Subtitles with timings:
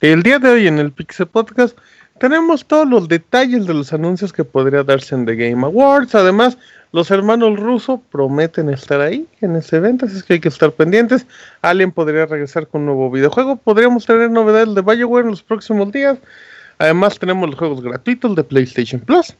[0.00, 1.76] El día de hoy en el Pixel Podcast
[2.20, 6.14] tenemos todos los detalles de los anuncios que podría darse en The Game Awards.
[6.14, 6.56] Además,
[6.92, 11.26] los hermanos rusos prometen estar ahí en ese evento, así que hay que estar pendientes.
[11.62, 13.56] Alien podría regresar con un nuevo videojuego.
[13.56, 16.18] Podríamos tener novedades de BioWare en los próximos días.
[16.78, 19.34] Además, tenemos los juegos gratuitos de PlayStation Plus,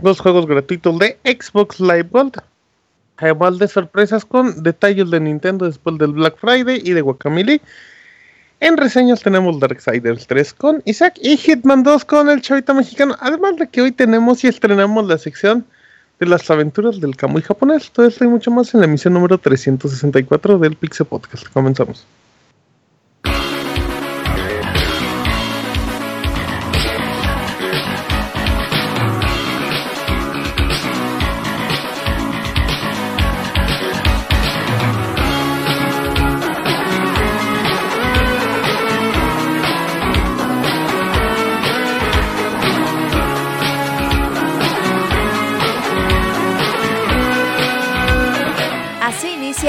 [0.00, 2.40] los juegos gratuitos de Xbox Live Gold.
[3.22, 7.60] Además de sorpresas con detalles de Nintendo después del Black Friday y de Guacamole.
[8.58, 13.16] En reseñas tenemos Darksiders 3 con Isaac y Hitman 2 con el chavita mexicano.
[13.20, 15.64] Además de que hoy tenemos y estrenamos la sección
[16.18, 17.92] de las aventuras del Kamui japonés.
[17.92, 21.46] Todo esto y mucho más en la emisión número 364 del Pixel Podcast.
[21.52, 22.04] Comenzamos.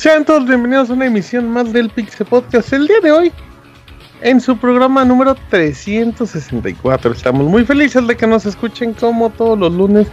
[0.00, 2.72] Sean todos bienvenidos a una emisión más del Pixel Podcast.
[2.72, 3.30] El día de hoy,
[4.22, 9.70] en su programa número 364, estamos muy felices de que nos escuchen como todos los
[9.70, 10.06] lunes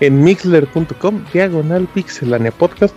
[0.00, 2.94] en mixler.com, diagonal pixelania podcast.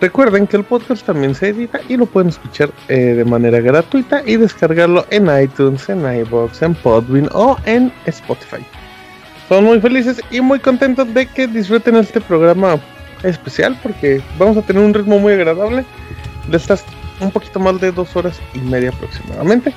[0.00, 4.24] Recuerden que el podcast también se edita y lo pueden escuchar eh, de manera gratuita
[4.26, 8.66] y descargarlo en iTunes, en iBox, en Podbean o en Spotify.
[9.40, 12.76] Estamos muy felices y muy contentos de que disfruten este programa
[13.30, 15.84] especial porque vamos a tener un ritmo muy agradable
[16.48, 16.84] de estas
[17.20, 19.72] un poquito más de dos horas y media aproximadamente.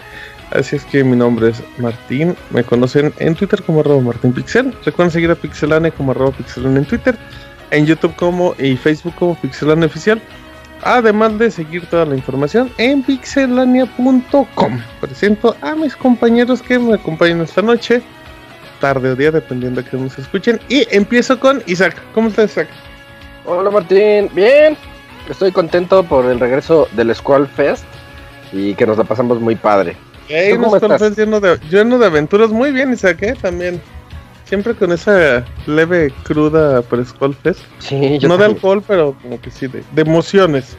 [0.52, 4.74] Así es que mi nombre es Martín, me conocen en Twitter como arroba Martín Pixel.
[4.84, 7.16] Recuerden seguir a Pixelane como arroba Pixelane en Twitter,
[7.70, 10.20] en YouTube como y Facebook como Pixelane Oficial.
[10.82, 14.82] Además de seguir toda la información en pixelania.com.
[15.02, 18.02] Presento a mis compañeros que me acompañan esta noche,
[18.80, 20.60] tarde o día, dependiendo de que nos escuchen.
[20.70, 22.02] Y empiezo con Isaac.
[22.14, 22.70] ¿Cómo estás, Isaac?
[23.46, 24.78] Hola Martín, bien.
[25.30, 27.84] Estoy contento por el regreso del Squall Fest
[28.52, 29.96] y que nos la pasamos muy padre.
[30.28, 33.36] Hey, un Squall Fest lleno de, lleno de aventuras, muy bien, Isaac, ¿eh?
[33.40, 33.82] también.
[34.46, 37.62] Siempre con esa leve cruda por Squall Fest.
[37.80, 40.76] Sí, yo No de alcohol, pero como que sí, de, de, emociones.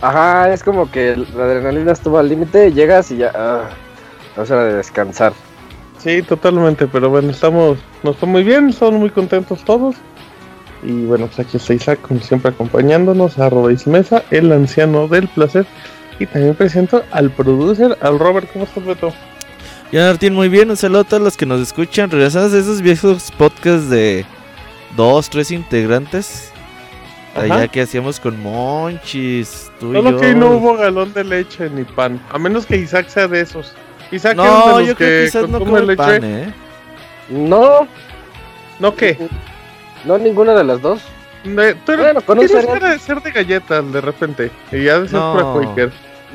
[0.00, 3.32] Ajá, es como que la adrenalina estuvo al límite, llegas y ya.
[3.34, 3.68] Ah,
[4.40, 5.32] es hora de descansar.
[5.98, 9.96] Sí, totalmente, pero bueno, estamos, nos está muy bien, estamos muy contentos todos.
[10.82, 15.28] Y bueno, pues aquí está Isaac, como siempre, acompañándonos, a Robéis Mesa, el anciano del
[15.28, 15.66] placer.
[16.20, 18.48] Y también presento al producer, al Robert.
[18.52, 19.12] ¿Cómo estás, Beto?
[19.92, 20.70] Ya, Martín, muy bien.
[20.70, 22.10] Un saludo a todos los que nos escuchan.
[22.10, 24.24] Regresados a esos viejos podcasts de
[24.96, 26.52] dos, tres integrantes.
[27.34, 30.20] Allá que hacíamos con Monchis, tú Solo y yo.
[30.20, 32.20] que no hubo galón de leche ni pan.
[32.30, 33.74] A menos que Isaac sea de esos.
[34.10, 35.96] Isaac no, es de los yo que creo que quizás no come leche.
[35.96, 36.52] pan, ¿eh?
[37.28, 37.86] No,
[38.78, 39.16] ¿No qué?
[40.04, 41.00] No ninguna de las dos.
[41.44, 42.80] De, tú eres, Bueno, con un tienes cereal.
[42.80, 44.50] cara de ser de galletas de repente.
[44.72, 45.60] Y ya de ser No.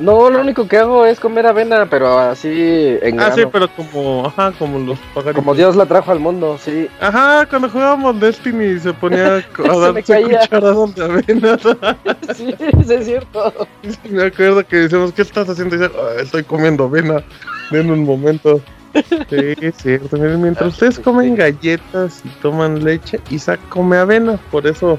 [0.00, 4.26] No, lo único que hago es comer avena, pero así en Ah, sí, pero como,
[4.26, 5.36] ajá, como los pagaritos.
[5.44, 6.88] Como Dios la trajo al mundo, sí.
[7.00, 11.58] Ajá, cuando jugábamos Destiny se ponía a Se me darse cucharadas de avena.
[12.34, 13.68] Sí, sí, es cierto.
[14.10, 15.76] Me acuerdo que decíamos, ¿qué estás haciendo?
[15.76, 17.22] Y dice, "Ah, estoy comiendo avena.
[17.70, 18.60] En un momento.
[18.94, 20.16] Sí, es cierto.
[20.16, 24.36] Miren, mientras ustedes comen galletas y toman leche, Isaac come avena.
[24.50, 24.98] Por eso,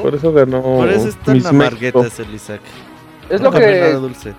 [0.00, 0.62] por eso ganó.
[0.62, 2.60] Por eso es tan Miss amarguetas el Isaac.
[3.30, 4.34] Es No lo que dulce.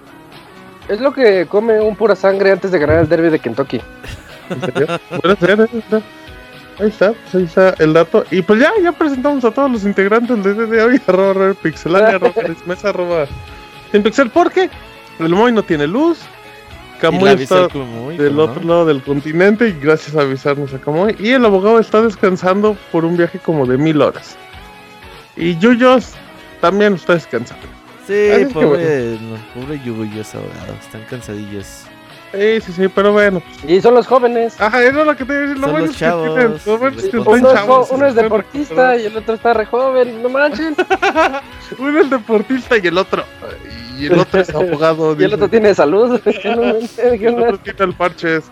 [0.88, 3.81] es lo que come un pura sangre antes de ganar el derby de Kentucky.
[4.50, 4.60] México.
[4.68, 5.00] ¿En serio?
[5.22, 5.68] Puede ser, ¿eh?
[5.74, 6.01] Ahí está.
[6.78, 8.25] Ahí está, pues ahí está el dato.
[8.31, 11.01] Y pues ya, ya presentamos a todos los integrantes del día de hoy.
[11.08, 12.34] Arroba Robert Pixelania, arroba
[12.66, 13.25] Mesa, arroba
[13.92, 14.30] Sin Pixel.
[14.30, 14.69] Porque
[15.19, 16.19] el Moy no tiene luz.
[17.00, 18.68] Camuy está del ¿cómo otro no?
[18.68, 21.15] lado del continente y gracias a avisarnos a Camuy.
[21.19, 24.38] Y el abogado está descansando por un viaje como de mil horas.
[25.36, 26.13] Y Yuyos
[26.62, 27.68] también está descansando.
[28.07, 31.86] Sí, Así pobre, no, pobre yuguyos ahogados, están cansadillos.
[32.31, 33.41] Sí, sí, sí, pero bueno.
[33.68, 34.59] Y son los jóvenes.
[34.59, 35.57] Ajá, eso es lo que te iba a decir.
[35.57, 37.91] Lo bueno los es que tienen, chavos, lo bueno es que Uno chavos.
[37.91, 40.75] uno es deportista y el otro está re joven, no manches.
[41.80, 43.24] Uno es deportista y el otro.
[43.97, 45.15] Y el otro es abogado.
[45.19, 46.19] Y el otro tiene salud.
[46.45, 48.45] No manches, ¿qué El otro tiene el parches.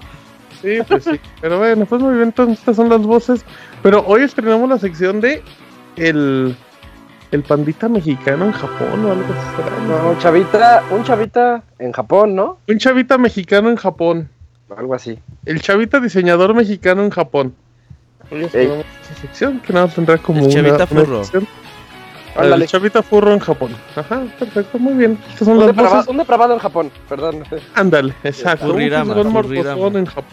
[0.61, 1.19] Sí, pues sí.
[1.41, 3.45] Pero bueno, pues muy bien, entonces estas son las voces.
[3.81, 5.43] Pero hoy estrenamos la sección de
[5.97, 6.55] el,
[7.31, 9.87] el pandita mexicano en Japón o algo así.
[9.87, 10.09] ¿no?
[10.11, 12.59] Un chavita, un chavita en Japón, ¿no?
[12.67, 14.29] Un chavita mexicano en Japón.
[14.77, 15.19] Algo así.
[15.45, 17.53] El chavita diseñador mexicano en Japón.
[18.31, 21.23] Hoy estrenamos esa sección que nada tendrá como El una, chavita una furro.
[21.23, 21.47] sección.
[22.35, 22.65] Ándale.
[22.65, 23.75] El chavita furro en Japón.
[23.95, 25.19] Ajá, perfecto, muy bien.
[25.29, 26.09] Estas son Un las depravado, voces.
[26.11, 27.43] un depravado en Japón, perdón.
[27.75, 28.67] Ándale, exacto.
[28.67, 29.99] Furrirama, Un furrirama.
[29.99, 30.31] en Japón.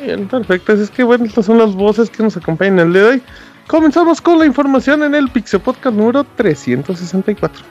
[0.00, 0.72] Bien, perfecto.
[0.72, 3.22] Así es que bueno, estas son las voces que nos acompañan el día de hoy.
[3.68, 7.62] Comenzamos con la información en el Pixel Podcast número 364.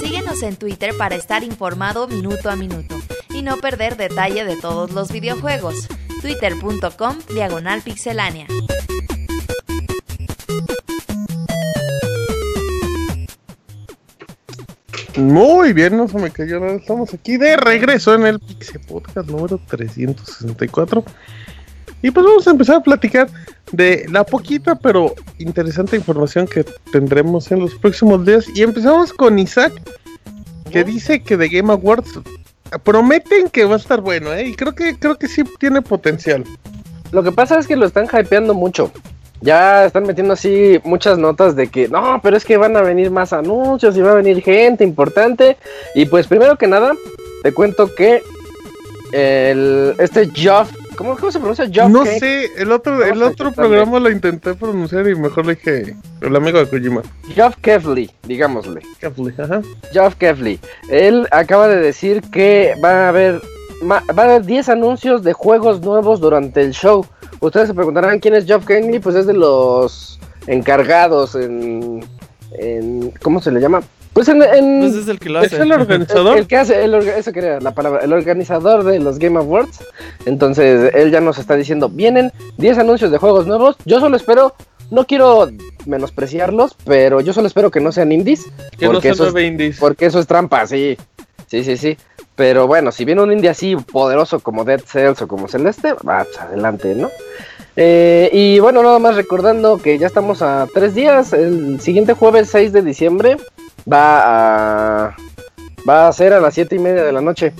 [0.00, 2.96] Síguenos en Twitter para estar informado minuto a minuto
[3.38, 5.86] y no perder detalle de todos los videojuegos.
[6.20, 8.46] Twitter.com Diagonal Pixelánea.
[15.16, 16.74] Muy bien, no se me cayó nada.
[16.74, 21.04] Estamos aquí de regreso en el Pixel Podcast número 364.
[22.02, 23.28] Y pues vamos a empezar a platicar
[23.72, 28.46] de la poquita pero interesante información que tendremos en los próximos días.
[28.54, 29.72] Y empezamos con Isaac,
[30.72, 32.20] que dice que de Game Awards
[32.82, 34.48] prometen que va a estar bueno, ¿eh?
[34.48, 36.44] Y creo que, creo que sí tiene potencial.
[37.12, 38.92] Lo que pasa es que lo están hypeando mucho.
[39.40, 43.10] Ya están metiendo así muchas notas de que no, pero es que van a venir
[43.10, 45.56] más anuncios y va a venir gente importante.
[45.94, 46.94] Y pues primero que nada,
[47.42, 48.22] te cuento que
[49.12, 51.70] el este Geoff, ¿cómo, cómo se pronuncia?
[51.70, 55.96] Geoff no sé, el otro, el otro programa lo intenté pronunciar y mejor le dije
[56.20, 57.02] el amigo de Kojima.
[57.34, 58.82] Geoff Keighley, digámosle.
[59.38, 59.62] Ajá.
[59.92, 60.58] Geoff Keighley.
[60.90, 63.40] Él acaba de decir que va a haber
[63.88, 67.06] va a haber 10 anuncios de juegos nuevos durante el show.
[67.40, 70.18] Ustedes se preguntarán quién es Geoff Keighley, pues es de los
[70.48, 72.04] encargados en,
[72.58, 73.82] en ¿cómo se le llama?
[74.18, 75.62] Pues en, en- Pues es el que lo ¿Es hace.
[75.62, 76.38] el el, organizador?
[76.38, 79.78] el que hace, el eso quería la palabra, el organizador de los Game Awards.
[80.26, 83.76] Entonces él ya nos está diciendo, vienen 10 anuncios de juegos nuevos.
[83.84, 84.56] Yo solo espero,
[84.90, 85.48] no quiero
[85.86, 88.44] menospreciarlos, pero yo solo espero que no sean indies.
[88.76, 89.76] que no porque se eso es- nueve indies.
[89.78, 90.98] porque eso es trampa, sí.
[91.46, 91.96] Sí, sí, sí.
[92.34, 96.24] Pero bueno, si viene un indie así poderoso como Dead Cells o como Celeste, va
[96.24, 97.08] pues, adelante, ¿no?
[97.76, 101.32] Eh, y bueno, nada más recordando que ya estamos a tres días.
[101.32, 103.36] El siguiente jueves 6 de diciembre
[103.90, 105.16] va a
[105.88, 107.52] va a ser a las siete y media de la noche.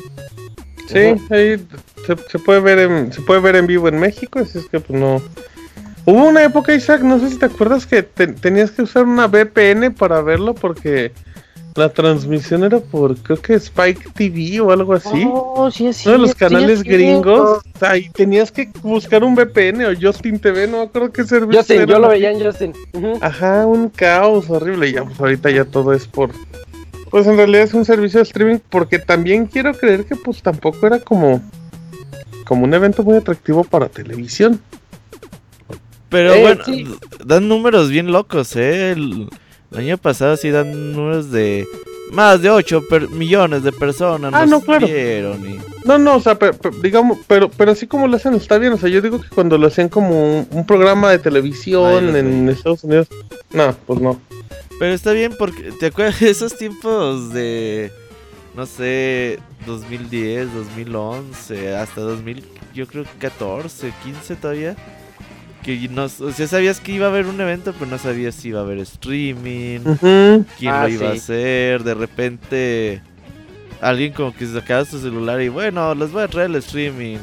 [0.88, 1.66] Sí, ahí
[2.06, 4.80] se, se puede ver en, se puede ver en vivo en México, así es que
[4.80, 5.20] pues no.
[6.06, 9.26] Hubo una época, Isaac, no sé si te acuerdas que te- tenías que usar una
[9.26, 11.12] VPN para verlo porque
[11.78, 15.26] la transmisión era por creo que Spike TV o algo así.
[15.30, 17.62] Oh, sí es Uno de los sí canales gringos.
[17.96, 21.86] Y tenías que buscar un VPN o Justin TV, no acuerdo qué servicio Justin, era.
[21.94, 22.72] yo lo veía en Justin.
[23.20, 24.88] Ajá, un caos horrible.
[24.88, 26.30] Y ya, pues ahorita ya todo es por.
[27.10, 28.58] Pues en realidad es un servicio de streaming.
[28.68, 31.40] Porque también quiero creer que, pues tampoco era como.
[32.44, 34.60] Como un evento muy atractivo para televisión.
[36.08, 36.86] Pero Eh, bueno, sí.
[37.24, 38.92] dan números bien locos, ¿eh?
[38.92, 39.28] El,
[39.72, 41.66] el año pasado sí dan números de
[42.12, 44.32] más de 8 millones de personas.
[44.34, 44.86] Ah, nos no, claro.
[44.86, 48.34] vieron y- No, no, o sea, pe- pe- digamos, pero, pero así como lo hacen
[48.34, 48.72] está bien.
[48.72, 52.20] O sea, yo digo que cuando lo hacían como un, un programa de televisión Ay,
[52.20, 52.48] en.
[52.48, 53.08] Estados Unidos.
[53.52, 54.18] No, pues no.
[54.78, 57.90] Pero está bien porque, ¿te acuerdas de esos tiempos de,
[58.54, 62.42] no sé, 2010, 2011, hasta 2000,
[62.74, 64.76] yo creo que 14, 15 todavía?
[65.62, 68.48] Que no, o sea, sabías que iba a haber un evento, pero no sabías si
[68.48, 69.80] iba a haber streaming,
[70.58, 73.02] quién Ah, lo iba a hacer, de repente
[73.80, 77.18] alguien como que sacaba su celular y bueno, les voy a traer el streaming.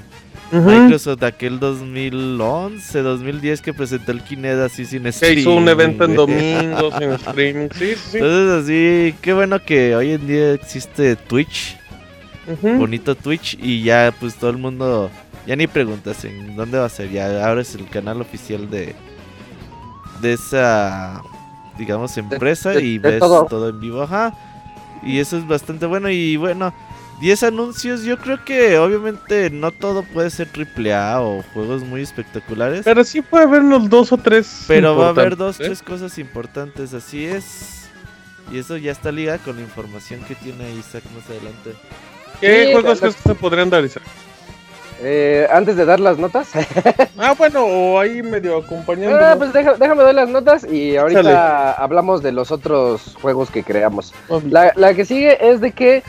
[0.51, 0.61] Ujú.
[0.69, 5.39] Microsoft aquel 2011, 2010 que presentó el Kinect así sin Que streaming.
[5.41, 6.27] hizo un evento en güey.
[6.27, 7.67] domingos, en streaming.
[7.73, 8.17] Sí, sí, sí.
[8.17, 11.77] Entonces así, qué bueno que hoy en día existe Twitch,
[12.61, 15.09] bonito Twitch y ya pues todo el mundo
[15.45, 18.95] ya ni preguntas en dónde va a ser, ya ahora es el canal oficial de
[20.21, 21.21] de esa
[21.77, 23.45] digamos empresa de- y de ves todo.
[23.45, 23.69] todo.
[23.69, 24.33] en vivo, ajá.
[25.03, 26.73] Y eso es bastante bueno y bueno,
[27.19, 32.81] 10 anuncios, yo creo que obviamente no todo puede ser AAA o juegos muy espectaculares.
[32.85, 34.63] Pero sí puede haber unos dos o tres.
[34.67, 35.65] Pero va a haber dos, ¿eh?
[35.65, 37.87] tres cosas importantes, así es.
[38.51, 41.73] Y eso ya está ligado con la información que tiene Isaac más adelante.
[42.41, 44.03] ¿Qué Sí, juegos crees que se podrían dar, Isaac?
[45.01, 46.49] Eh, antes de dar las notas.
[47.17, 49.17] ah, bueno, o ahí medio acompañando.
[49.19, 53.63] Ah, pues deja- déjame dar las notas y ahorita hablamos de los otros juegos que
[53.63, 54.13] creamos.
[54.49, 56.01] La, la que sigue es de que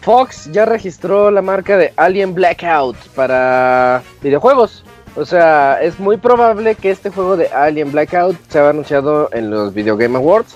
[0.00, 4.84] Fox ya registró la marca de Alien Blackout para videojuegos.
[5.16, 9.50] O sea, es muy probable que este juego de Alien Blackout se haya anunciado en
[9.50, 10.54] los Video Game Awards.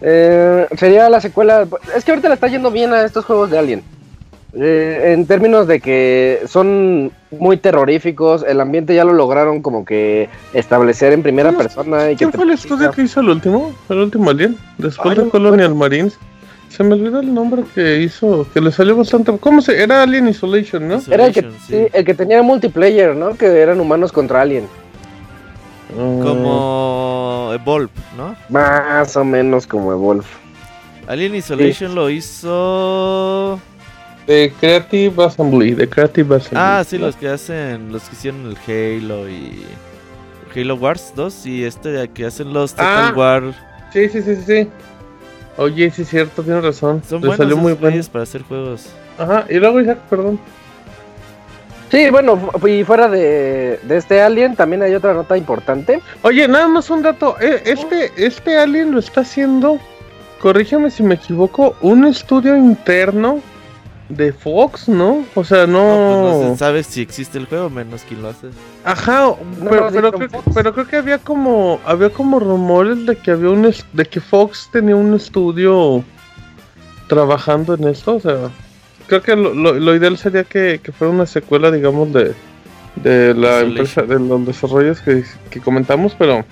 [0.00, 1.66] Eh, sería la secuela.
[1.94, 3.84] Es que ahorita le está yendo bien a estos juegos de Alien.
[4.52, 10.28] Eh, en términos de que son muy terroríficos, el ambiente ya lo lograron como que
[10.54, 12.10] establecer en primera ¿Quién- persona.
[12.10, 13.72] Y ¿Quién fue el estudio que hizo el último?
[13.88, 14.56] El último Alien.
[14.78, 16.18] Después Ay, de Colonial Marines.
[16.68, 19.36] Se me olvidó el nombre que hizo, que le salió bastante.
[19.38, 19.80] ¿Cómo se?
[19.82, 21.00] Era Alien Isolation, ¿no?
[21.10, 21.48] Era el que, sí.
[21.66, 23.34] sí, el que tenía multiplayer, ¿no?
[23.36, 24.64] Que eran humanos contra alien.
[25.96, 28.36] Mm, Como Evolve, ¿no?
[28.48, 30.24] Más o menos como Evolve.
[31.08, 33.58] Alien Isolation lo hizo.
[34.26, 35.74] De Creative Assembly.
[35.74, 36.58] De Creative Assembly.
[36.60, 37.92] Ah, sí, los que hacen.
[37.92, 38.56] Los que hicieron el
[39.02, 39.64] Halo y.
[40.54, 43.12] Halo Wars 2 y este de que hacen los Total Ah.
[43.16, 43.42] War.
[43.92, 44.68] Sí, sí, sí, sí, sí.
[45.56, 47.02] Oye, sí es cierto, tienes razón.
[47.08, 48.02] Son buenos salió muy bueno.
[48.12, 48.86] para hacer juegos.
[49.18, 50.40] Ajá, y luego Isaac, perdón.
[51.90, 56.00] Sí, bueno, y fuera de, de este alien, también hay otra nota importante.
[56.22, 57.36] Oye, nada más un dato.
[57.40, 59.78] eh, Este, este Alien lo está haciendo,
[60.40, 63.40] corrígeme si me equivoco, un estudio interno
[64.10, 65.24] de Fox, ¿no?
[65.34, 66.22] O sea, No, no.
[66.32, 68.48] pues no se sabe si existe el juego, menos quien lo hace.
[68.84, 69.38] Ajá, No,
[69.70, 73.50] pero, no, pero, creo, pero creo que había como había como rumores de que había
[73.50, 73.62] un
[73.92, 76.04] de que Fox tenía un estudio
[77.08, 78.50] trabajando en esto, o sea,
[79.06, 82.34] creo que lo, lo- lo ideal sería que, que fuera una secuela, digamos, de,
[82.96, 86.44] de la empresa, de los desarrollos que, que comentamos, pero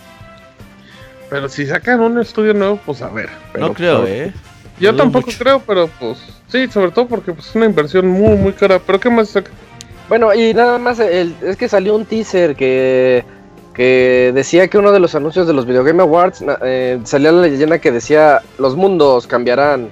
[1.31, 3.29] pero si sacan un estudio nuevo, pues a ver.
[3.53, 4.33] pero, no creo, pues, ¿eh?
[4.81, 5.39] Yo tampoco mucho.
[5.39, 6.19] creo, pero pues
[6.49, 8.79] sí, sobre todo porque pues, es una inversión muy muy cara.
[8.79, 9.51] Pero qué más saca?
[10.09, 13.25] Bueno, y nada más, el- es que salió un teaser que,
[13.75, 17.43] que decía que uno de los anuncios de los Video Game Awards eh, salía la
[17.43, 19.91] leyenda que decía los mundos cambiarán.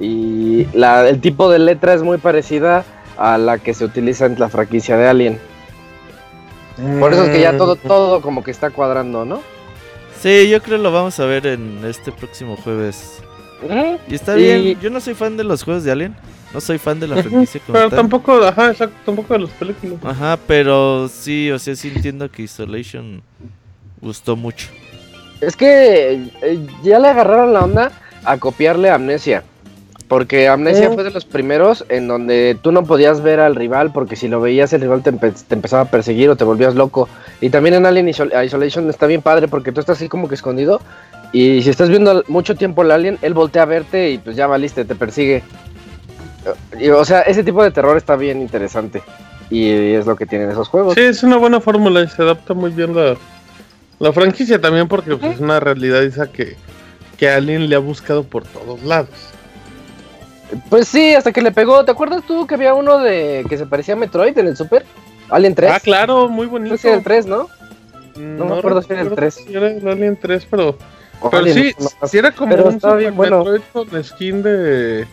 [0.00, 2.84] Y la, el tipo de letra es muy parecida
[3.16, 5.38] a la que se utiliza en la franquicia de Alien.
[6.98, 7.86] Por eso es que ya todo, Mm.
[7.86, 9.40] todo como que está cuadrando, ¿no?
[10.20, 13.22] Sí, yo creo lo vamos a ver en este próximo jueves.
[14.08, 16.14] Y está Y- bien, yo no soy fan de los juegos de Alien.
[16.52, 17.96] No soy fan de la franquicia como Pero tal.
[17.98, 19.98] tampoco, ajá, exacto, tampoco de las películas.
[20.04, 23.22] Ajá, pero sí, o sea, sí entiendo que Isolation
[24.00, 24.68] gustó mucho.
[25.40, 27.90] Es que eh, ya le agarraron la onda
[28.24, 29.42] a copiarle a Amnesia.
[30.06, 30.94] Porque Amnesia Mm.
[30.94, 34.38] fue de los primeros en donde tú no podías ver al rival porque si lo
[34.40, 37.08] veías el rival te, empe- te empezaba a perseguir o te volvías loco.
[37.40, 40.34] Y también en Alien Isol- Isolation está bien padre porque tú estás así como que
[40.34, 40.80] escondido
[41.34, 44.46] y si estás viendo mucho tiempo al alien, él voltea a verte y pues ya
[44.46, 45.42] valiste, te persigue.
[46.78, 49.02] Y, o sea, ese tipo de terror está bien interesante
[49.50, 50.94] y es lo que tienen esos juegos.
[50.94, 53.16] Sí, es una buena fórmula y se adapta muy bien la,
[53.98, 56.56] la franquicia también porque pues, es una realidad esa que,
[57.18, 59.10] que alguien le ha buscado por todos lados.
[60.70, 61.84] Pues sí, hasta que le pegó.
[61.84, 64.84] ¿Te acuerdas tú que había uno de que se parecía a Metroid en el Super?
[65.30, 65.72] Alien 3.
[65.74, 66.76] Ah, claro, muy bonito.
[66.76, 67.48] Creo que era el 3, ¿no?
[68.14, 69.46] Mm, no me acuerdo si era el recuerdo 3.
[69.46, 70.78] si era el Alien 3, pero,
[71.22, 73.44] pero Alien, sí, no, era como pero un estaba bien bueno.
[73.44, 75.06] Metroid con skin de,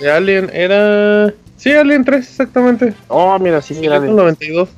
[0.00, 0.50] de Alien.
[0.52, 1.32] Era...
[1.56, 2.94] Sí, Alien 3, exactamente.
[3.08, 4.14] Oh, mira, sí, Alien.
[4.14, 4.68] 92.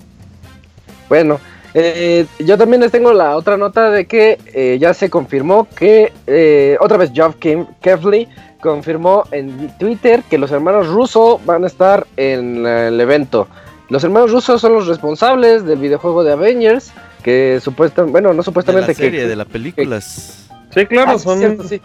[1.09, 1.41] Bueno,
[1.75, 6.13] eh, yo también les tengo la otra nota de que eh, ya se confirmó que
[6.27, 8.29] eh, otra vez Geoff Kim- Keighley
[8.61, 13.49] confirmó en Twitter que los hermanos Russo van a estar en el evento.
[13.89, 18.37] Los hermanos Russo son los responsables del videojuego de Avengers, que supuestamente, bueno, no De
[18.39, 20.49] la supuestamente serie, que de la películas.
[20.75, 21.39] Sí, claro, Ah, sí, son...
[21.39, 21.81] cierto, sí.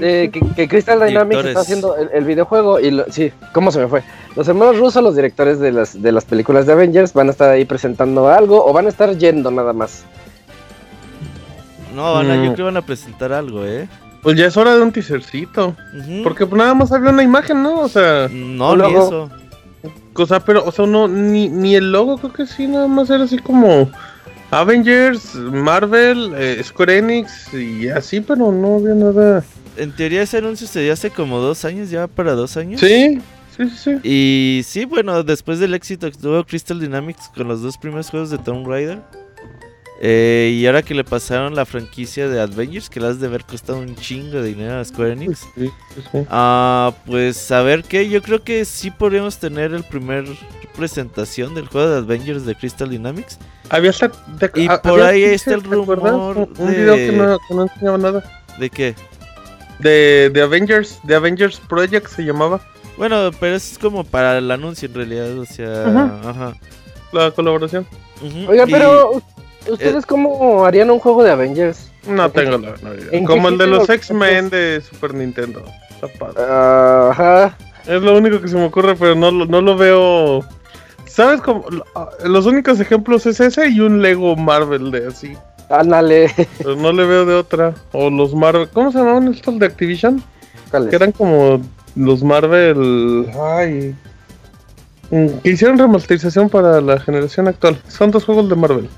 [0.00, 1.48] Eh, que, que Crystal Dynamics Directores.
[1.50, 4.02] está haciendo el, el videojuego y lo- sí, ¿cómo se me fue?
[4.34, 7.50] Los hermanos rusos, los directores de las, de las películas de Avengers, van a estar
[7.50, 10.04] ahí presentando algo o van a estar yendo nada más.
[11.94, 12.44] No, van a- yo Mm.
[12.44, 13.86] creo que van a presentar algo, ¿eh?
[14.22, 15.76] Pues ya es hora de un teasercito.
[16.22, 17.80] Porque pues, nada más había una imagen, ¿no?
[17.80, 19.06] O sea, No, ni logo.
[19.06, 19.30] eso.
[20.14, 23.10] o sea, pero, o sea, no, ni, ni el logo creo que sí, nada más
[23.10, 23.90] era así como
[24.52, 29.42] Avengers, Marvel, eh, Square Enix y así, pero no había nada.
[29.78, 32.78] En teoría ese anuncio se dio hace como dos años, ya para dos años.
[32.78, 33.18] Sí,
[33.56, 34.00] sí, sí, sí.
[34.02, 38.28] Y sí, bueno, después del éxito que tuvo Crystal Dynamics con los dos primeros juegos
[38.28, 39.00] de Tomb Raider.
[40.02, 43.44] eh, y ahora que le pasaron la franquicia de Avengers, que le has de haber
[43.44, 45.46] costado un chingo de dinero a Square Enix.
[45.54, 46.18] Sí, sí, sí.
[46.28, 50.24] Ah, pues a ver qué, yo creo que sí podríamos tener el primer
[50.76, 53.38] presentación del juego de Avengers de Crystal Dynamics.
[53.70, 54.08] Había hasta.
[54.08, 57.38] de- Y ah, por había ahí está el rumor Un, un de- video que no,
[57.48, 58.42] que no enseñaba nada.
[58.58, 58.94] ¿De qué?
[59.78, 62.60] De, de Avengers, de Avengers Project se llamaba.
[62.96, 66.20] Bueno, pero es como para el anuncio en realidad, o sea, Ajá.
[66.28, 66.52] ajá.
[67.12, 67.86] La colaboración.
[68.20, 69.22] Ujú, Oiga, y- pero
[69.68, 71.90] ¿ustedes cómo harían un juego de Avengers?
[72.06, 73.08] No tengo la menor idea.
[73.12, 75.64] ¿En Como el de los X-Men de Super Nintendo.
[75.90, 76.42] Está padre.
[76.48, 77.56] Ajá.
[77.86, 80.44] Es lo único que se me ocurre, pero no, lo- no lo veo.
[81.14, 81.64] ¿Sabes cómo?
[81.70, 81.84] Lo-
[82.28, 85.36] Los únicos ejemplos es ese y un Lego Marvel de así.
[85.68, 86.30] Ándale.
[86.58, 87.74] Pero no le veo de otra.
[87.92, 88.68] O los Marvel.
[88.72, 90.22] ¿Cómo se llamaban estos de Activision?
[90.70, 91.60] ¿Cuál Que eran como
[91.96, 93.30] los Marvel.
[93.40, 93.94] Ay.
[95.10, 97.80] mm, Que hicieron remasterización para la generación actual.
[97.88, 98.88] Son dos juegos de Marvel.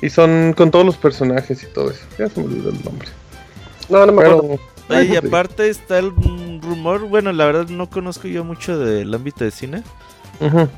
[0.00, 2.04] Y son con todos los personajes y todo eso.
[2.18, 3.08] Ya se me olvidó el nombre.
[3.88, 4.42] No, no me acuerdo.
[4.88, 4.98] Pero.
[5.00, 6.10] Oye, y Ay, aparte está el
[6.60, 9.82] rumor, bueno, la verdad no conozco yo mucho del ámbito de cine,
[10.40, 10.68] ujú.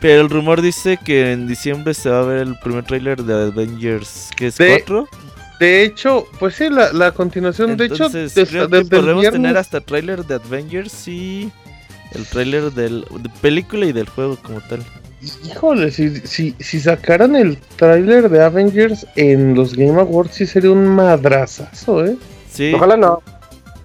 [0.00, 3.34] Pero el rumor dice que en diciembre se va a ver el primer tráiler de
[3.48, 5.08] Avengers, que es De- 4.
[5.58, 7.70] De hecho, pues sí, la, la continuación.
[7.70, 11.50] Entonces, de hecho, des- creo que podremos viernes- tener hasta tráiler de Avengers y
[12.12, 14.84] el tráiler del de película y del juego como tal.
[15.46, 20.70] Híjole, si, si, si sacaran el tráiler de Avengers en los Game Awards, sí sería
[20.70, 22.16] un madrazazo, ¿eh?
[22.52, 22.72] Sí.
[22.74, 23.22] Ojalá no.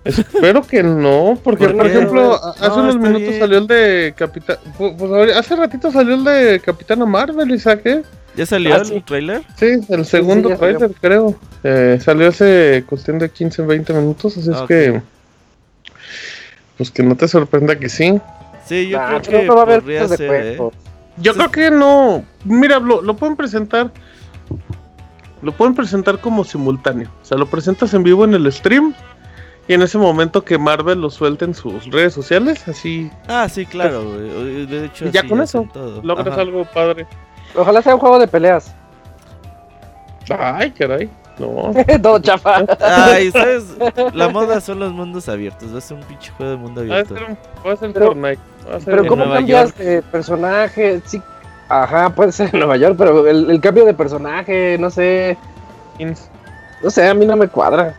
[0.03, 3.39] Espero que no, porque ¿Por ejemplo, hace No, unos minutos bien.
[3.39, 4.58] salió el de Capitán.
[4.77, 8.01] Pues hace ratito salió el de Capitana Marvel, ¿y saqué?
[8.36, 9.03] ¿Ya salió Ah, el sí.
[9.05, 9.43] tráiler?
[9.58, 10.58] Sí, el segundo salió.
[10.77, 11.36] tráiler, creo.
[11.63, 14.67] Eh, salió hace cuestión de 15, 20 minutos, así es Ok.
[14.67, 15.01] que.
[16.77, 18.20] Pues que no te sorprenda que sí.
[18.65, 20.58] Sí, yo Ah, creo que no va a haber de ser, ¿eh?
[21.17, 22.24] Yo creo que no.
[22.46, 23.91] Mira, lo, lo pueden presentar.
[25.43, 27.10] Lo pueden presentar como simultáneo.
[27.22, 28.93] O sea, lo presentas en vivo en el stream.
[29.72, 33.66] Y en ese momento que Marvel lo suelte en sus redes sociales, así Ah, sí,
[33.66, 34.66] claro, güey.
[34.66, 36.42] De hecho, Y ya con hacen eso, logras Ajá.
[36.42, 37.08] algo padre.
[37.56, 38.75] Ojalá sea un juego de peleas.
[40.38, 41.10] Ay, caray.
[41.40, 41.72] No.
[42.04, 42.66] Todo chafa.
[42.82, 43.63] Ay, ¿sabes?
[44.13, 45.74] La moda son los mundos abiertos.
[45.74, 47.16] Va a ser un pinche juego de mundo Va a abierto.
[47.16, 48.40] ser, un- va a ser Pero- Fortnite.
[48.70, 51.01] Va a ser Pero ¿cómo cambias de personaje?
[51.06, 51.22] Sí.
[51.70, 55.38] Ajá, puede ser en Nueva York, pero el, el cambio de personaje, no sé.
[56.84, 57.95] No sé, a mí no me cuadra.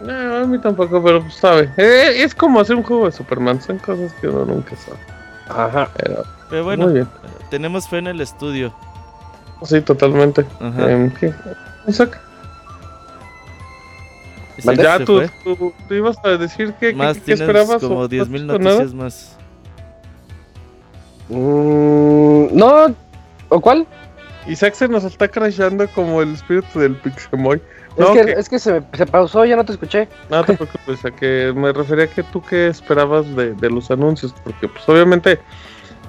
[0.00, 1.70] No, a mí tampoco, pero pues sabe.
[1.76, 3.60] Eh, es como hacer un juego de Superman.
[3.60, 4.98] Son cosas que uno nunca sabe.
[5.48, 5.88] Ajá.
[5.96, 7.08] Pero, Pero bueno, muy bien.
[7.50, 8.72] tenemos fe en el estudio.
[9.64, 10.44] Sí, totalmente.
[10.60, 10.86] Ajá.
[11.18, 11.34] ¿qué?
[11.88, 12.20] Isaac,
[14.76, 15.30] ya tú, fue.
[15.56, 17.80] tú, tú ibas a decir que, Más que, que tienes esperabas.
[17.82, 18.58] como o- 10.000 o nada.
[18.58, 19.36] noticias más.
[21.28, 22.94] Mm, no.
[23.48, 23.86] ¿O cuál?
[24.46, 27.60] Isaac se nos está crashando como el espíritu del Pixemoy.
[27.98, 30.08] Es que, que- es que se, se pausó, ya no te escuché.
[30.30, 33.90] No te preocupes, a que me refería a que tú qué esperabas de, de los
[33.90, 35.40] anuncios, porque pues obviamente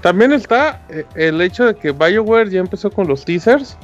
[0.02, 3.78] también está eh, el hecho de que BioWare ya empezó con los teasers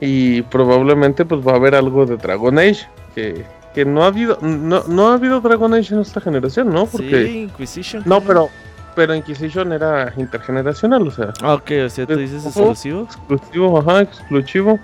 [0.00, 4.38] y probablemente pues va a haber algo de Dragon Age, que, que no ha habido
[4.42, 6.86] no, no ha habido Dragon Age en esta generación, ¿no?
[6.86, 8.02] Porque Sí, Inquisition.
[8.06, 8.48] no, pero
[8.94, 13.02] pero Inquisition era intergeneracional, o sea, Ah, ok, o sea, tú dices exclusivo.
[13.02, 14.78] exclusivo, ajá, exclusivo.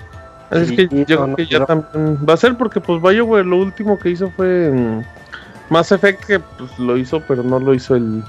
[0.53, 3.57] Es que yo creo no que ya también va a ser porque pues BioWare lo
[3.57, 5.03] último que hizo fue mm,
[5.71, 8.23] Mass Effect que pues lo hizo pero no lo hizo el,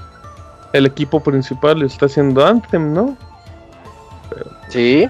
[0.72, 3.16] el equipo principal, lo está haciendo Anthem, ¿no?
[4.68, 5.08] Sí.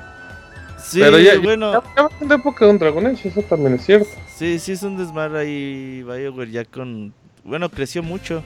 [0.83, 1.73] Sí, pero ya, bueno.
[1.73, 4.09] ya, ya va a tener época de un Dragon Age, eso también es cierto.
[4.37, 7.15] Sí, sí es un desmadre ahí BioWare ya con...
[7.43, 8.43] Bueno, creció mucho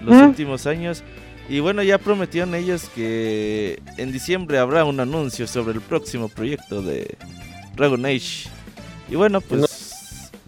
[0.00, 0.28] en los Mm.
[0.28, 1.02] últimos años.
[1.48, 6.82] Y bueno, ya prometieron ellos que en diciembre habrá un anuncio sobre el próximo proyecto
[6.82, 7.16] de
[7.78, 8.48] Dragon Age.
[9.08, 9.86] Y bueno, pues...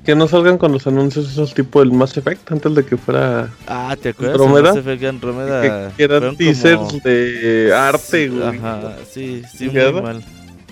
[0.05, 3.51] Que no salgan con los anuncios esos tipo el Mass Effect antes de que fuera
[3.67, 4.35] Ah, ¿te acuerdas?
[4.41, 4.69] ¿Andrómeda?
[4.71, 8.43] El Mass Effect Andrómeda que, que eran teasers como- de arte, güey.
[8.59, 10.25] Ajá, sí, sí, muy mal.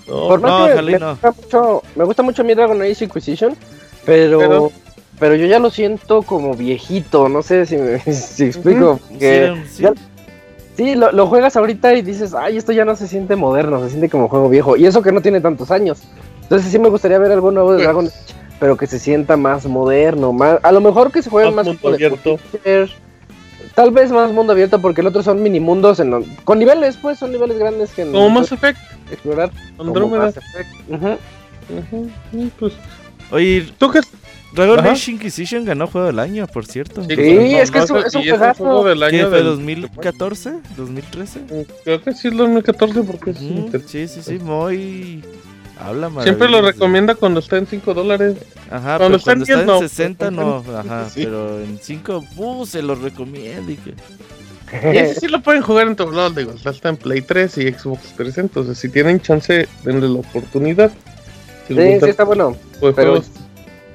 [0.09, 1.11] No, Por no, que ojalá y me, no.
[1.11, 3.55] gusta mucho, me gusta mucho mi Dragon Age Inquisition,
[4.07, 4.73] pero, Pero-
[5.21, 8.99] pero yo ya lo siento como viejito, no sé si me si explico.
[9.18, 9.55] Que
[10.75, 13.90] sí, lo, lo juegas ahorita y dices, ay, esto ya no se siente moderno, se
[13.90, 14.77] siente como juego viejo.
[14.79, 15.99] Y eso que no tiene tantos años.
[16.48, 19.37] Entonces sí me gustaría ver algo nuevo de Pues- Dragon Age, pero que se sienta
[19.37, 22.38] más moderno, más, a lo mejor que se juegue Más más, mundo abierto.
[23.74, 27.18] Tal vez más mundo abierto porque el otro son mini mundos en, con niveles, pues
[27.18, 28.78] son niveles grandes que como Mass Effect,
[29.12, 29.50] explorar.
[29.76, 30.24] como Andrómeda.
[30.26, 30.70] Mass Effect.
[30.90, 31.16] Ujú.
[31.78, 32.72] Ujú, sí, pues,
[33.30, 34.00] Oye, ¿tú qué
[34.54, 34.92] Dragon Ajá.
[34.92, 37.02] Age Inquisition ganó juego del año, por cierto.
[37.04, 38.22] Sí, Sí, es que es un- es un
[38.54, 40.52] juego del ¿Qué año fue del- 2014?
[40.76, 41.66] ¿2013?
[41.84, 45.22] Creo que sí es 2014 porque inter- Sí, sí, sí, muy...
[45.80, 48.36] Habla siempre lo recomienda cuando está en 5 dólares.
[48.70, 51.10] Ajá, Cuando pero está en cuando 10 está en no, 60 cuando no, en- ajá,
[51.10, 51.20] sí.
[51.24, 53.94] pero en 5, uh, se lo recomiendo y que...
[54.92, 57.72] Y ese sí lo pueden jugar en todos lados, digo, está en Play 3 y
[57.72, 58.38] Xbox 300.
[58.44, 60.90] Entonces, si tienen chance, denle la oportunidad.
[61.66, 62.56] Si Sí, sí está bueno.
[62.80, 63.30] pero- juegos.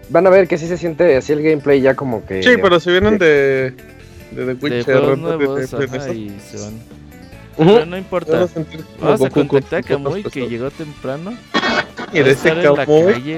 [0.09, 2.43] Van a ver que sí se siente así el gameplay ya como que.
[2.43, 3.73] Sí, pero si vienen de,
[4.31, 4.85] de The de Witcher.
[4.85, 6.73] de- de- nuevos, de- de ajá, y se van.
[7.57, 8.43] Pero no importa.
[8.43, 8.47] a
[8.99, 11.33] Vamos a contactar a Kamui que llegó temprano.
[12.11, 13.37] Y de ese Kamui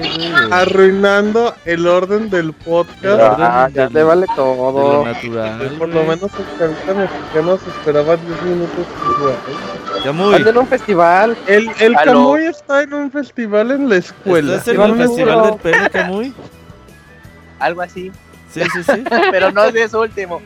[0.50, 3.20] arruinando el orden del podcast.
[3.38, 5.04] Ah, ya del- le vale todo.
[5.04, 5.74] natural.
[5.78, 8.86] Por lo menos el capitán mexicano se esperaba 10 minutos.
[10.04, 11.36] Kamui, Anda en un festival.
[11.46, 11.94] El, el.
[12.04, 14.52] Kamui está en un festival en la escuela.
[14.56, 16.34] ¿estás en Iván el festival del pene, Kamui?
[17.58, 18.12] Algo así,
[18.52, 19.04] Sí, sí, sí.
[19.30, 20.40] pero no es de eso último.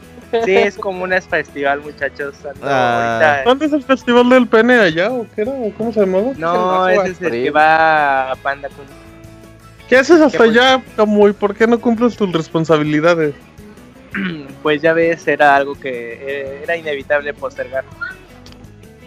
[0.44, 2.34] Sí, es como un festival, muchachos.
[2.62, 3.42] Ah.
[3.44, 5.50] ¿Dónde es el festival del pene allá o qué era?
[5.52, 6.32] ¿O ¿Cómo se llamaba?
[6.36, 8.84] No, ese es el que va a Panda Kun.
[9.88, 11.32] ¿Qué haces hasta allá, Kamui?
[11.32, 13.34] ¿Por qué no cumples tus responsabilidades?
[14.62, 17.84] Pues ya ves, era algo que eh, era inevitable postergar.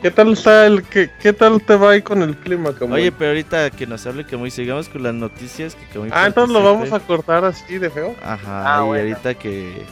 [0.02, 3.00] ¿Qué tal está el qué, qué tal te va ahí con el clima, Kamui?
[3.02, 6.52] Oye, pero ahorita que nos hable Kamui, sigamos con las noticias que Kamui ah, entonces
[6.54, 8.16] lo vamos a cortar así de feo.
[8.24, 9.04] Ajá, Ah, y bueno.
[9.04, 9.86] ahorita que.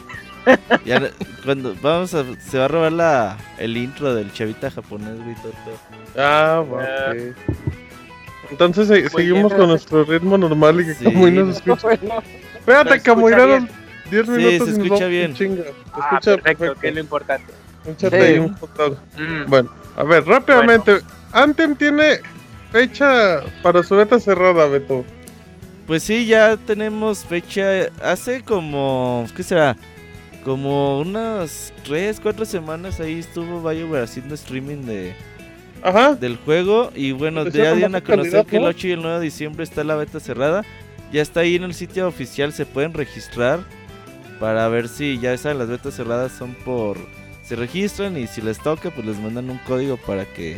[0.86, 1.08] Ya, no-
[1.46, 2.24] cuando vamos a.
[2.40, 5.36] Se va a robar la, el intro del chavita japonés, güey.
[6.18, 7.36] Ah, ok.
[8.50, 9.58] Entonces se- Muy seguimos bien.
[9.60, 11.06] con nuestro ritmo normal y que Sí.
[11.06, 11.88] Kamui nos escucha.
[12.64, 13.70] Bueno, Espérate, Se danos
[14.12, 15.34] 10 Sí, minutos se y nos escucha bien.
[15.34, 15.64] Chinga.
[15.64, 16.80] Se Ah, escucha perfecto, perfecto.
[16.82, 17.54] que es lo importante.
[17.88, 18.26] Échate Sí.
[18.34, 18.98] ahí un poco.
[19.18, 21.00] Mm, Bueno, a ver, rápidamente.
[21.32, 22.20] Anthem tiene
[22.72, 25.04] fecha para su beta cerrada, Beto.
[25.88, 27.88] Pues sí, ya tenemos fecha.
[28.04, 29.26] Hace como.
[29.36, 29.76] ¿Qué será?
[30.44, 35.14] Como unas 3, 4 semanas ahí estuvo BioWare haciendo streaming de,
[35.84, 36.16] Ajá.
[36.16, 36.92] del juego.
[36.96, 38.70] Y bueno, ya dieron a conocer que el ¿no?
[38.70, 40.64] 8 y el 9 de diciembre está la beta cerrada.
[41.12, 43.60] Ya está ahí en el sitio oficial, se pueden registrar
[44.40, 46.98] para ver si ya saben las betas cerradas son por
[47.44, 50.58] se registran y si les toca pues les mandan un código para que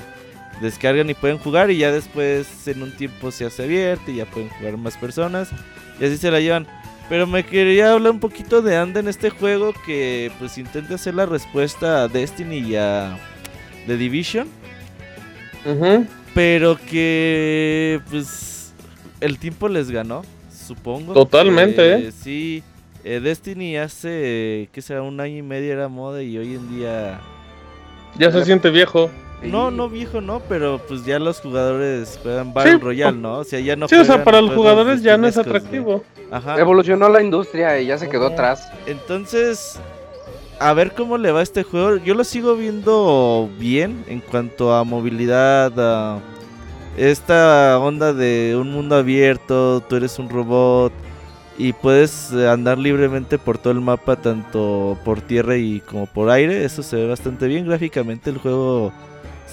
[0.62, 4.26] descarguen y pueden jugar y ya después en un tiempo se hace abierto y ya
[4.26, 5.50] pueden jugar más personas
[6.00, 6.68] y así se la llevan.
[7.14, 11.14] Pero me quería hablar un poquito de Anda en este juego que pues intenta hacer
[11.14, 13.20] la respuesta a Destiny y a
[13.86, 14.48] The Division.
[15.64, 16.08] Ujú.
[16.34, 18.74] Pero que pues
[19.22, 21.14] el tiempo les ganó, supongo.
[21.14, 22.64] Totalmente, Eh, Sí,
[23.04, 27.22] eh, Destiny hace, que será un año y medio era moda y hoy en día...
[28.18, 29.12] Ya se siente viejo.
[29.52, 33.40] No, no viejo, no, pero pues ya los jugadores juegan Battle Sí, Royale, ¿no?
[33.40, 36.04] O sea, ya no sí, o sea, para los jugadores ya no es atractivo.
[36.32, 36.60] Ajá.
[36.60, 38.34] Evolucionó la industria y ya se quedó Ujú.
[38.34, 38.68] atrás.
[38.88, 39.80] Entonces,
[40.60, 41.98] a ver cómo le va a este juego.
[41.98, 46.20] Yo lo sigo viendo bien en cuanto a movilidad, a
[46.98, 50.94] esta onda de un mundo abierto, tú eres un robot
[51.58, 56.30] y puedes eh, andar libremente por todo el mapa, tanto por tierra y como por
[56.30, 56.64] aire.
[56.64, 57.68] Eso se ve bastante bien.
[57.68, 58.92] Gráficamente el juego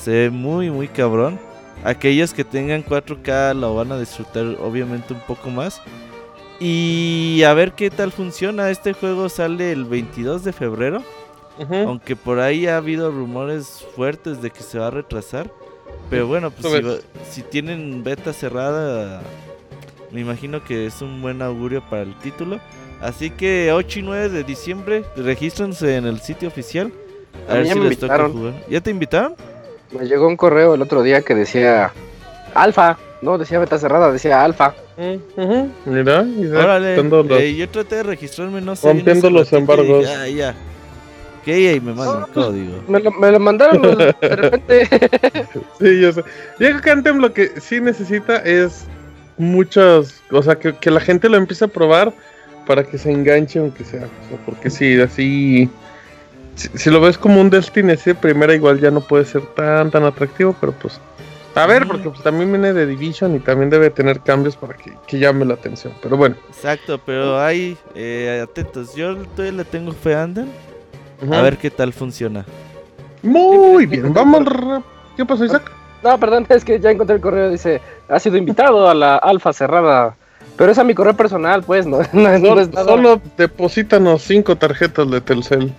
[0.00, 1.38] se ve muy, muy cabrón.
[1.84, 5.80] Aquellos que tengan 4K lo van a disfrutar obviamente un poco más.
[6.58, 8.70] Y a ver qué tal funciona.
[8.70, 11.02] Este juego sale el 22 de febrero.
[11.86, 15.50] Aunque por ahí ha habido rumores fuertes de que se va a retrasar.
[16.08, 16.94] Pero bueno, pues si, va-
[17.30, 19.20] si tienen beta cerrada,
[20.10, 22.60] me imagino que es un buen augurio para el título.
[23.00, 26.92] Así que 8 y 9 de diciembre, regístrense en el sitio oficial.
[27.48, 28.54] A A ver si les toca jugar.
[28.68, 29.34] ¿Ya te invitaron?
[29.92, 31.92] Me llegó un correo el otro día que decía
[32.54, 32.98] alfa.
[33.22, 34.74] No, decía beta cerrada, decía alfa.
[35.84, 37.02] Mira, y Órale.
[37.02, 38.88] los- eh, yo traté de registrarme, no sé.
[38.88, 40.04] Rompiendo no los ratito y embargos.
[40.06, 40.54] Ya, ya.
[41.44, 42.82] Que ahí me mandan el código.
[42.86, 44.88] Me lo, me lo mandaron de repente.
[45.80, 46.20] Sí, yo sé.
[46.58, 48.84] Yo creo que Anthem lo que sí necesita es
[49.38, 52.12] muchas, o sea, que, que la gente lo empiece a probar
[52.66, 55.70] para que se enganche aunque sea, o sea, porque si así,
[56.54, 59.42] si, si lo ves como un Destiny así de primera igual ya no puede ser
[59.54, 61.00] tan tan atractivo, pero pues
[61.56, 64.92] a ver, porque pues, también viene de Division y también debe tener cambios para que,
[65.08, 66.36] que llame la atención, pero bueno.
[66.48, 68.94] Exacto, pero hay eh, atentos.
[68.94, 70.48] Yo todavía le tengo fe a Anden.
[71.32, 72.46] A ver qué tal funciona.
[73.22, 74.44] Muy bien, vamos.
[75.16, 75.70] ¿Qué pasó, Isaac?
[76.04, 77.50] No, perdón, es que ya encontré el correo.
[77.50, 80.14] Dice, ha sido invitado a la alfa cerrada.
[80.56, 82.86] Pero es a mi correo personal, pues, no, no, es- no Solo, es nada.
[82.86, 85.72] solo deposítanos cinco tarjetas de Telcel.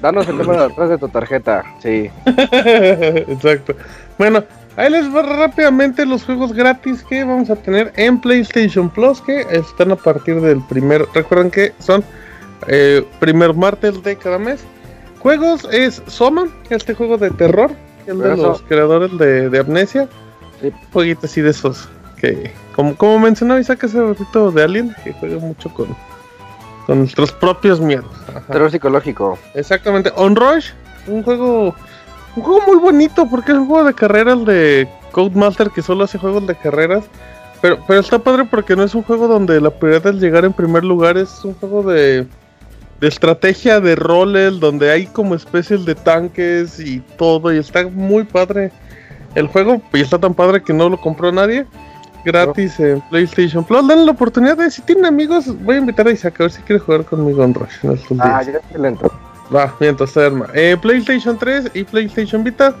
[0.00, 2.10] Danos el número detrás de tu tarjeta, sí.
[2.26, 3.74] Exacto.
[4.18, 4.44] Bueno,
[4.76, 9.42] ahí les va rápidamente los juegos gratis que vamos a tener en PlayStation Plus que
[9.50, 11.06] están a partir del primer.
[11.14, 12.04] Recuerden que son
[12.68, 14.64] eh, primer martes de cada mes.
[15.20, 17.70] Juegos es Soma, este juego de terror,
[18.04, 18.42] que es de Eso.
[18.42, 20.08] los creadores de, de Amnesia.
[20.60, 20.72] Sí.
[20.92, 25.38] Jueguitos así de esos que, como, como mencionaba Isaac hace ratito de Alien, que juega
[25.38, 25.88] mucho con,
[26.86, 28.10] con nuestros propios miedos.
[28.28, 28.40] Ajá.
[28.52, 29.38] Terror psicológico.
[29.54, 30.12] Exactamente.
[30.16, 30.70] On Rush,
[31.08, 31.74] un juego.
[32.36, 36.18] Un juego muy bonito porque es un juego de carreras de Codemaster que solo hace
[36.18, 37.04] juegos de carreras.
[37.62, 40.52] Pero, pero está padre porque no es un juego donde la prioridad es llegar en
[40.52, 42.26] primer lugar, es un juego de.
[43.00, 48.24] de estrategia de roles donde hay como especies de tanques y todo y está muy
[48.24, 48.70] padre
[49.34, 51.66] el juego y está tan padre que no lo compró nadie
[52.26, 56.10] gratis en PlayStation Plus denle la oportunidad de si tienen amigos voy a invitar a
[56.10, 58.46] Isaac a ver si quiere jugar conmigo en Rush en estos Ah, días.
[58.54, 59.12] ya estoy lento.
[59.54, 60.48] Va, mientras se arma.
[60.54, 62.74] Eh, PlayStation 3 y PlayStation Vita.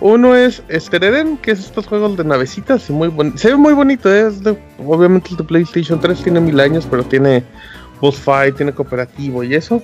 [0.00, 2.88] Uno es Stereden, que es estos juegos de navecitas.
[2.88, 6.40] y muy Se ve muy bonito, eh, es de- obviamente el de PlayStation 3 tiene
[6.40, 7.44] mil años, pero tiene
[8.00, 9.82] boss fight, tiene cooperativo y eso.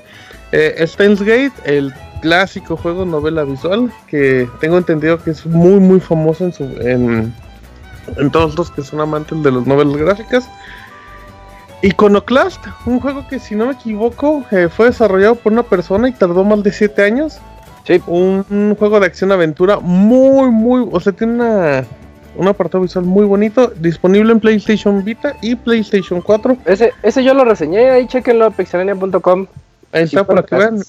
[0.53, 6.47] Eh, Gate, el clásico juego novela visual, que tengo entendido que es muy muy famoso
[6.47, 7.35] en, su, en,
[8.17, 10.49] en todos los que son amantes de las novelas gráficas.
[11.83, 16.13] Iconoclast, un juego que si no me equivoco eh, fue desarrollado por una persona y
[16.13, 17.39] tardó más de 7 años.
[17.85, 18.03] Sí.
[18.07, 21.85] Un, un juego de acción aventura muy, muy, o sea, tiene una,
[22.37, 26.57] un apartado visual muy bonito, disponible en PlayStation Vita y PlayStation 4.
[26.65, 29.47] Ese, ese yo lo reseñé, ahí chequenlo, pixelania.com.
[29.93, 30.83] Ahí está para que vean.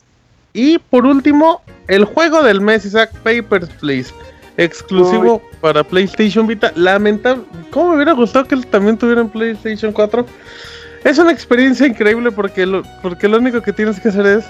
[0.54, 4.12] Y por último, el juego del mes, Isaac Papers, Please.
[4.58, 6.72] Exclusivo para PlayStation Vita.
[6.76, 7.44] Lamentable.
[7.72, 10.26] ¿Cómo me hubiera gustado que él también tuviera en PlayStation 4?
[11.04, 14.46] Es una experiencia increíble porque lo, porque lo único que tienes que hacer es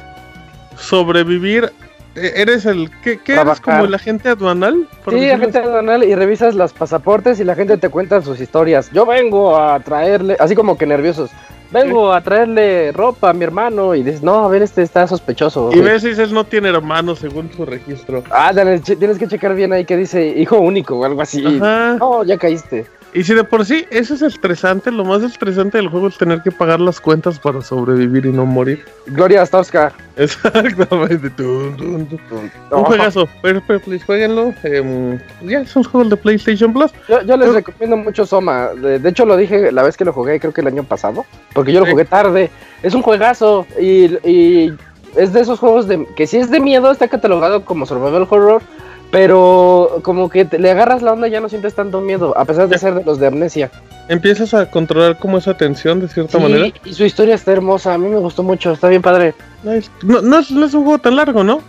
[0.77, 1.71] sobrevivir.
[2.15, 2.89] Eh, Eres el.
[3.03, 4.87] ¿Qué, qué eres como el agente aduanal?
[5.09, 8.89] Sí, agente aduanal y revisas los pasaportes y la gente te cuenta sus historias.
[8.91, 11.29] Yo vengo a traerle, así como que nerviosos.
[11.71, 15.69] Vengo a traerle ropa a mi hermano y dices, no, a ver, este está sospechoso.
[15.73, 18.23] Y ves dices no tiene hermanos según su registro.
[18.29, 21.45] Ah, dale, tienes que checar bien ahí que dice hijo único o algo así.
[21.45, 21.97] Ajá.
[21.99, 22.85] No, ya caíste.
[23.13, 26.41] Y si de por sí eso es estresante, lo más estresante del juego es tener
[26.41, 28.83] que pagar las cuentas para sobrevivir y no morir.
[29.07, 29.93] Gloria Stowska.
[30.17, 31.31] Exactamente.
[31.37, 33.27] No, Un juegazo.
[33.41, 34.53] Pero, pero, please, jueguenlo.
[34.63, 36.91] Em, ya son juegos de PlayStation Plus.
[37.07, 38.69] Yo, yo les recomiendo mucho Soma.
[38.69, 41.25] De, de hecho, lo dije la vez que lo jugué, creo que el año pasado.
[41.53, 42.49] Porque yo lo jugué tarde.
[42.83, 43.65] Es un juegazo.
[43.79, 44.73] Y, y
[45.15, 48.61] es de esos juegos de que si es de miedo, está catalogado como survival horror.
[49.11, 52.37] Pero como que te- le agarras la onda y ya no sientes tanto miedo.
[52.37, 53.71] A pesar de ser de los de amnesia.
[54.09, 56.67] Empiezas a controlar como esa tensión de cierta Sí, manera.
[56.85, 57.93] y su historia está hermosa.
[57.93, 58.71] A mí me gustó mucho.
[58.71, 59.33] Está bien padre.
[59.63, 61.61] No, no, es, no es un juego tan largo, ¿no?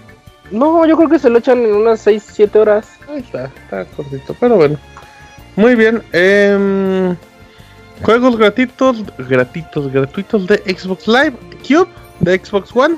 [0.51, 2.88] No, yo creo que se lo echan en unas 6, 7 horas.
[3.09, 4.77] Ahí está, está cortito, pero bueno.
[5.57, 6.03] Muy bien.
[6.12, 7.16] em,
[8.03, 11.35] juegos gratuitos, gratuitos, gratuitos de Xbox Live.
[11.66, 11.88] Cube
[12.20, 12.96] de Xbox One.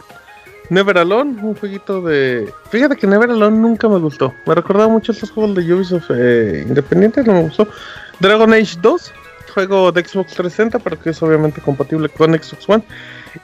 [0.70, 2.48] Never Alone, un jueguito de...
[2.70, 4.32] Fíjate que Never Alone nunca me gustó.
[4.46, 7.68] Me recordaba mucho estos juegos de Ubisoft eh, independientes, no me gustó.
[8.20, 9.12] Dragon Age 2,
[9.52, 12.84] juego de Xbox 360, pero que es obviamente compatible con Xbox One.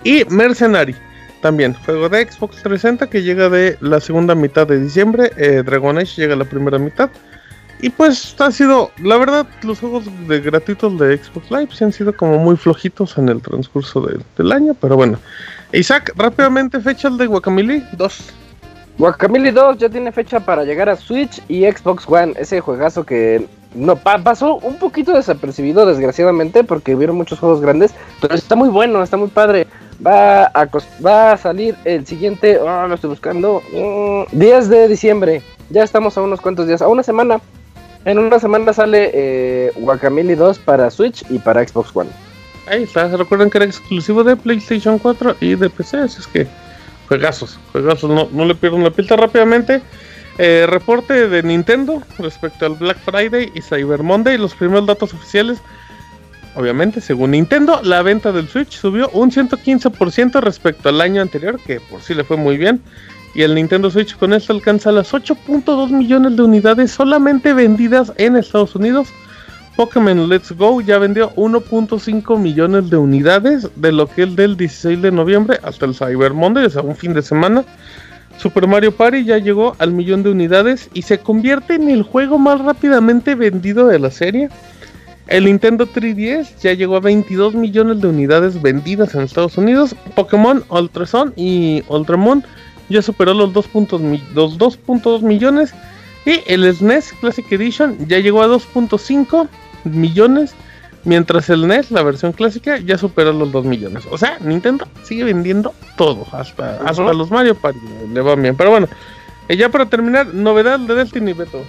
[0.05, 0.95] Y Mercenary,
[1.43, 5.33] también, juego de Xbox 360 que llega de la segunda mitad de diciembre.
[5.37, 7.11] eh, Dragon Age llega a la primera mitad.
[7.81, 11.93] Y pues ha sido, la verdad, los juegos de gratuitos de Xbox Live se han
[11.93, 15.19] sido como muy flojitos en el transcurso de- del año, pero bueno.
[15.73, 18.33] Isaac, rápidamente fechas de Guacamole 2.
[18.99, 22.33] Guacamole 2 ya tiene fecha para llegar a Switch y Xbox One.
[22.39, 27.93] Ese juegazo que no pa- pasó un poquito desapercibido, desgraciadamente, porque hubieron muchos juegos grandes.
[28.23, 29.67] Pero está muy bueno, está muy padre.
[30.05, 30.69] Va a,
[31.05, 35.43] va a salir el siguiente, ah, lo estoy buscando, mm, 10 de diciembre.
[35.69, 37.39] Ya estamos a unos cuantos días, a una semana.
[38.07, 42.09] En una semana sale eh, Guacamole 2 para Switch y para Xbox One.
[42.69, 46.47] Ahí está, recuerden que era exclusivo de PlayStation 4 y de PC, así es que
[47.09, 49.83] juegazos, juegazos, no, no le pierdan la pista rápidamente.
[50.39, 55.59] Eh, reporte de Nintendo respecto al Black Friday y Cyber Monday, los primeros datos oficiales.
[56.55, 61.81] Obviamente, según Nintendo, la venta del Switch subió un 115% respecto al año anterior, que
[61.81, 62.81] por sí le fue muy bien.
[63.37, 68.35] Y el Nintendo Switch con esto alcanza las 8.2 millones de unidades solamente vendidas en
[68.35, 69.09] Estados Unidos.
[69.77, 75.03] Pokémon Let's Go ya vendió 1.5 millones de unidades de lo que es del 16
[75.03, 77.63] de noviembre hasta el Cyber Monday, o sea, un fin de semana.
[78.39, 82.39] Super Mario Party ya llegó al millón de unidades y se convierte en el juego
[82.39, 84.49] más rápidamente vendido de la serie.
[85.27, 89.95] El Nintendo 3DS ya llegó a 22 millones de unidades vendidas en Estados Unidos.
[90.15, 92.43] Pokémon Ultra Sun y Ultramon
[92.89, 95.75] ya superó los 2.2 mi- los 2.2 millones.
[96.25, 99.49] Y el SNES Classic Edition ya llegó a 2.5
[99.85, 100.55] millones.
[101.05, 104.03] Mientras el NES, la versión clásica, ya superó los 2 millones.
[104.11, 106.27] O sea, Nintendo sigue vendiendo todo.
[106.33, 107.79] Hasta, hasta los Mario Party
[108.13, 108.57] le van bien.
[108.57, 108.89] Pero bueno,
[109.49, 111.63] eh, ya para terminar, novedad de Destiny Beto.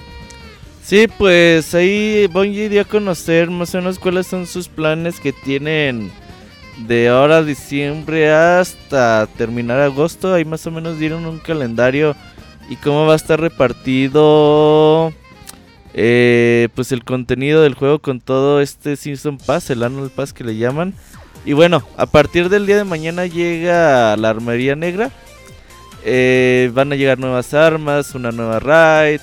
[0.84, 5.34] Sí, pues ahí Bungie dio a conocer más o menos cuáles son sus planes que
[5.34, 6.10] tienen
[6.86, 10.34] de ahora diciembre hasta terminar agosto.
[10.34, 12.16] Ahí más o menos dieron un calendario
[12.70, 15.14] y cómo va a estar repartido
[15.94, 20.44] eh, pues el contenido del juego con todo este Season Pass, el Annual Pass que
[20.44, 20.94] le llaman.
[21.46, 25.12] Y bueno, a partir del día de mañana llega la Armería Negra.
[26.04, 29.20] Eh, van a llegar nuevas armas, una nueva raid,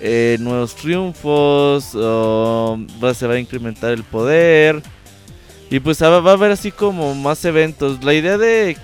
[0.00, 4.82] eh, nuevos triunfos, o va- se va a incrementar el poder.
[5.70, 8.02] Y pues va, va a haber así como más eventos.
[8.02, 8.76] La idea de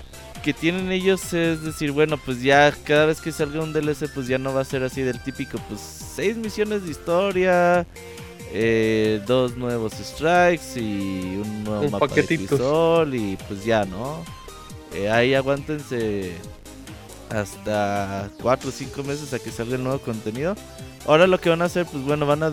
[0.42, 4.28] que tienen ellos es decir, bueno, pues ya cada vez que salga un DLC, pues
[4.28, 7.84] ya no va a ser así del típico, pues seis misiones de historia,
[8.52, 12.50] eh, dos nuevos strikes y un nuevo Un mapa paquetitos.
[12.50, 14.24] de crisol y pues ya, ¿no?
[14.94, 16.32] Eh, ahí aguántense
[17.28, 20.54] hasta cuatro o cinco meses a que salga el nuevo contenido.
[21.06, 22.52] Ahora lo que van a hacer, pues bueno, van a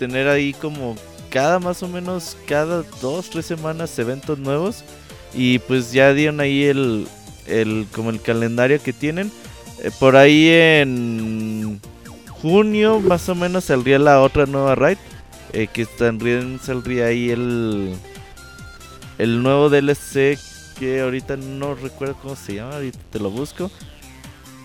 [0.00, 0.96] tener ahí como
[1.30, 4.84] cada más o menos cada dos, tres semanas eventos nuevos.
[5.34, 7.06] Y pues ya dieron ahí el,
[7.46, 9.30] el como el calendario que tienen.
[9.82, 11.80] Eh, por ahí en
[12.28, 14.98] junio más o menos saldría la otra nueva raid.
[15.52, 17.94] eh, que también saldría ahí el,
[19.18, 20.38] el nuevo DLC
[20.78, 23.70] que ahorita no recuerdo cómo se llama, ahorita te lo busco.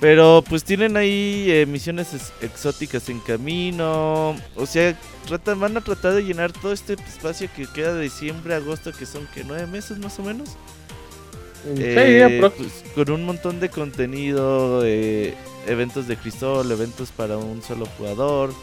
[0.03, 4.35] Pero pues tienen ahí eh, misiones ex- exóticas en camino.
[4.57, 8.53] O sea, tratan, van a tratar de llenar todo este espacio que queda de diciembre
[8.53, 10.49] a agosto, que son que nueve meses más o menos.
[10.49, 15.35] Sí, Eh, pues, con un montón de contenido, eh,
[15.67, 18.53] eventos de crisol, eventos para un solo jugador,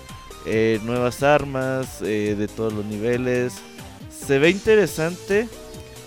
[0.45, 3.55] eh, nuevas armas eh, de todos los niveles.
[4.11, 5.49] Se ve interesante.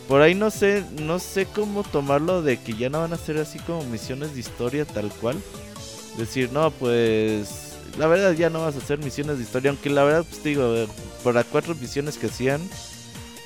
[0.08, 3.38] Por ahí no sé, no sé cómo tomarlo de que ya no van a ser
[3.38, 5.38] así como misiones de historia tal cual.
[6.18, 10.04] Decir, no, pues la verdad ya no vas a hacer misiones de historia, aunque la
[10.04, 10.88] verdad pues digo, eh,
[11.24, 12.62] para cuatro misiones que hacían,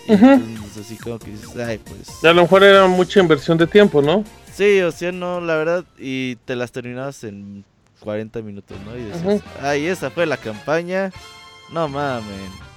[0.08, 4.02] pues, así como que dices, ay, pues A lo mejor era mucha inversión de tiempo,
[4.02, 4.24] ¿no?
[4.54, 7.63] Sí, o sea, no, la verdad, y te las terminabas en
[8.00, 8.98] 40 minutos, ¿no?
[8.98, 11.12] Y decías, ay, esa fue la campaña.
[11.72, 12.67] No mamen.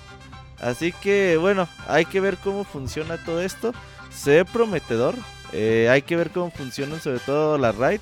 [0.60, 3.72] Así que, bueno, hay que ver cómo funciona todo esto.
[4.10, 5.14] Se ve prometedor.
[5.52, 8.00] eh, hay que ver cómo funcionan, sobre todo la raid,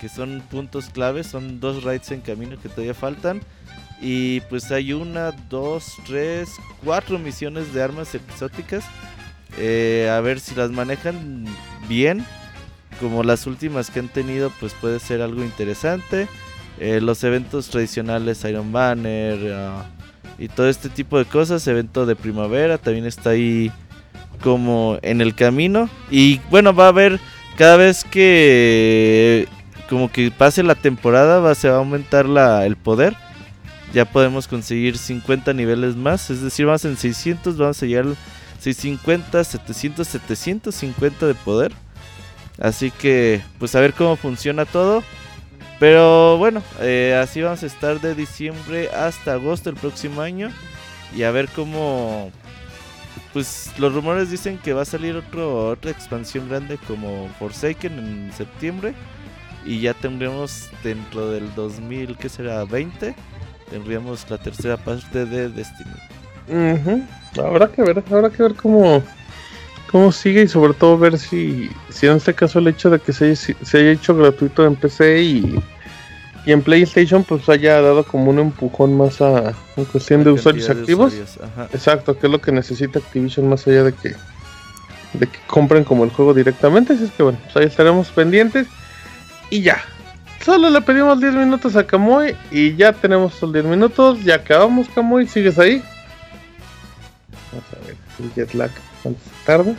[0.00, 1.26] que son puntos claves.
[1.26, 3.40] Son dos raids en camino que todavía faltan.
[4.00, 6.48] Y pues hay una, dos, tres,
[6.82, 8.84] cuatro misiones de armas exóticas.
[9.58, 11.44] Eh, a ver si las manejan
[11.88, 12.24] bien
[12.98, 16.28] como las últimas que han tenido, pues puede ser algo interesante.
[16.78, 19.84] Eh, los eventos tradicionales, Iron Banner ah,
[20.40, 23.70] y todo este tipo de cosas, evento de primavera también está ahí
[24.42, 25.90] como en el camino.
[26.10, 27.20] Y bueno, va a haber
[27.58, 29.46] cada vez que
[29.90, 33.14] como que pase la temporada, va, se va a aumentar la, el poder.
[33.92, 38.60] Ya podemos conseguir 50 niveles más, es decir, vamos en 600, vamos a llegar a
[38.60, 41.72] 650, 700, 750 de poder.
[42.58, 45.02] Así que, pues a ver cómo funciona todo.
[45.80, 50.50] Pero bueno, eh, así vamos a estar de diciembre hasta agosto el próximo año.
[51.16, 52.30] Y a ver cómo...
[53.32, 58.32] Pues los rumores dicen que va a salir otro, otra expansión grande como Forsaken en
[58.32, 58.94] septiembre.
[59.64, 62.64] Y ya tendremos dentro del 2000, ¿qué será?
[62.64, 63.14] 20.
[63.70, 65.90] Tendríamos la tercera parte de Destiny.
[67.42, 69.02] Habrá que ver, habrá que ver cómo,
[69.90, 73.12] cómo sigue y sobre todo ver si, si en este caso el hecho de que
[73.12, 75.60] se haya, se haya hecho gratuito en PC y,
[76.46, 80.66] y en PlayStation pues haya dado como un empujón más a en cuestión de usuarios
[80.66, 81.12] de activos.
[81.12, 81.74] usuarios.
[81.74, 84.14] Exacto, que es lo que necesita Activision más allá de que
[85.12, 86.92] de que compren como el juego directamente.
[86.92, 88.68] Así es que bueno, pues ahí estaremos pendientes.
[89.50, 89.82] Y ya.
[90.44, 94.22] Solo le pedimos 10 minutos a Kamui y ya tenemos los 10 minutos.
[94.22, 95.26] Ya acabamos, Kamui.
[95.26, 95.82] ¿Sigues ahí?
[97.50, 98.70] Vamos a ver, el jet lag.
[99.02, 99.74] ¿Cuánto se tarda?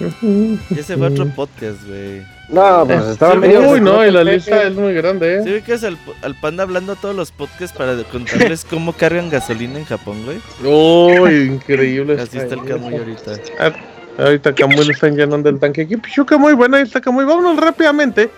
[0.70, 2.22] Ya se fue otro podcast, güey.
[2.48, 3.68] No, pues estaba Sí, medio.
[3.68, 5.52] Uy, no, y la lista es muy grande, ¿Sí ¿eh?
[5.54, 9.84] ubicas al, al panda hablando a todos los podcasts para contarles cómo cargan gasolina en
[9.84, 10.38] Japón, güey?
[10.64, 12.18] Uy, increíble.
[12.20, 13.32] Así está el Camuy ahorita.
[13.58, 13.72] Ah,
[14.18, 15.96] Ahorita Camuy le están llenando el tanque aquí.
[15.96, 17.24] Pichu Camuy, bueno, ahí está Camuy.
[17.24, 18.30] Vámonos rápidamente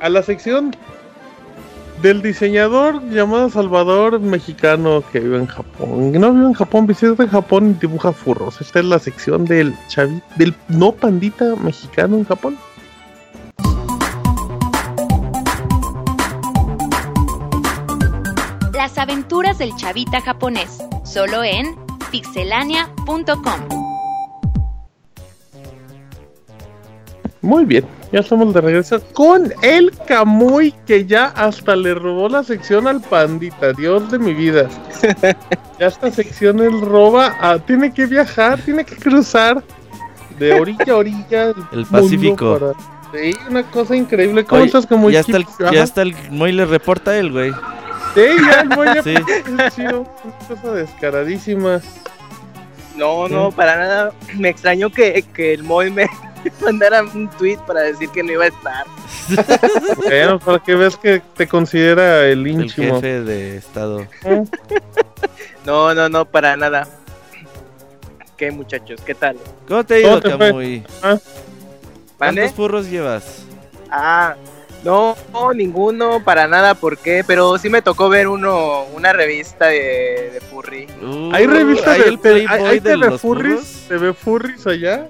[0.00, 0.74] a la sección
[2.02, 6.12] del diseñador llamado Salvador mexicano que vive en Japón.
[6.12, 8.60] No vive en Japón, visita en Japón y dibuja furros.
[8.60, 12.58] Esta es la sección del chavi, del no pandita mexicano en Japón.
[18.74, 21.76] Las aventuras del chavita japonés, solo en
[22.10, 23.60] pixelania.com.
[27.42, 32.42] Muy bien, ya estamos de regreso con el Camuy que ya hasta le robó la
[32.44, 34.68] sección al pandita, Dios de mi vida.
[35.80, 39.62] ya esta sección él roba, tiene que viajar, tiene que cruzar
[40.38, 42.58] de orilla a orilla El mundo Pacífico.
[42.58, 42.72] para-
[43.12, 44.42] Sí, una cosa increíble.
[44.46, 45.12] ¿Cómo Oye, estás, Camuy?
[45.12, 47.52] ya está el, ya está el Moy le reporta a él, güey.
[48.14, 49.14] Sí, ya el Moy ya Sí.
[49.14, 50.06] es chido,
[50.40, 51.80] es cosa descaradísima.
[52.96, 54.12] No, no, para nada.
[54.38, 56.08] Me extrañó que, que el Moy me
[56.60, 58.84] mandara un tweet para decir que no iba a estar.
[60.04, 62.94] Bueno, para que veas que te considera el El íntimo.
[62.96, 64.06] jefe de estado.
[65.64, 66.88] No, no, no, para nada.
[68.36, 69.00] ¿Qué muchachos?
[69.06, 69.36] ¿Qué tal?
[69.68, 70.20] ¿Cómo te ha ido.
[70.20, 70.82] Camuy?
[71.00, 71.22] ¿Mande?
[72.18, 73.44] ¿Cuántos furros llevas?
[73.88, 74.34] Ah,
[74.82, 77.22] no, no, ninguno, para nada, ¿por qué?
[77.24, 80.88] Pero sí me tocó ver uno, una revista de, de Furry.
[81.32, 83.60] ¿Hay revistas ¿Hay de, el de- hay, de los furries?
[83.60, 83.84] furros?
[83.88, 85.06] ¿TV furries allá?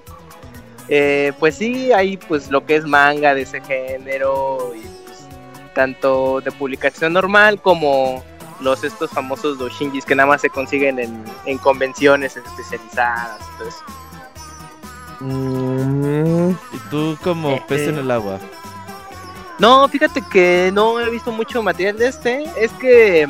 [0.94, 5.20] Eh, pues sí, hay pues lo que es manga de ese género y pues,
[5.74, 8.22] tanto de publicación normal como
[8.60, 13.40] los estos famosos doshinjis que nada más se consiguen en, en convenciones especializadas.
[13.52, 13.80] Entonces,
[15.20, 18.00] Mm, Y tú como Eh, pez en eh.
[18.00, 18.38] el agua.
[19.58, 22.44] no, fíjate que no he visto mucho material de este.
[22.56, 23.28] Es que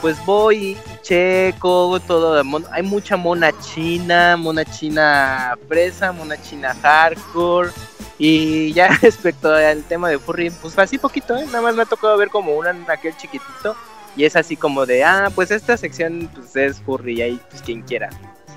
[0.00, 2.42] pues voy checo todo.
[2.72, 7.70] Hay mucha mona china, mona china fresa, mona china hardcore.
[8.18, 11.44] Y ya respecto al tema de furry, pues así poquito, ¿eh?
[11.46, 13.76] Nada más me ha tocado ver como una aquel chiquitito.
[14.16, 17.60] Y es así como de, ah, pues esta sección pues es furry y ahí pues
[17.62, 18.08] quien quiera.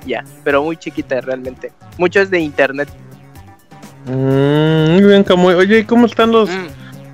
[0.05, 1.73] Ya, pero muy chiquita realmente.
[1.97, 2.87] Mucho es de internet.
[4.05, 5.53] mm, muy bien, Camuy.
[5.55, 6.67] Oye, ¿y cómo están los Mm.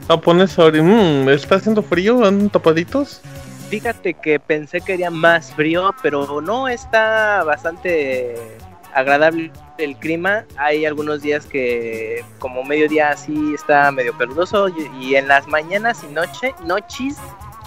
[0.08, 0.84] japoneses ahora?
[0.84, 2.24] Mm, ¿Está haciendo frío?
[2.24, 3.22] ¿Andan tapaditos?
[3.70, 8.36] Fíjate que pensé que haría más frío, pero no está bastante
[8.94, 10.46] agradable el clima.
[10.58, 16.04] Hay algunos días que como mediodía así está medio peludoso y, y en las mañanas
[16.10, 17.18] y noche, noches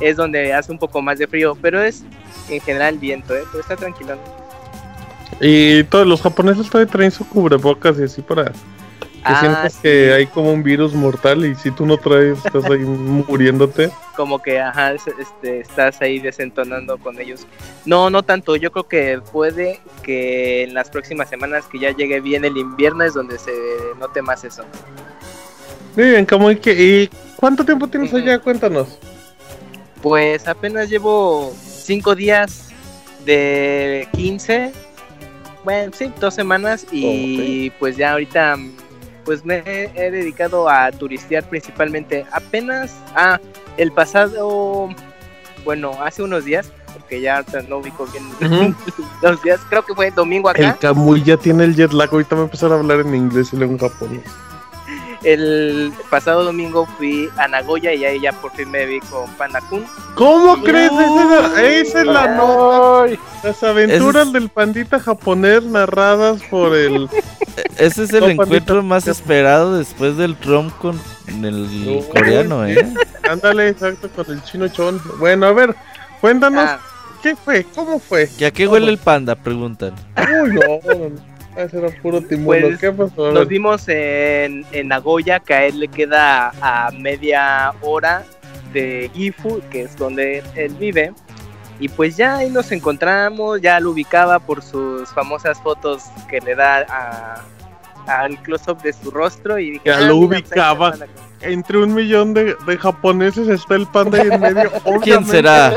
[0.00, 2.04] es donde hace un poco más de frío, pero es
[2.48, 3.42] en general viento, ¿eh?
[3.50, 4.16] pero está tranquilo.
[5.40, 8.52] Y todos los japoneses todavía traen su cubrebocas y así para
[9.18, 9.78] que Ah, sientas sí.
[9.82, 13.90] que hay como un virus mortal y si tú no traes, estás ahí muriéndote.
[14.16, 17.46] como que ajá, es- este, estás ahí desentonando con ellos.
[17.84, 18.56] No, no tanto.
[18.56, 23.04] Yo creo que puede que en las próximas semanas que ya llegue bien el invierno
[23.04, 23.52] es donde se
[24.00, 24.64] note más eso.
[25.96, 26.56] Muy bien, Camuy.
[26.56, 28.38] ¿qué- ¿Y cuánto tiempo tienes allá?
[28.38, 28.98] Cuéntanos.
[30.02, 32.68] Pues apenas llevo cinco días
[33.24, 34.72] de 15.
[35.64, 38.56] Bueno, sí, dos semanas y pues ya ahorita
[39.28, 39.62] pues me
[39.94, 42.24] he, dedicado a turistear principalmente.
[42.32, 43.38] Apenas, ah,
[43.76, 44.88] el pasado,
[45.66, 48.74] bueno, hace unos días, porque ya no ubico bien
[49.22, 50.70] los días, creo que fue domingo acá.
[50.70, 52.08] El Camuy ya tiene el jet lag.
[52.10, 54.22] Ahorita va a empezar a hablar en inglés y luego en japonés.
[55.24, 59.60] El pasado domingo fui a Nagoya y ahí ya por fin me vi con Panda
[59.62, 59.84] Kun.
[60.14, 60.92] ¿Cómo crees?
[60.92, 63.14] Esa es, esa es la nota.
[63.42, 67.08] Las aventuras es- del pandita japonés narradas por el.
[67.78, 68.82] Ese es el No, encuentro pandita.
[68.82, 72.00] más esperado después del Rom con el No.
[72.08, 72.88] coreano, ¿eh?
[73.28, 75.00] Ándale, exacto, con el chino chon.
[75.18, 75.74] Bueno, a ver,
[76.20, 76.78] cuéntanos, Ah,
[77.22, 77.64] ¿qué fue?
[77.74, 78.28] ¿Cómo fue?
[78.38, 79.34] ¿Y a qué huele el panda?
[79.34, 79.92] Preguntan.
[80.44, 81.10] Uy, no,
[81.64, 82.68] ese era puro timuelo.
[82.68, 83.26] Pues, ¿Qué pasó?
[83.26, 83.46] Nos ver.
[83.46, 88.24] vimos en, en Nagoya, que a él le queda a media hora
[88.72, 91.12] de Gifu, que es donde él vive.
[91.80, 96.54] Y pues ya ahí nos encontramos, ya lo ubicaba por sus famosas fotos que le
[96.56, 97.42] da a-
[98.22, 99.58] al close-up de su rostro.
[99.58, 100.88] Y dije, Ya "Ah, lo mira, pues, ubicaba.
[100.90, 101.22] está Panda".
[101.40, 104.72] Entre un millón de, de japoneses está el panda ahí en medio.
[105.04, 105.72] ¿Quién será?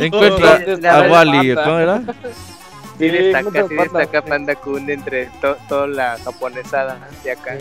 [0.00, 1.54] Encuentra a Wally.
[1.56, 2.02] ¿cómo era?
[3.10, 7.56] Sí, destaca, sí destaca Panda Kun entre to- toda la japonesada de acá.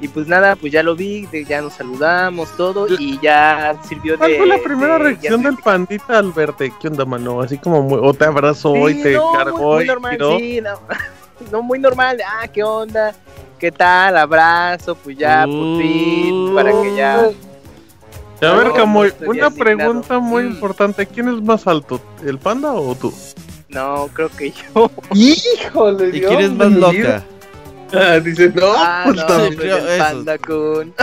[0.00, 4.14] Y pues nada, pues ya lo vi, de- ya nos saludamos, todo, y ya sirvió
[4.14, 4.18] de...
[4.18, 6.72] ¿Cuál fue la primera de- reacción del pandita al verte?
[6.80, 7.42] ¿Qué onda, mano?
[7.42, 10.12] Así como, muy- o te abrazó y Sí, te no, cargó muy, muy y normal,
[10.12, 10.38] tiró.
[10.38, 10.70] sí, no,
[11.52, 13.12] no, muy normal, ah, ¿qué onda?
[13.58, 14.16] ¿Qué tal?
[14.16, 17.30] Abrazo, pues ya, por fin, para que ya...
[18.40, 19.50] Y a ver, No, estoy una asignado.
[19.54, 21.04] pregunta muy importante.
[21.06, 23.12] ¿Quién es más alto, el panda o tú?
[23.70, 24.90] No, creo que yo...
[25.14, 27.24] Híjole, ¿Y quién es más loca?
[28.22, 29.54] dice, no, Ah, pues no, también.
[29.56, 29.98] pues creo el.
[29.98, 30.94] Panda Kun.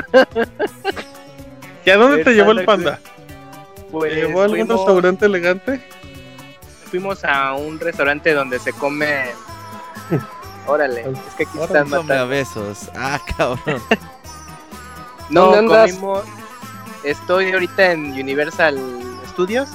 [1.85, 2.99] ¿Y a dónde el te llevó el Panda panda?
[3.91, 5.81] Pues ¿Te llevó a algún fuimos- restaurante elegante?
[6.89, 9.25] fuimos a un restaurante donde se come.
[10.67, 12.27] Órale, es que aquí están a matando.
[12.29, 12.89] besos.
[12.95, 13.81] Ah, cabrón.
[15.29, 16.23] No, comimos.
[17.03, 18.79] Estoy ahorita en Universal
[19.29, 19.69] Studios,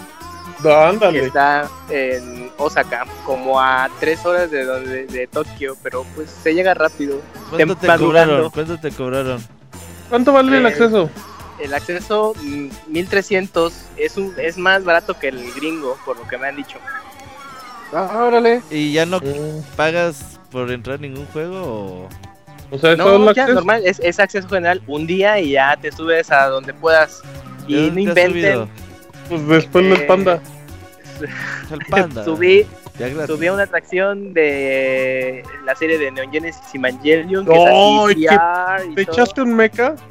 [0.62, 6.30] No, que está en Osaka, como a tres horas de donde de Tokio, pero pues
[6.30, 7.20] se llega rápido.
[7.50, 8.50] ¿Cuánto te cobraron?
[8.50, 9.42] ¿Cuánto te cobraron?
[10.08, 11.10] ¿Cuánto vale el Eh, acceso?
[11.58, 16.38] El acceso mm, 1300 es un es más barato que el gringo, por lo que
[16.38, 16.78] me han dicho.
[17.92, 18.62] Ah, órale.
[18.70, 22.08] ¿Y ya no Mm, pagas por entrar a ningún juego o...?
[22.74, 23.54] O sea, todo el No, ya acceso.
[23.54, 27.20] normal, es, es acceso general un día y ya te subes a donde puedas.
[27.68, 28.68] ¿De Y no inventen.
[29.32, 30.40] Pues después del Eh, panda.
[31.70, 32.24] Al panda.
[32.24, 32.66] subí,
[33.26, 37.46] subí a una atracción de la serie de Neon Genesis Evangelion.
[37.46, 39.14] Que ¡Ay, es así, y ¿Te todo.
[39.14, 39.94] echaste un mecha?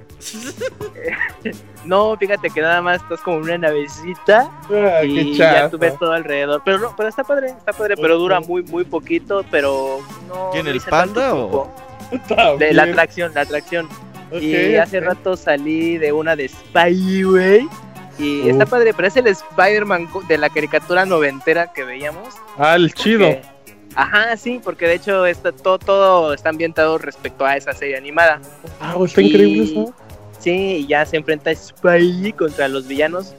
[1.84, 6.11] No, fíjate que nada más estás como una navecita Ah, y ya tú ves todo
[6.13, 6.61] alrededor.
[6.63, 10.51] Pero no, pero está padre, está padre, pero dura muy, muy poquito, pero no.
[10.51, 11.74] ¿Quién, no el panda o-
[12.59, 13.89] De la atracción, la atracción.
[14.39, 17.24] Y hace rato salí de una de Spy,
[18.22, 22.36] Y está padre, pero es el Spider-Man de la caricatura noventera que veíamos.
[22.57, 23.28] Ah, el chido.
[23.95, 28.39] Ajá, sí, porque de hecho está, todo, todo está ambientado respecto a esa serie animada.
[28.80, 29.93] Ah, está Y- increíble eso.
[30.39, 33.34] Sí, y ya se enfrenta Spidey contra los villanos.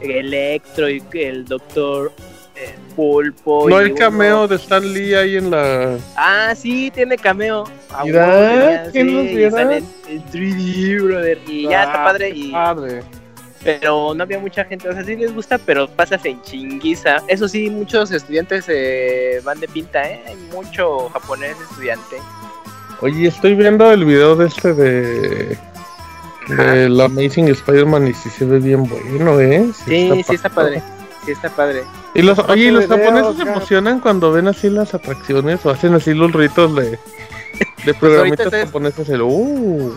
[0.00, 2.12] Electro y el Doctor
[2.56, 3.68] eh, Pulpo.
[3.68, 5.96] No hay cameo de Stan Lee ahí en la.
[6.16, 7.64] Ah, sí, tiene cameo.
[7.92, 11.38] A Mira, huevo tenía, ¿quién sí, nos y sale en, en 3D, brother.
[11.46, 12.30] Y ya está Ah, padre.
[12.32, 13.02] qué Y, Padre.
[13.62, 14.88] Pero no había mucha gente.
[14.88, 17.18] O sea, sí les gusta, pero pasas en chinguiza.
[17.28, 20.22] Eso sí, muchos estudiantes eh, van de pinta, ¿eh?
[20.26, 22.16] Hay mucho japonés estudiante.
[23.02, 25.58] Oye, estoy viendo el video de este de.
[26.48, 29.70] De la Amazing Spider-Man y sí se ve bien bueno, ¿eh?
[29.84, 30.82] Sí, sí está padre.
[31.24, 31.82] Sí está padre.
[32.14, 35.70] Y los, oye, ¿y los video, japoneses se emocionan cuando ven así las atracciones o
[35.70, 36.98] hacen así los ritos de,
[37.84, 39.08] de programitas estoy- japoneses?
[39.10, 39.94] El, uh,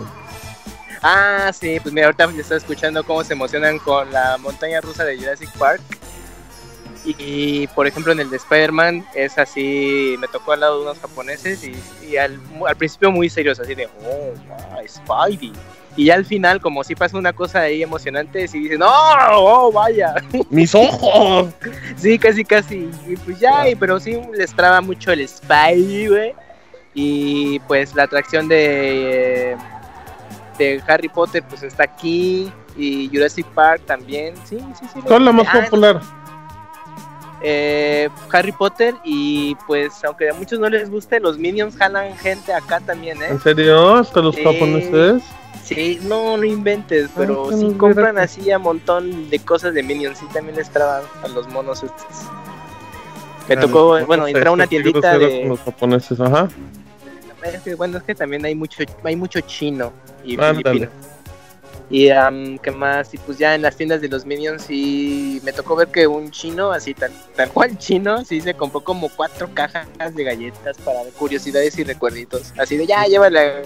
[1.04, 5.18] Ah, sí, pues mira, ahorita estaba escuchando cómo se emocionan con la montaña rusa de
[5.18, 5.82] Jurassic Park.
[7.06, 11.00] Y, por ejemplo, en el de Spider-Man es así, me tocó al lado de unos
[11.00, 11.76] japoneses y,
[12.08, 14.32] y al, al principio muy serios, así de, oh,
[14.80, 15.52] my, Spidey.
[15.98, 19.72] Y ya al final, como si pasa una cosa ahí emocionante, si dicen, ¡oh, oh,
[19.74, 20.16] vaya!
[20.50, 21.50] ¡Mis ojos!
[21.98, 22.90] Sí, casi, casi.
[23.06, 26.34] Y pues ya, y- pero sí les traba mucho el Spidey, güey.
[26.94, 29.58] Y pues la atracción de,
[30.58, 32.52] de Harry Potter, pues está aquí.
[32.76, 34.34] Y Jurassic Park también.
[34.46, 35.00] Sí, sí, sí.
[35.02, 36.02] ¿Cuál es la más Ah, popular?
[37.42, 38.96] eh, Harry Potter.
[39.04, 43.28] Y pues, aunque a muchos no les guste, los Minions jalan gente acá también, ¿eh?
[43.30, 43.96] ¿En serio?
[43.96, 45.22] ¿Hasta los japoneses?
[45.64, 50.18] Sí, no, no inventes, pero que sí compran así a montón de cosas de Minions.
[50.18, 52.06] Sí, también les traban a los monos estos.
[53.48, 55.46] Me Ah, tocó, no bueno, entrar a una tiendita de...
[55.46, 56.48] los japoneses, ajá.
[57.44, 59.92] Es que, bueno, es que también hay mucho, hay mucho chino
[60.24, 60.88] y filipino.
[61.90, 65.54] Y am, qué más, y pues ya en las tiendas de los Minions sí me
[65.54, 69.50] tocó ver que un chino, así tal, tal cual chino, sí se compró como cuatro
[69.54, 72.54] cajas de galletas para curiosidades y recuerditos.
[72.58, 73.64] Así de ya, llévale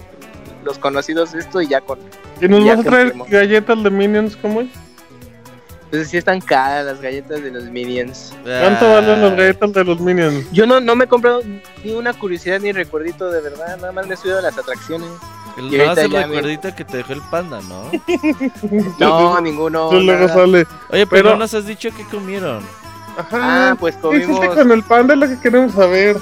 [0.65, 1.99] los conocidos esto y ya con...
[2.41, 4.69] ¿Y nos vas a traer galletas de Minions como es?
[5.87, 8.33] Entonces sí están caras las galletas de los Minions.
[8.43, 10.45] ¿Cuánto Ah, valen las galletas de los Minions?
[10.51, 11.41] Yo no, no me he comprado
[11.83, 15.09] ni una curiosidad ni recuerdito de verdad, nada más me he subido a las atracciones.
[15.57, 17.89] El, Y ahorita el ya me- recuerdito que te dejó el panda, ¿no?
[18.99, 19.87] No, ninguno.
[19.87, 20.67] Eso luego sale.
[20.89, 22.63] Oye, pero, Pero- no nos has dicho qué comieron.
[23.17, 23.71] Ajá.
[23.71, 24.29] Ah, pues ¿Qué comimos...
[24.39, 25.13] hiciste con el panda?
[25.13, 26.17] Es lo que queremos saber.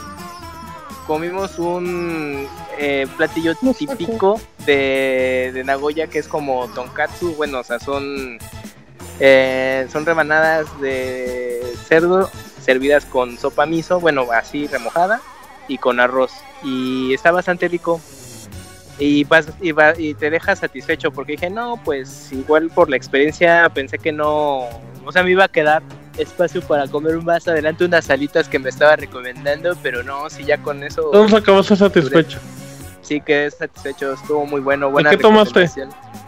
[1.07, 2.47] comimos un
[2.79, 7.35] eh, platillo No típico de, de Nagoya que es como tonkatsu.
[7.35, 8.37] Bueno, o sea, son,
[9.19, 12.29] eh, son rebanadas de cerdo
[12.61, 15.21] servidas con sopa miso, bueno, así remojada
[15.67, 16.31] y con arroz.
[16.63, 18.01] Y está bastante rico.
[18.97, 22.95] Y, vas, y, va- y te deja satisfecho porque dije, no, pues igual por la
[22.95, 24.59] experiencia pensé que no,
[25.05, 25.83] o sea, me iba a quedar
[26.17, 30.57] espacio para comer más adelante unas salitas que me estaba recomendando, pero no, si ya
[30.59, 32.39] con eso Entonces acabaste satisfecho.
[33.01, 35.69] sí quedé satisfecho, estuvo muy bueno, buena qué tomaste?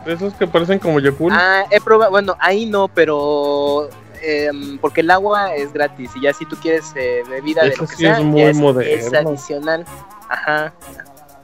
[0.05, 1.31] De esos que parecen como Yakul.
[1.33, 3.89] Ah, he probado, bueno, ahí no, pero
[4.21, 7.81] em, porque el agua es gratis y ya si tú quieres eh, bebida de Eso
[7.83, 8.93] lo que sí sea, es muy ya es, moderno.
[9.07, 9.85] es adicional.
[10.29, 10.73] Ajá.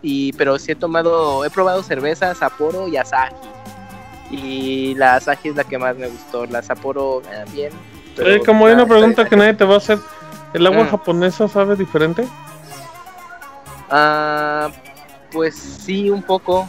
[0.01, 3.33] Y pero sí he tomado, he probado cerveza, Sapporo y Asahi.
[4.31, 7.71] Y la Asahi es la que más me gustó, la Sapporo eh, bien.
[8.15, 9.99] pero Oye, como hay una pregunta que nadie te va a hacer.
[10.53, 10.89] ¿El agua Mm.
[10.89, 12.27] japonesa sabe diferente?
[13.89, 14.69] Ah,
[15.31, 16.67] pues sí, un poco,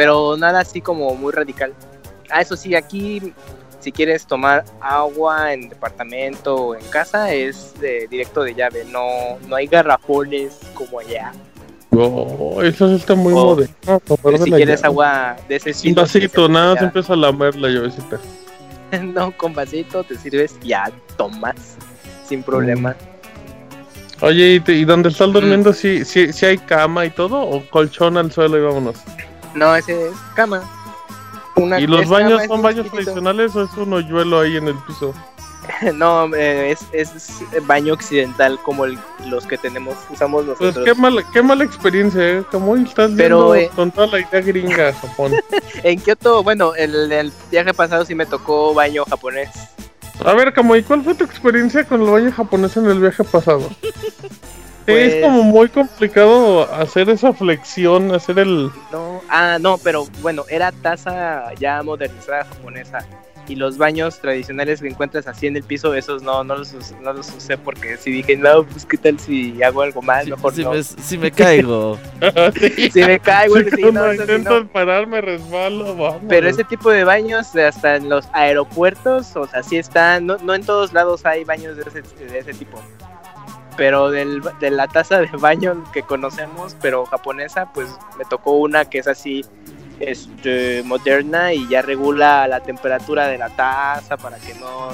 [0.00, 1.74] pero nada así como muy radical.
[2.30, 3.34] Ah, eso sí, aquí
[3.80, 9.04] si quieres tomar agua en departamento o en casa es de, directo de llave, no,
[9.46, 11.32] no hay garrafones como allá.
[11.90, 14.00] No, eso sí está muy O- moderno.
[14.42, 14.86] si quieres llave.
[14.86, 18.18] agua de ese Sin vasito, sí, nada, se empieza a lamer la llavecita.
[19.02, 21.56] no, con vasito te sirves, ya tomas
[22.26, 22.96] sin problema.
[24.22, 25.12] Oye, ¿y, te- y donde Mm.
[25.12, 27.42] estás durmiendo, si sí, sí hay cama y todo?
[27.42, 28.96] ¿O colchón al suelo y vámonos?
[29.54, 30.62] No, ese es cama.
[31.56, 33.12] Una- ¿Y los baños son baños chiquitito.
[33.12, 35.12] tradicionales o es un hoyuelo ahí en el piso?
[35.94, 40.84] No, eh, es, es baño occidental como el- los que tenemos, usamos Pues nosotros.
[40.84, 42.44] qué mala, qué mala experiencia, ¿eh?
[42.50, 45.32] Como estás Pero, viendo eh, con toda la idea gringa a Japón.
[45.84, 49.50] En Kioto, bueno, el, el viaje pasado sí me tocó baño japonés.
[50.24, 53.70] A ver, Kamui, ¿cuál fue tu experiencia con el baño japonés en el viaje pasado?
[54.90, 58.70] Pues- Es como muy complicado hacer esa flexión, hacer el...
[58.92, 63.06] No, ah, no, pero bueno, era taza ya modernizada japonesa.
[63.48, 66.94] Y los baños tradicionales que encuentras así en el piso, esos no, no los, us-
[67.00, 70.30] no los usé porque si dije, no, pues qué tal si hago algo mal, Si,
[70.30, 70.70] mejor si no.
[70.72, 71.98] me, si me caigo.
[72.92, 74.68] Si me caigo, sí, cuando no, intento no.
[74.68, 76.22] pararme, resbalo, vamos.
[76.28, 80.54] Pero ese tipo de baños, hasta en los aeropuertos, o sea, sí están, no, no
[80.54, 82.80] en todos lados hay baños de ese, de ese tipo.
[83.80, 88.84] Pero del, de la taza de baño que conocemos, pero japonesa, pues me tocó una
[88.84, 89.42] que es así,
[90.00, 94.90] este, moderna y ya regula la temperatura de la taza para que no,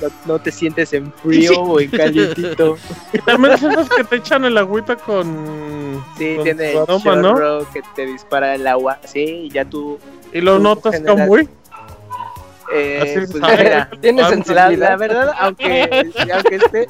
[0.00, 2.78] no, no te sientes en frío o en calientito.
[3.12, 6.02] Y también son los que te echan el agüita con...
[6.16, 9.98] Sí, con tiene el aroma, que te dispara el agua, sí, y ya tú...
[10.32, 11.48] Y lo Tú notas generas- Kamui.
[12.72, 14.70] Eh, Así pues, mira, Tiene La, sensibilidad.
[14.90, 16.86] la verdad, aunque, aunque esté,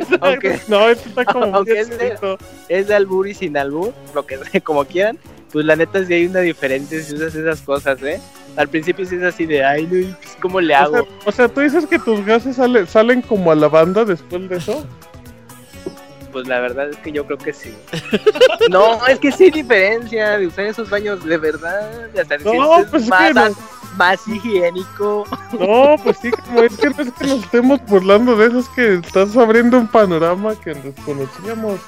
[0.20, 2.38] aunque No, este está como Aunque este- acidito.
[2.68, 5.18] es de albur y sin albur, lo que como quieran,
[5.52, 8.20] pues la neta sí hay una diferencia si usas esas cosas, ¿eh?
[8.56, 10.92] Al principio sí es así de, ay, no, ¿cómo le O hago?
[10.94, 14.48] sea, o sea, tú dices que tus gases sale- salen como a la banda después
[14.48, 14.84] de eso.
[16.32, 17.74] Pues la verdad es que yo creo que sí.
[18.70, 22.38] No, es que sí hay diferencia de usar esos baños de verdad, de hasta
[22.90, 23.54] pues es que no.
[23.96, 25.24] Más higiénico.
[25.58, 28.68] No, pues sí, como es que no es que nos estemos burlando de eso, es
[28.70, 31.80] que estás abriendo un panorama que desconocíamos.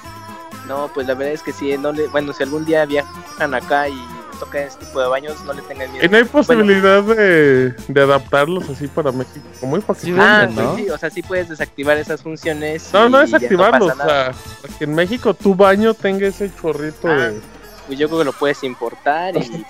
[0.69, 3.89] No, pues la verdad es que sí, no le, bueno, si algún día viajan acá
[3.89, 4.03] y
[4.41, 6.05] tocan este tipo de baños, no le tengan miedo.
[6.05, 9.47] Y no hay posibilidad de, de adaptarlos así para México.
[9.61, 10.77] Como para que Sí, Ah, pues ¿no?
[10.77, 12.89] sí, o sea, sí puedes desactivar esas funciones.
[12.93, 14.33] No, no y es ya activarlos, pasa o sea,
[14.63, 17.41] para que en México tu baño tenga ese chorrito Ah, de...
[17.87, 19.65] Pues yo creo que lo puedes importar y.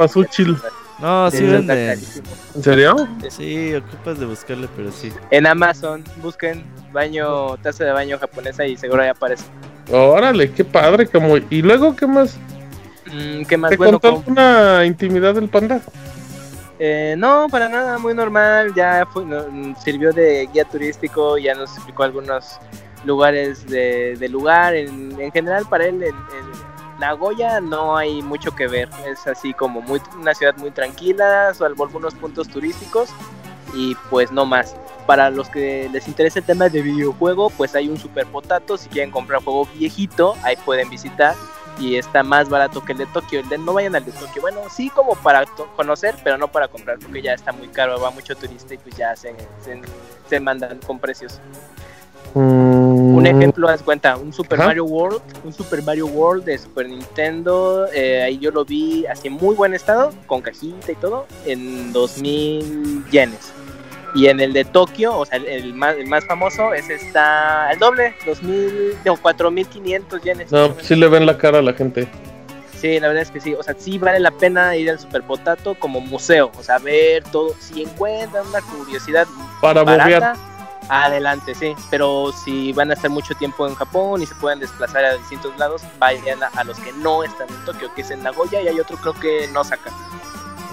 [1.01, 1.99] No, sí venden.
[2.55, 3.09] ¿En serio?
[3.29, 5.13] Sí, ocupas de buscarle, pero sí.
[5.31, 9.45] En Amazon, busquen baño, taza de baño japonesa y seguro ya aparece.
[9.91, 11.37] Órale, qué padre, como...
[11.37, 12.37] Y luego, ¿qué más?
[13.13, 13.71] Mm, ¿Qué más?
[13.71, 15.81] ¿Te Bueno, contó con- una intimidad del panda?
[16.79, 18.73] eh, no, para nada, muy normal.
[18.75, 19.45] Ya fue- no,
[19.83, 22.59] sirvió de guía turístico, ya nos explicó algunos
[23.05, 24.75] lugares de, de lugar.
[24.75, 26.64] En, en general, para él, en, en
[26.99, 28.89] Nagoya no hay mucho que ver.
[29.07, 33.11] Es así como muy una ciudad muy tranquila, salvo algunos puntos turísticos
[33.75, 34.77] y pues no más.
[35.07, 38.79] Para los que les interesa el tema de videojuego, pues hay un Super Potato.
[38.79, 41.35] Si quieren comprar juego viejito, ahí pueden visitar.
[41.79, 43.41] Y está más barato que el de Tokio.
[43.41, 44.41] El de, no vayan al de Tokio.
[44.41, 45.45] Bueno, sí como para
[45.77, 48.01] conocer, pero no para comprar, porque ya está muy caro.
[48.01, 49.35] Va mucho turista y pues ya se,
[50.29, 51.41] se, mandan con precios.
[52.33, 54.69] Un Un ejemplo, haz cuenta, un Super Ajá.
[54.69, 59.29] Mario World, un Super Mario World de Super Nintendo, eh, ahí yo lo vi así
[59.29, 63.53] en muy buen estado, con cajita y todo, en 2000 yenes.
[64.15, 67.73] Y en el de Tokio, o sea, el, el más, el más famoso, ese está
[67.73, 70.53] el doble, 2000, no, 4500 yenes.
[70.53, 72.09] No, pues sí le ven la cara a la gente.
[72.85, 75.23] Sí, la verdad es que sí, o sea, sí vale la pena ir al Super
[75.23, 77.55] Potato como museo, o sea, ver todo.
[77.59, 79.27] Si encuentran una curiosidad
[79.63, 80.37] Para bobear.
[80.89, 81.75] Adelante, sí.
[81.91, 85.57] Pero si van a estar mucho tiempo en Japón y se pueden desplazar a distintos
[85.59, 88.69] lados, vayan a, a los que no están en Tokio, que es en Nagoya y
[88.69, 89.91] hay otro creo que en Osaka.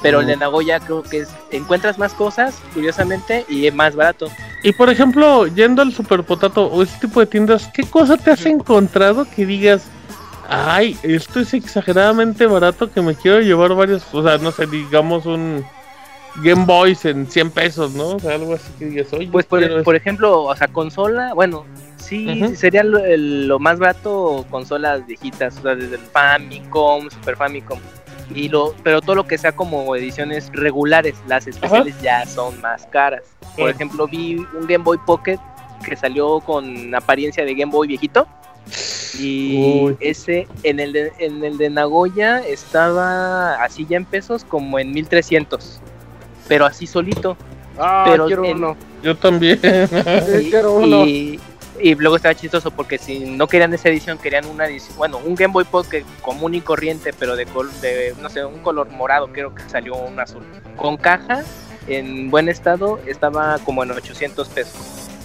[0.01, 4.29] Pero el de Nagoya creo que es, encuentras más cosas, curiosamente, y es más barato.
[4.63, 8.31] Y por ejemplo, yendo al Super Potato o ese tipo de tiendas, ¿qué cosa te
[8.31, 9.83] has encontrado que digas,
[10.49, 15.25] ay, esto es exageradamente barato que me quiero llevar varios, o sea, no sé, digamos
[15.25, 15.63] un
[16.43, 18.09] Game Boys en 100 pesos, ¿no?
[18.15, 21.65] O sea, algo así que digas, oye, Pues por, por ejemplo, o sea, consola, bueno,
[21.97, 22.55] sí, Ujú.
[22.55, 27.79] sería lo, el- lo más barato consolas viejitas, o sea, desde el Famicom, Super Famicom.
[28.33, 32.85] Y lo, pero todo lo que sea como ediciones regulares, las especiales ya son más
[32.87, 33.23] caras.
[33.57, 35.37] Por ejemplo, vi un Game Boy Pocket
[35.85, 38.25] que salió con apariencia de Game Boy viejito.
[39.19, 39.97] Y Uy.
[39.99, 44.91] ese en el, de, en el de Nagoya estaba así ya en pesos como en
[44.93, 45.81] 1300.
[46.47, 47.37] Pero así solito.
[47.77, 48.77] Ah, Pero quiero en- uno.
[49.03, 49.59] Yo también.
[49.61, 51.05] Sí, Y, quiero uno.
[51.05, 51.39] y,
[51.81, 55.33] y luego estaba chistoso porque si no querían esa edición, querían una edición, bueno, un
[55.35, 59.27] Game Boy Pocket común y corriente, pero de, col- de no sé, un color morado,
[59.31, 60.43] creo que salió un azul.
[60.75, 61.43] Con caja,
[61.87, 64.75] en buen estado, estaba como en 800 pesos.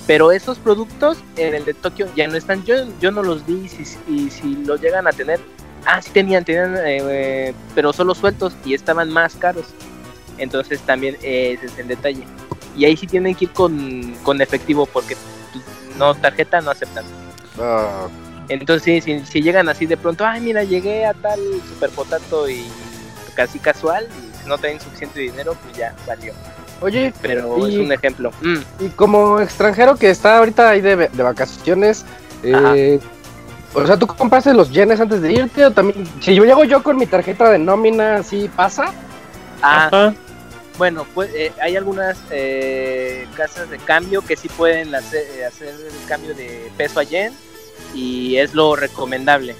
[0.06, 3.64] Pero esos productos en el de Tokio ya no están, yo, yo no los vi
[3.64, 5.40] y si, y si los llegan a tener,
[5.84, 9.64] ah, sí tenían, tenían, eh, eh, pero solo sueltos y estaban más caros.
[10.38, 12.24] Entonces también eh, ese es el detalle.
[12.76, 15.16] Y ahí sí tienen que ir con, con efectivo porque
[15.52, 15.64] pues,
[15.96, 17.04] no tarjeta no aceptan.
[17.58, 18.08] Ah,
[18.48, 22.66] Entonces si, si llegan así de pronto, ay mira, llegué a tal super potato y
[23.34, 24.06] casi casual
[24.44, 26.32] y no tienen suficiente dinero, pues ya valió.
[26.80, 28.30] Oye, pero es un ejemplo.
[28.42, 28.58] Mm.
[28.80, 32.04] y como extranjero que está ahorita ahí de, de vacaciones,
[32.42, 33.00] eh,
[33.72, 36.06] o sea, ¿tú compraste los yenes antes de irte o también?
[36.20, 38.92] Si yo llego yo con mi tarjeta de nómina, ¿sí pasa?
[39.62, 40.14] Ah, Ajá.
[40.78, 45.68] Bueno, pues eh, hay algunas eh, casas de cambio que sí pueden hacer, eh, hacer
[45.68, 47.32] el cambio de peso a yen
[47.94, 49.54] y es lo recomendable.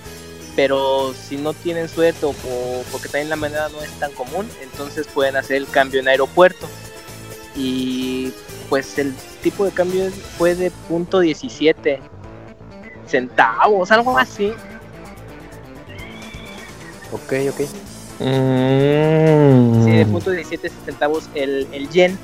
[0.55, 4.49] Pero si no tienen suerte o po- porque también la moneda no es tan común,
[4.63, 6.67] entonces pueden hacer el cambio en aeropuerto.
[7.55, 8.33] Y
[8.69, 12.01] pues el tipo de cambio fue de punto 17
[13.07, 14.53] centavos, algo así.
[17.13, 17.61] Ok, ok.
[18.19, 19.85] Mm.
[19.85, 22.19] Sí, de punto 17 centavos el, el yen.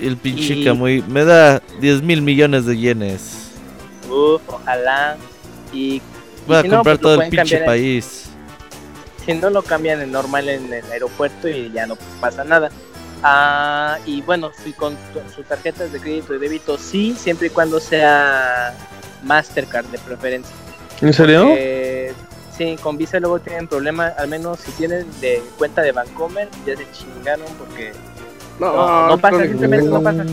[0.00, 3.50] El pinche Y- Kamui me da 10 mil millones de yenes.
[4.08, 5.16] Uf, ojalá.
[5.72, 6.00] Y
[6.46, 8.24] Voy a si no, comprar pues todo el pinche en- país.
[9.24, 12.70] si no lo cambian en normal en el aeropuerto y ya no pasa nada.
[13.22, 17.50] Ah, y bueno, si con tu- sus tarjetas de crédito y débito, sí, siempre y
[17.50, 18.74] cuando sea
[19.22, 20.52] Mastercard de preferencia.
[21.00, 21.46] ¿En serio?
[21.56, 21.81] Eh,
[22.56, 26.76] sí, con Visa luego tienen problema, al menos si tienen de cuenta de Bancomer, ya
[26.76, 27.92] se chingaron porque
[28.60, 30.24] No, no pasa, simplemente no pasa.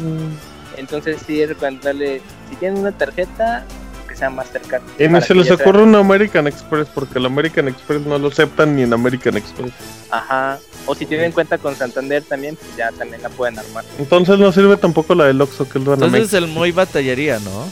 [0.78, 3.66] entonces sí es recomendarle, si tienen una tarjeta,
[4.08, 4.82] que sea Mastercard.
[4.98, 8.30] Y ni para se les ocurre un American Express porque el American Express no lo
[8.30, 9.72] aceptan ni en American Express.
[10.10, 10.58] Ajá.
[10.88, 13.86] O si tienen cuenta con Santander también, pues ya también la pueden armar.
[14.00, 16.14] Entonces no sirve tampoco la del Oxxo que es Banamex.
[16.14, 17.72] Entonces el Moy batallaría, ¿no?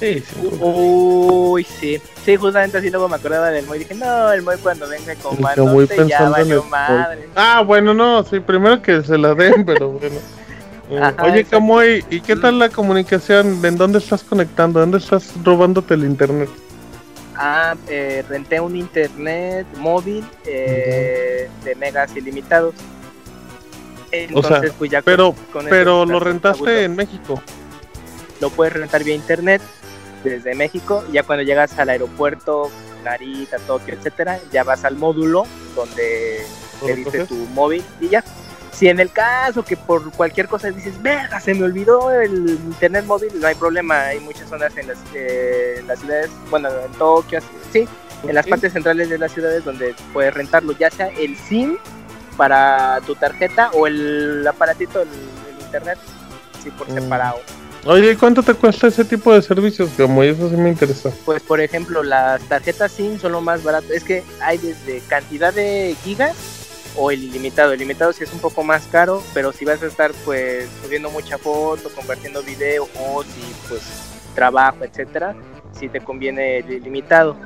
[0.00, 0.48] Sí, sí.
[0.60, 2.00] Uy, sí.
[2.24, 3.80] Sí, justamente así luego me acordaba del Moy.
[3.80, 7.28] Dije, no, el Moy cuando venga con Manote ya valió el- madre.
[7.34, 10.16] Ah, bueno, no, sí, primero que se la den, pero bueno.
[10.90, 11.44] Eh, Ajá, Oye.
[11.44, 13.62] Camoy, ¿y qué tal la comunicación?
[13.62, 14.80] ¿En dónde estás conectando?
[14.80, 16.48] ¿Dónde estás robándote el internet?
[17.36, 22.74] Ah, eh, renté un internet móvil eh, de megas ilimitados.
[24.10, 27.42] Entonces, pues ya Pero, con pero lo rentaste en México.
[28.40, 29.60] Lo puedes rentar vía internet
[30.24, 31.04] desde México.
[31.12, 32.70] Ya cuando llegas al aeropuerto,
[33.04, 35.44] Narita, Tokio, etcétera, ya vas al módulo
[35.76, 36.44] donde
[36.80, 38.22] ¿Lo te tu móvil y ya.
[38.72, 43.04] Si en el caso que por cualquier cosa dices, verga, se me olvidó el internet
[43.06, 44.02] móvil, no hay problema.
[44.02, 47.88] Hay muchas zonas en las, eh, las ciudades, bueno, en Tokio, así- sí,
[48.28, 51.76] en las partes centrales de las ciudades donde puedes rentarlo, ya sea el SIM
[52.36, 55.98] para tu tarjeta o el aparatito, el, el internet,
[56.62, 56.94] sí, por Mm.
[56.94, 57.38] separado.
[57.84, 60.28] Oye, ¿y ¿cuánto te cuesta ese tipo de servicios, Camoy?
[60.28, 61.10] Eso sí me interesa.
[61.24, 63.92] Pues por ejemplo, las tarjetas SIM son lo más barato.
[63.92, 66.36] Es que hay desde cantidad de gigas
[66.96, 67.72] o el ilimitado.
[67.72, 71.10] El ilimitado sí es un poco más caro, pero si vas a estar pues subiendo
[71.10, 73.82] mucha foto, compartiendo video o si pues
[74.34, 75.34] trabajo, etcétera,
[75.78, 77.36] si te conviene el ilimitado.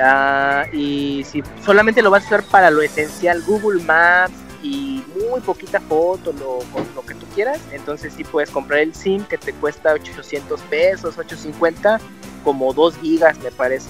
[0.00, 4.32] Ah, y si solamente lo vas a usar para lo esencial, Google Maps
[4.62, 6.60] y muy poquita foto, lo,
[6.94, 11.18] lo que tú quieras, entonces sí puedes comprar el SIM que te cuesta 800 pesos,
[11.18, 12.00] 850
[12.44, 13.88] como 2 gigas me parece.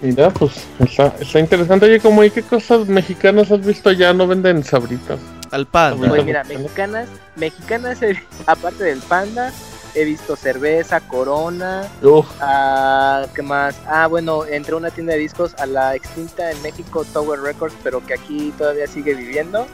[0.00, 1.86] Mira, pues está, está interesante.
[1.86, 4.12] Oye, Camoy, ¿qué cosas mexicanas has visto ya?
[4.12, 5.18] No venden sabritas.
[5.50, 5.98] Al pan.
[5.98, 7.98] Pues mira, mexicanas, mexicanas,
[8.46, 9.52] aparte del panda,
[9.94, 13.76] he visto cerveza, corona, Uf, ah, ¿qué más?
[13.86, 17.74] Ah, bueno, entré a una tienda de discos a la extinta en México, Tower Records,
[17.82, 19.66] pero que aquí todavía sigue viviendo.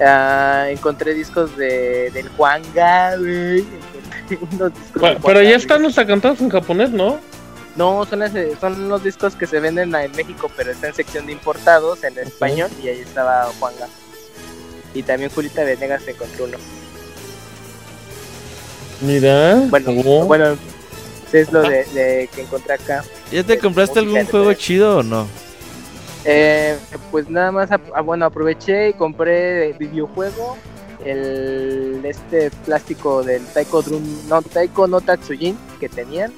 [0.00, 3.60] Ah, encontré discos de, del Juanga, güey.
[3.60, 7.18] Encontré unos discos pa- del pero ya están hasta cantados en japonés, ¿no?
[7.76, 11.26] No, son, las- son los discos que se venden en México, pero está en sección
[11.26, 13.86] de importados en español y ahí estaba Juanga.
[14.94, 16.56] Y también Julita Venegas encontró uno.
[19.00, 19.56] Mira.
[19.68, 20.24] Bueno, oh.
[20.24, 20.56] bueno,
[21.32, 23.04] es lo de, de que encontré acá.
[23.30, 25.26] ¿Ya te compraste algún juego de- chido o no?
[26.24, 26.76] Eh,
[27.10, 30.56] pues nada más, ah, bueno, aproveché y compré el videojuego,
[31.04, 36.32] el este plástico del Taiko Drum, no, Taiko no Tatsujin que tenían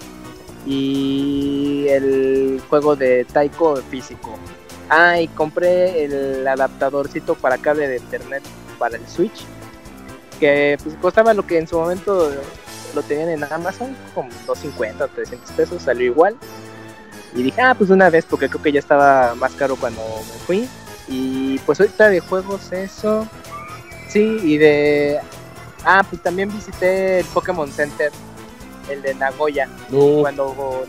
[0.66, 4.34] y el juego de Taiko físico.
[4.88, 8.42] Ah, y compré el adaptadorcito para cable de internet
[8.78, 9.44] para el Switch,
[10.36, 12.30] que pues costaba lo que en su momento
[12.94, 16.36] lo tenían en Amazon, como 250 o 300 pesos, salió igual.
[17.34, 20.38] Y dije, ah, pues una vez, porque creo que ya estaba más caro cuando me
[20.46, 20.68] fui.
[21.08, 23.28] Y pues ahorita de juegos eso.
[24.08, 25.18] Sí, y de...
[25.84, 28.10] Ah, pues también visité el Pokémon Center,
[28.90, 29.68] el de Nagoya.
[29.90, 30.86] Uf, Cuando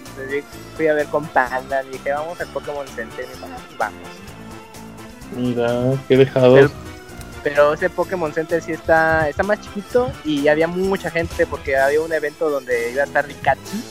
[0.78, 3.26] fui a ver con Panda, dije, vamos al Pokémon Center.
[3.26, 4.00] Y dije, "Ah, pues vamos.
[5.36, 6.70] mira, qué dejado.
[7.50, 12.02] Pero- ese Pokémon Center sí está, está más chiquito y había mucha gente porque había
[12.02, 13.84] un evento donde iba a estar Rikachi.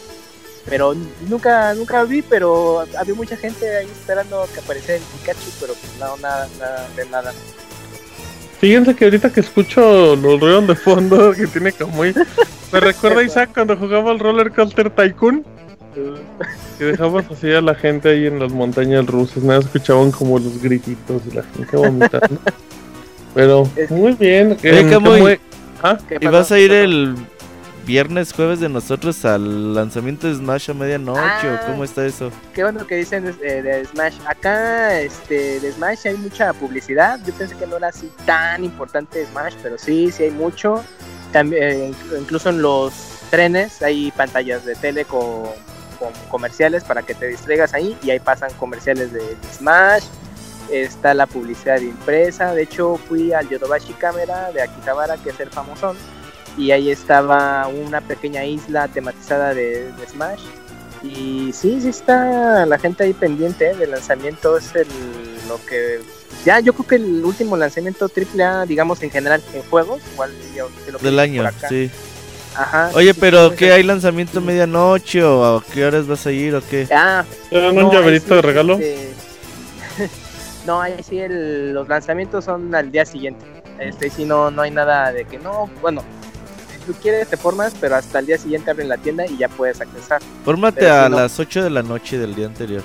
[0.68, 0.94] Pero
[1.28, 5.92] nunca, nunca vi, pero había mucha gente ahí esperando que apareciera el Pikachu, pero pues
[6.00, 7.32] no, nada, nada, de nada.
[8.60, 12.14] Fíjense que ahorita que escucho los ruidos de fondo que tiene Kamui,
[12.72, 15.44] me recuerda a Isaac cuando jugaba al Roller Coaster Tycoon.
[16.78, 20.60] Que dejamos así a la gente ahí en las montañas rusas, nada escuchaban como los
[20.60, 22.38] grititos y la gente vomitando.
[23.36, 24.56] Pero muy bien.
[24.62, 25.38] Oye,
[25.82, 25.98] ¿Ah?
[26.08, 26.32] ¿Qué ¿Y pasó?
[26.32, 27.14] vas a ir ¿Qué el
[27.84, 31.60] viernes, jueves de nosotros al lanzamiento de Smash a medianoche Ah.
[31.62, 32.32] o cómo está eso?
[32.54, 34.14] Qué bueno que dicen de Smash.
[34.26, 37.20] Acá, este, de Smash hay mucha publicidad.
[37.26, 40.82] Yo pensé que no era así tan importante Smash, pero sí, sí hay mucho.
[41.30, 42.92] También, eh, inclu- incluso en los
[43.30, 45.42] trenes hay pantallas de tele con,
[45.98, 50.04] con comerciales para que te distraigas ahí y ahí pasan comerciales de, de Smash.
[50.70, 52.54] Está la publicidad impresa.
[52.54, 55.96] De hecho, fui al Yodobashi Camera de Akihabara, que es el famosón.
[56.58, 60.40] Y ahí estaba una pequeña isla tematizada de, de Smash.
[61.02, 63.74] Y sí, sí está la gente ahí pendiente ¿eh?
[63.74, 64.56] del lanzamiento.
[64.56, 64.86] Es el,
[65.48, 66.00] lo que.
[66.44, 70.68] Ya, yo creo que el último lanzamiento AAA, digamos en general, en juegos, igual yo
[70.84, 71.68] te lo Del año, por acá.
[71.68, 71.90] sí.
[72.54, 72.90] Ajá.
[72.94, 73.70] Oye, sí, pero sí, ¿qué sí.
[73.72, 76.88] hay lanzamiento medianoche o a qué horas vas a ir o qué?
[76.90, 78.72] Ah, ¿Te dan no, un llaverito sí, de regalo?
[78.74, 79.14] este,
[80.66, 83.44] no, ahí sí el- los lanzamientos son al día siguiente.
[83.78, 86.02] Este sí no, no hay nada de que no, bueno,
[86.72, 89.48] si tú quieres te formas, pero hasta el día siguiente abren la tienda y ya
[89.48, 90.20] puedes accesar.
[90.44, 92.82] Fórmate pero a si no- las 8 de la noche del día anterior.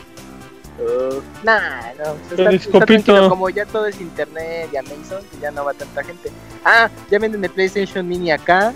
[0.79, 2.85] Uh, nah, no, pues está, está copito.
[2.85, 6.31] tranquilo, como ya todo es internet y Amazon, pues ya no va tanta gente.
[6.65, 8.73] Ah, ya venden el PlayStation Mini acá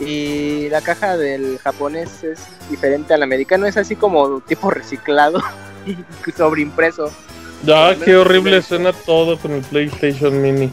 [0.00, 2.40] y la caja del japonés es
[2.70, 5.40] diferente al americano, es así como tipo reciclado
[5.86, 5.96] y
[6.32, 7.10] sobreimpreso.
[7.64, 10.70] Ya, Pero qué horrible suena todo con el PlayStation Mini.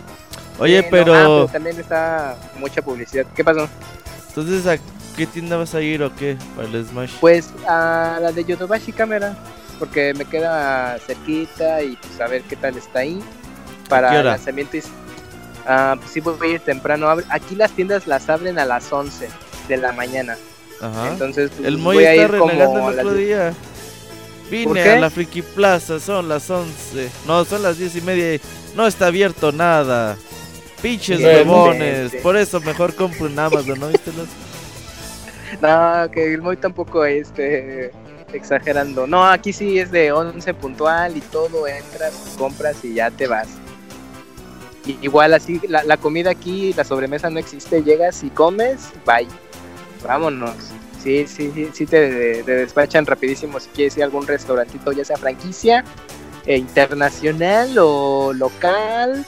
[0.57, 3.25] Oye, Eh, no, pero, ah, pero también está mucha publicidad.
[3.35, 3.67] ¿Qué pasó?
[4.29, 4.77] entonces ¿a
[5.17, 6.37] qué tienda vas a ir o qué?
[6.55, 7.11] Para el Smash.
[7.19, 9.35] Pues a la de Yodobashi Camera,
[9.79, 13.21] porque me queda cerquita y pues a ver qué tal está ahí.
[13.89, 14.31] Para qué el hora?
[14.31, 14.77] lanzamiento.
[14.77, 14.83] y-
[15.67, 17.07] Ah, pues sí voy a ir temprano.
[17.09, 19.29] Abre- Aquí las tiendas las abren a las 11
[19.67, 20.37] de la mañana.
[20.81, 21.09] Ajá.
[21.09, 23.27] Entonces pues, El Moy voy a está ir como el otro 10.
[23.27, 23.53] día.
[24.49, 27.09] ¿Por Vine a la Friki Plaza, son las 11.
[27.27, 28.41] No, son las 10 y media y
[28.75, 30.17] no está abierto nada.
[30.81, 32.15] Pinches huevones.
[32.23, 34.11] Por eso mejor compro en Amazon, ¿no viste?
[34.13, 34.27] los?
[35.61, 37.91] No, que el Moy tampoco este
[38.33, 39.07] exagerando.
[39.07, 43.47] No, aquí sí es de 11 puntual y todo, entras, compras y ya te vas.
[44.85, 49.27] Y igual así, la, la comida aquí, la sobremesa no existe, llegas y comes, bye.
[50.03, 50.71] Vámonos.
[51.03, 55.05] Sí, sí, sí, sí te, te despachan rapidísimo si quieres ir a algún restaurantito, ya
[55.05, 55.83] sea franquicia,
[56.45, 59.25] eh, internacional o local,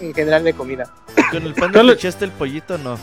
[0.00, 0.92] en general de comida.
[1.30, 1.92] Con el Dale.
[1.92, 2.98] te echaste el pollito, no.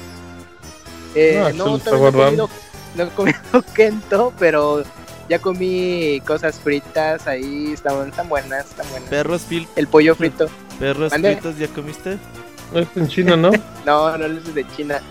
[1.15, 2.47] Eh, no, todavía no he, guardando.
[2.47, 2.49] comido,
[2.95, 4.84] no he comido Kento, pero
[5.30, 9.09] ya comí cosas fritas ahí, están, están buenas, están buenas.
[9.09, 10.49] Perros fil, El pollo frito,
[10.80, 12.17] perros fritos, ¿ya comiste?
[12.73, 13.51] Es en China, ¿no?
[13.86, 15.01] no, no es de China,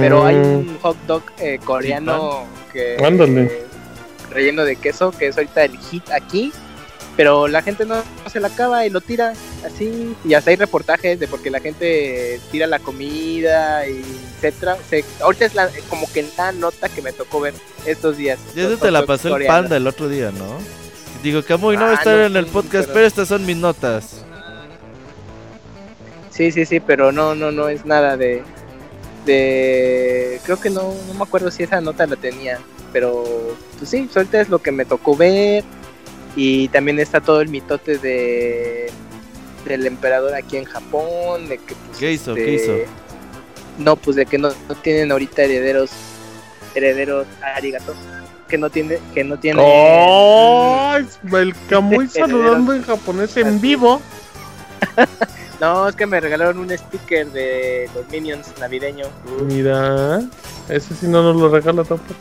[0.00, 3.42] pero hay Mm, un hot dog eh, coreano que Ándale.
[3.44, 3.64] eh,
[4.30, 6.52] relleno de queso, que es ahorita el hit aquí,
[7.16, 9.32] pero la gente no, no se la acaba y lo tira
[9.66, 14.02] así, y hasta hay reportajes de porque la gente tira la comida y
[14.36, 14.76] etcétera.
[14.88, 17.54] Se, ahorita es la, como que la nota que me tocó ver
[17.86, 18.38] estos días.
[18.54, 19.60] Ya se te la pasó el coreanos.
[19.62, 20.58] panda el otro día, ¿no?
[21.22, 23.44] Digo, Camuy no va a Ah, estar no, en el podcast, pero- pero estas son
[23.44, 24.24] mis notas.
[26.30, 28.42] Sí, sí, sí, pero no, no, no es nada de,
[29.24, 32.58] de, creo que no, no me acuerdo si esa nota la tenía,
[32.92, 33.24] pero
[33.78, 35.64] pues sí, ahorita es lo que me tocó ver
[36.36, 38.90] y también está todo el mitote de
[39.64, 42.34] del emperador aquí en Japón, de que pues, ¿Qué hizo?
[42.34, 42.72] este, ¿Qué hizo?
[43.78, 45.90] No, pues de que no, no tienen ahorita herederos,
[46.74, 47.94] herederos arigato,
[48.48, 49.62] que no tiene, que no tiene.
[49.64, 50.96] ¡Oh!
[51.32, 54.00] El Kamui saludando en japonés en vivo.
[55.60, 59.06] No, es que me regalaron un sticker de los Minions navideño.
[59.42, 60.20] Mira,
[60.68, 62.18] ese sí no nos lo regala tampoco.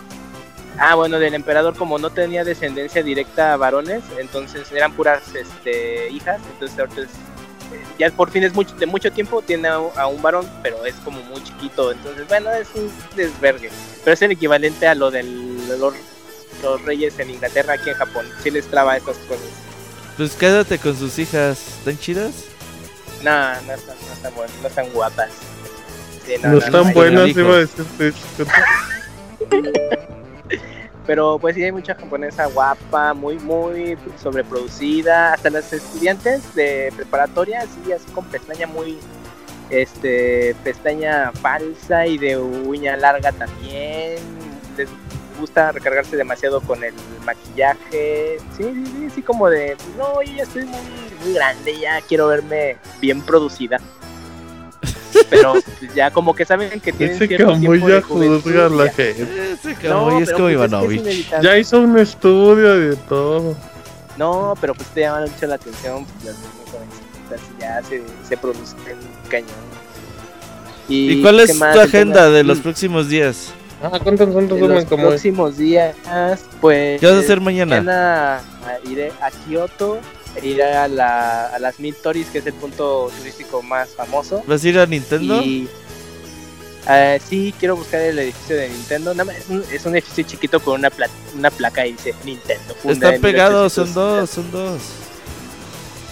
[0.77, 6.09] Ah, bueno, del emperador como no tenía descendencia directa a varones, entonces eran puras este,
[6.09, 7.07] hijas, entonces ahorita es-
[7.73, 10.85] eh, ya por fin es mucho, de mucho tiempo tiene a, a un varón, pero
[10.85, 13.69] es como muy chiquito, entonces bueno, es un desvergue,
[14.05, 15.93] pero es el equivalente a lo de los,
[16.63, 19.45] los reyes en Inglaterra aquí en Japón, sí les traba esas cosas.
[20.15, 21.59] Pues quédate con sus hijas.
[21.79, 22.33] ¿Están chidas?
[23.23, 25.31] No, no están, no están, buenas, no están guapas.
[26.25, 28.13] Sí, no, No, no, están buenas, iba a decirte.
[31.09, 37.63] pero pues sí hay mucha japonesa guapa, muy muy sobreproducida, hasta las estudiantes de preparatoria,
[37.63, 38.99] sí, así con pestaña muy
[39.71, 44.19] este pestaña falsa y de uña larga también.
[44.77, 44.87] Les
[45.39, 46.93] gusta recargarse demasiado con el
[47.25, 48.37] maquillaje.
[48.57, 50.79] Sí, sí, sí, sí como de, no, yo ya estoy muy
[51.23, 53.79] muy grande, ya quiero verme bien producida.
[55.29, 55.53] pero
[55.95, 58.69] ya como que saben que tienen Ese cierto Camuy tiempo ya de juventud juzga a
[58.69, 59.53] la gente.
[59.53, 60.99] Ese No, Camuy es pero como pues, es que es Ivanovich.
[61.01, 61.49] inevitable.
[61.49, 63.55] Ya hizo un estudio de todo.
[64.17, 66.35] No, pero pues te llama mucho la atención, pues las
[66.71, 68.77] jovencitas ya se, se producen
[69.29, 69.49] cañón.
[70.87, 71.73] ¿Y cuál qué es más?
[71.73, 73.53] tu tema- agenda de los Mm, próximos días?
[73.81, 75.09] Ah, cuéntanos un de resumen los como es.
[75.09, 75.95] próximos días,
[76.59, 77.77] pues ¿Qué vas a hacer mañana?
[77.77, 78.41] mañana
[78.89, 79.99] iré a Kioto,
[80.43, 84.43] iré a, la, a las Mil Tories, que es el punto turístico más famoso.
[84.47, 85.41] ¿Vas a ir a Nintendo?
[85.41, 85.69] Y
[86.89, 89.13] eh, sí, quiero buscar el edificio de Nintendo.
[89.13, 92.13] Nada más es un, es un edificio chiquito con una, pla- una placa y dice
[92.25, 92.75] Nintendo.
[92.83, 93.95] Están pegados, son 1800.
[93.95, 94.81] dos, son dos.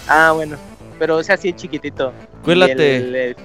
[0.06, 0.56] Ah, bueno,
[0.98, 2.12] pero o sea, así chiquitito.
[2.44, 2.92] Cuélate.
[2.92, 3.36] Y el, el-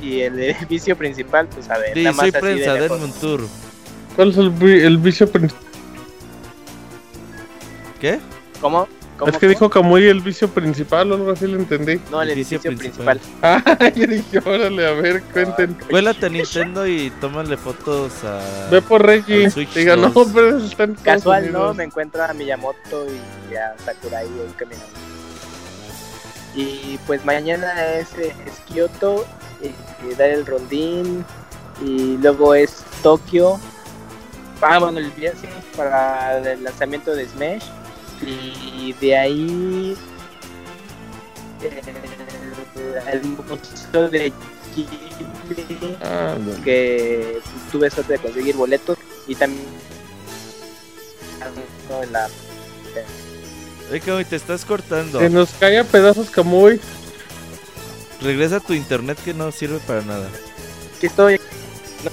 [0.00, 3.00] y el edificio principal, pues a ver, Sí, nada más soy así de prensa, lejos.
[3.00, 3.40] denme un tour.
[4.16, 5.64] ¿Cuál es el, vi- el vicio principal?
[8.00, 8.18] ¿Qué?
[8.60, 8.88] ¿Cómo?
[9.18, 9.30] ¿Cómo?
[9.32, 9.50] Es que cómo?
[9.50, 12.00] dijo Camuy el vicio principal o algo así lo entendí.
[12.10, 13.18] No, el edificio edificio, principal.
[13.18, 13.62] principal.
[13.80, 15.76] Ah, yo dije, órale, a ver, cuenten.
[15.90, 18.68] Cuélate a Nintendo y tómale fotos a...
[18.70, 19.48] Ve por Reggie.
[19.74, 20.28] Diga, no, 2.
[20.32, 21.58] pero están Casual, ¿no?
[21.58, 21.76] Unidos.
[21.76, 23.06] Me encuentro a Miyamoto
[23.50, 24.86] y a Sakurai ahí caminando.
[26.54, 29.26] Y pues mañana es, eh, es Kyoto,
[29.62, 31.24] y, y dar el rondín,
[31.84, 33.58] y luego es Tokio.
[34.60, 35.46] Ah, bueno, el día sí,
[35.76, 37.64] para el lanzamiento de Smash.
[38.20, 39.96] Y de ahí
[41.62, 41.80] eh,
[43.12, 44.32] el, museo de
[44.74, 46.62] Ghibli, Ah, bueno.
[46.64, 47.40] que
[47.70, 49.64] tuve suerte de conseguir boletos y también
[52.02, 52.28] en la
[53.90, 55.18] Ay, Camuy, te estás cortando.
[55.18, 56.78] Se nos cae a pedazos Camuy.
[58.20, 60.28] Regresa a tu internet que no sirve para nada.
[60.96, 61.40] Aquí estoy.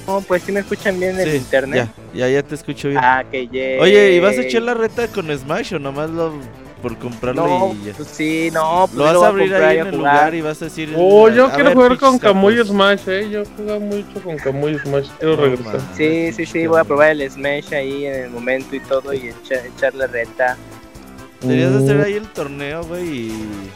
[0.08, 1.90] No, pues si me escuchan bien en Sí, internet.
[2.14, 3.00] Ya, ya, ya te escucho bien.
[3.04, 3.82] Ah, que yeah.
[3.82, 6.34] Oye, ¿y vas a echar la reta con Smash o nomás lo
[6.82, 7.94] por comprarlo No, y ya?
[7.94, 10.66] pues sí, no, pues Lo vas a abrir ahí en el lugar y vas a
[10.66, 10.94] decir...
[10.96, 12.64] Oh, yo a quiero ver, jugar con Camuy.
[12.64, 13.28] Smash, eh.
[13.32, 15.08] Yo juego mucho con Camuy Smash.
[15.20, 15.78] Quiero No, regresar.
[15.78, 15.90] man.
[15.96, 19.30] Sí, sí, sí, voy a probar el Smash ahí en el momento y todo y
[19.30, 20.58] echa- echarle reta.
[21.42, 23.70] Deberías hacer ahí el torneo, güey, y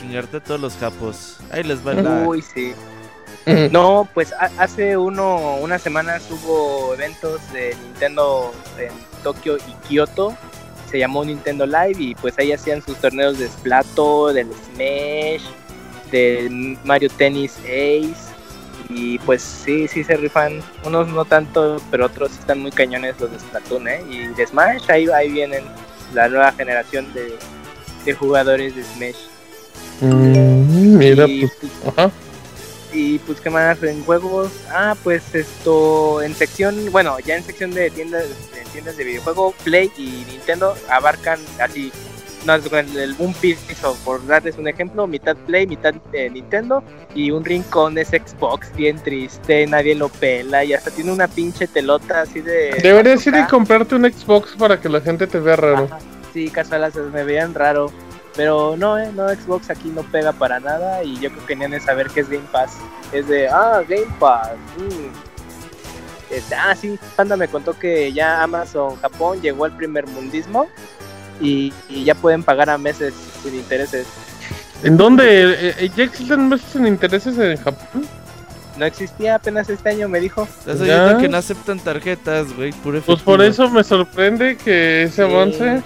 [0.00, 1.36] chingarte a todos los japos.
[1.50, 2.26] Ahí les va la...
[2.26, 2.72] Uy, sí.
[3.72, 8.90] No, pues ha- hace uno, unas semanas hubo eventos de Nintendo en
[9.22, 10.36] Tokio y Kioto.
[10.90, 15.42] Se llamó Nintendo Live y pues ahí hacían sus torneos de Splato, del Smash,
[16.12, 18.30] del Mario Tennis Ace.
[18.90, 20.60] Y pues sí, sí se rifan.
[20.84, 24.04] Unos no tanto, pero otros están muy cañones los de Splatoon, ¿eh?
[24.10, 25.64] Y de Smash, ahí, ahí vienen
[26.12, 27.38] la nueva generación de,
[28.04, 29.16] de jugadores de Smash.
[30.00, 31.52] Mm, mira, Y, pues.
[31.60, 32.10] pues, Ajá.
[32.92, 34.50] y pues qué más en juegos.
[34.70, 39.54] Ah, pues esto en sección, bueno, ya en sección de tiendas, de tiendas de videojuego,
[39.64, 41.92] Play y Nintendo abarcan así
[42.46, 46.82] no, el, un piso, por darles un ejemplo, mitad Play, mitad eh, Nintendo
[47.14, 51.66] y un rincón es Xbox, bien triste, nadie lo pela y hasta tiene una pinche
[51.66, 52.78] telota así de...
[52.82, 53.48] Deberías ir y 4K.
[53.48, 55.84] comprarte un Xbox para que la gente te vea raro.
[55.84, 55.98] Ajá,
[56.32, 57.90] Sí, casual, me veían raro.
[58.40, 61.66] Pero no, eh, no, Xbox aquí no pega para nada y yo creo que ni
[61.66, 62.70] han de saber qué es Game Pass.
[63.12, 64.52] Es de, ah, Game Pass.
[64.78, 66.34] mm.
[66.34, 70.68] Este, ah, sí, Panda me contó que ya Amazon Japón llegó al primer mundismo
[71.38, 73.12] y, y ya pueden pagar a meses
[73.42, 74.06] sin intereses.
[74.84, 75.24] ¿En dónde?
[75.52, 78.06] Eh, eh, ¿Ya existen meses sin intereses en Japón?
[78.78, 80.48] No existía apenas este año, me dijo.
[80.60, 82.72] Estás oyendo que no aceptan tarjetas, güey,
[83.04, 85.22] Pues por eso me sorprende que ese Sí.
[85.30, 85.82] avance.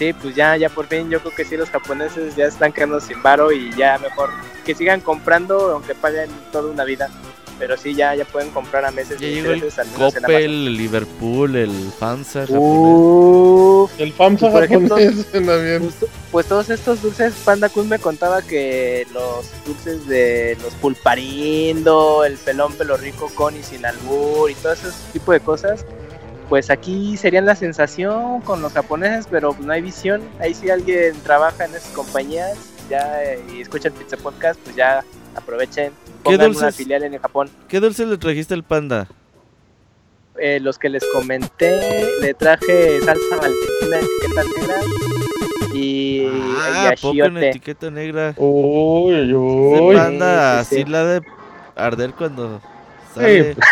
[0.00, 3.00] Sí, pues ya, ya por fin, yo creo que sí, los japoneses ya están quedando
[3.00, 4.30] sin varo y ya mejor
[4.64, 7.10] que sigan comprando, aunque paguen toda una vida.
[7.58, 10.22] Pero sí, ya, ya pueden comprar a meses Ya llegó el intereses, al menos en
[10.22, 12.46] Coppel, el Liverpool, el Fansa.
[12.48, 14.96] Uf, El FAMSA Por ejemplo,
[15.34, 15.94] pues,
[16.32, 22.38] pues todos estos dulces, Panda Kun me contaba que los dulces de los pulparindo, el
[22.38, 25.84] pelón pelo rico con y sin albur y todo ese tipo de cosas,
[26.50, 30.20] pues aquí serían la sensación con los japoneses, pero pues no hay visión.
[30.40, 32.58] Ahí si alguien trabaja en esas compañías
[32.90, 35.02] ya eh, y escucha el Pizza Podcast, pues ya
[35.36, 35.92] aprovechen,
[36.24, 36.74] pongan una dulces?
[36.76, 37.48] filial en Japón.
[37.68, 39.06] ¿Qué dulce le trajiste al panda?
[40.38, 44.80] Eh, los que les comenté, le traje salsa valentina, etiqueta negra
[45.72, 46.26] y,
[46.62, 48.34] Ah, y poco en etiqueta negra.
[48.36, 49.94] Uy, Ese uy.
[49.94, 50.80] panda sí, sí.
[50.82, 51.22] así la de
[51.76, 52.60] arder cuando
[53.14, 53.54] sale.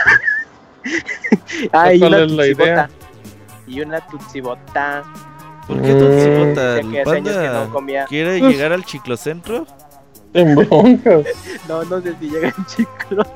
[1.73, 2.91] Ah, y ¿Cuál una.
[3.67, 5.03] Y una tutsibota.
[5.67, 6.93] ¿Por qué Mm.
[6.93, 7.03] Que
[7.43, 8.05] que no comía.
[8.07, 9.67] quiere Pues- llegar al chiclocentro?
[10.35, 11.27] En broncas.
[11.69, 13.27] No, no sé si llegan chicos.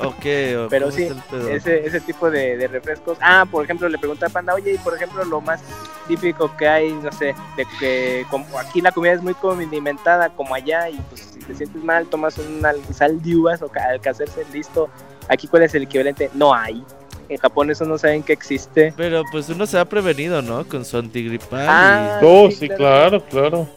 [0.00, 0.56] ¿O qué?
[0.56, 1.08] ¿O Pero sí,
[1.50, 3.18] ese, ese tipo de, de refrescos.
[3.20, 5.62] Ah, por ejemplo, le pregunté a Panda, oye, y por ejemplo, lo más
[6.08, 10.54] típico que hay, no sé, de que como aquí la comida es muy condimentada como
[10.54, 14.44] allá y pues te sientes mal, tomas un al- sal de uvas o ca- hacerse
[14.52, 14.88] listo.
[15.28, 16.30] Aquí, ¿cuál es el equivalente?
[16.34, 16.82] No hay.
[17.28, 18.94] En Japón eso no saben que existe.
[18.96, 20.64] Pero pues uno se ha prevenido, ¿no?
[20.66, 21.66] Con su antigripal.
[21.68, 23.20] Ah, Oh, sí, sí, claro.
[23.24, 23.68] claro, claro.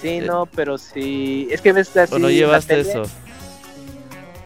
[0.00, 0.20] Sí, Eh.
[0.22, 1.48] no, pero sí.
[1.50, 2.14] Es que ves así.
[2.14, 2.90] ¿O no la llevaste tele.
[2.90, 3.02] eso?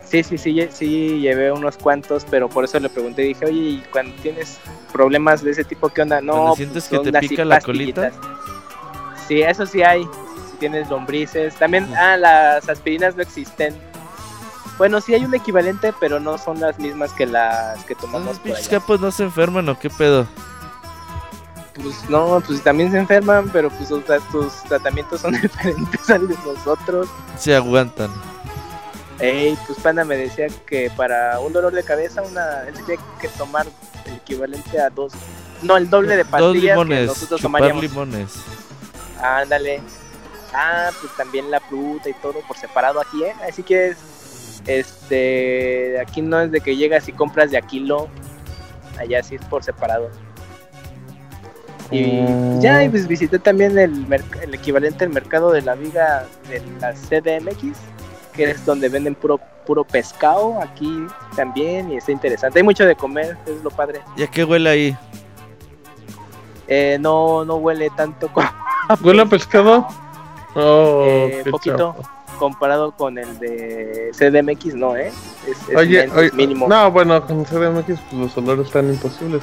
[0.04, 3.82] Sí, sí, sí, sí, llevé unos cuantos, pero por eso le pregunté, dije, oye, ¿y
[3.92, 4.58] cuando tienes
[4.92, 6.20] problemas de ese tipo, qué onda?
[6.20, 8.12] No, ¿Cuando pues, sientes que te pica la pastillitas.
[9.28, 11.54] Sí, eso sí hay, si tienes lombrices.
[11.54, 13.74] También, ah, las aspirinas no existen.
[14.80, 18.36] Bueno, sí hay un equivalente, pero no son las mismas que las que tomamos ¿Los
[18.38, 18.78] por pinches allá.
[18.80, 20.26] capos no se enferman o qué pedo?
[21.74, 24.02] Pues no, pues también se enferman, pero pues sus,
[24.32, 27.08] sus tratamientos son diferentes al de nosotros.
[27.38, 28.10] Se aguantan.
[29.18, 33.28] Ey, pues Panda me decía que para un dolor de cabeza, una, él tiene que
[33.28, 33.66] tomar
[34.06, 35.12] el equivalente a dos,
[35.60, 37.82] no, el doble de Dos pastillas que limones, nosotros chupar tomaríamos.
[37.82, 38.30] limones.
[39.22, 39.82] Ándale.
[40.54, 43.34] Ah, pues también la fruta y todo por separado aquí, ¿eh?
[43.46, 43.98] Así que es,
[44.66, 48.08] este, aquí no es de que llegas y compras de a kilo,
[48.98, 50.10] allá sí es por separado.
[51.90, 52.60] Y Mm.
[52.60, 54.06] ya, y pues visité también el,
[54.42, 57.76] el equivalente al mercado de la viga de la CDMX,
[58.32, 61.06] que es donde venden puro puro pescado aquí
[61.36, 62.58] también y está interesante.
[62.58, 64.00] Hay mucho de comer, es lo padre.
[64.16, 64.96] ¿Ya qué huele ahí?
[66.66, 68.48] Eh, no, no huele tanto como
[69.02, 69.86] ¿Huele a pescado?
[70.54, 71.94] Oh, Eh, qué poquito.
[72.40, 75.12] Comparado con el de CDMX, no, ¿eh?
[75.46, 76.66] Es, es Oye, men- oye, mínimo.
[76.66, 79.42] no, bueno, con CDMX pues, los olores están imposibles.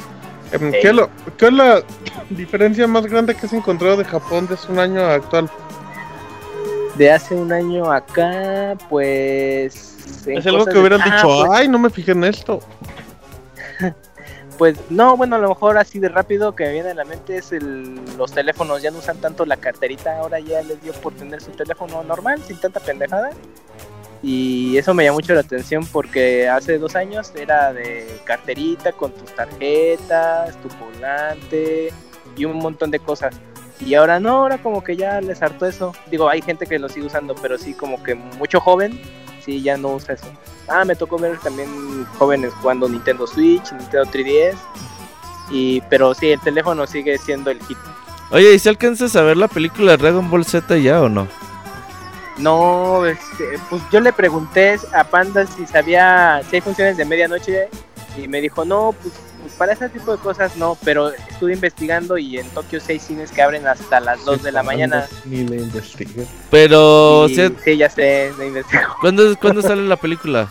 [0.51, 0.59] Ey.
[0.81, 1.83] ¿qué, es lo- qué es la
[2.31, 5.49] diferencia más grande que has encontrado de Japón de hace un año actual?
[6.95, 10.25] De hace un año acá, pues.
[10.25, 12.59] Es algo que hubieran de- Ah, dicho, pues, ay, no me fijé en esto.
[14.57, 17.37] Pues no, bueno, a lo mejor así de rápido que me viene a la mente
[17.37, 21.13] es el, los teléfonos, ya no usan tanto la carterita, ahora ya les dio por
[21.13, 23.29] tener su teléfono normal, sin tanta pendejada.
[24.23, 29.11] Y eso me llamó mucho la atención porque hace dos años era de carterita con
[29.11, 31.93] tus tarjetas, tu volante
[32.35, 33.35] y un montón de cosas.
[33.79, 35.93] Y ahora no, ahora como que ya les hartó eso.
[36.09, 38.99] Digo, hay gente que lo sigue usando, pero sí como que mucho joven,
[39.45, 40.27] sí, ya no usa eso.
[40.67, 44.57] Ah, me tocó ver también jóvenes jugando Nintendo Switch, Nintendo 3DS.
[45.49, 47.77] Y, pero sí, el teléfono sigue siendo el hit.
[48.31, 51.27] Oye, ¿y si alcanzas a ver la película Dragon Ball Z ya o no?
[52.37, 57.69] No, este, pues yo le pregunté a Panda si sabía si hay funciones de medianoche
[58.17, 59.26] y me dijo, no, pues, pues
[59.57, 63.31] para ese tipo de cosas no, pero estuve investigando y en Tokio sí hay cines
[63.31, 65.07] que abren hasta las 2 de la mañana.
[65.25, 66.25] Ni le investigué.
[66.49, 68.83] Pero, o Y, sea, sí, ya sé, no investigo.
[69.01, 70.47] ¿cuándo, ¿cuándo sale la película?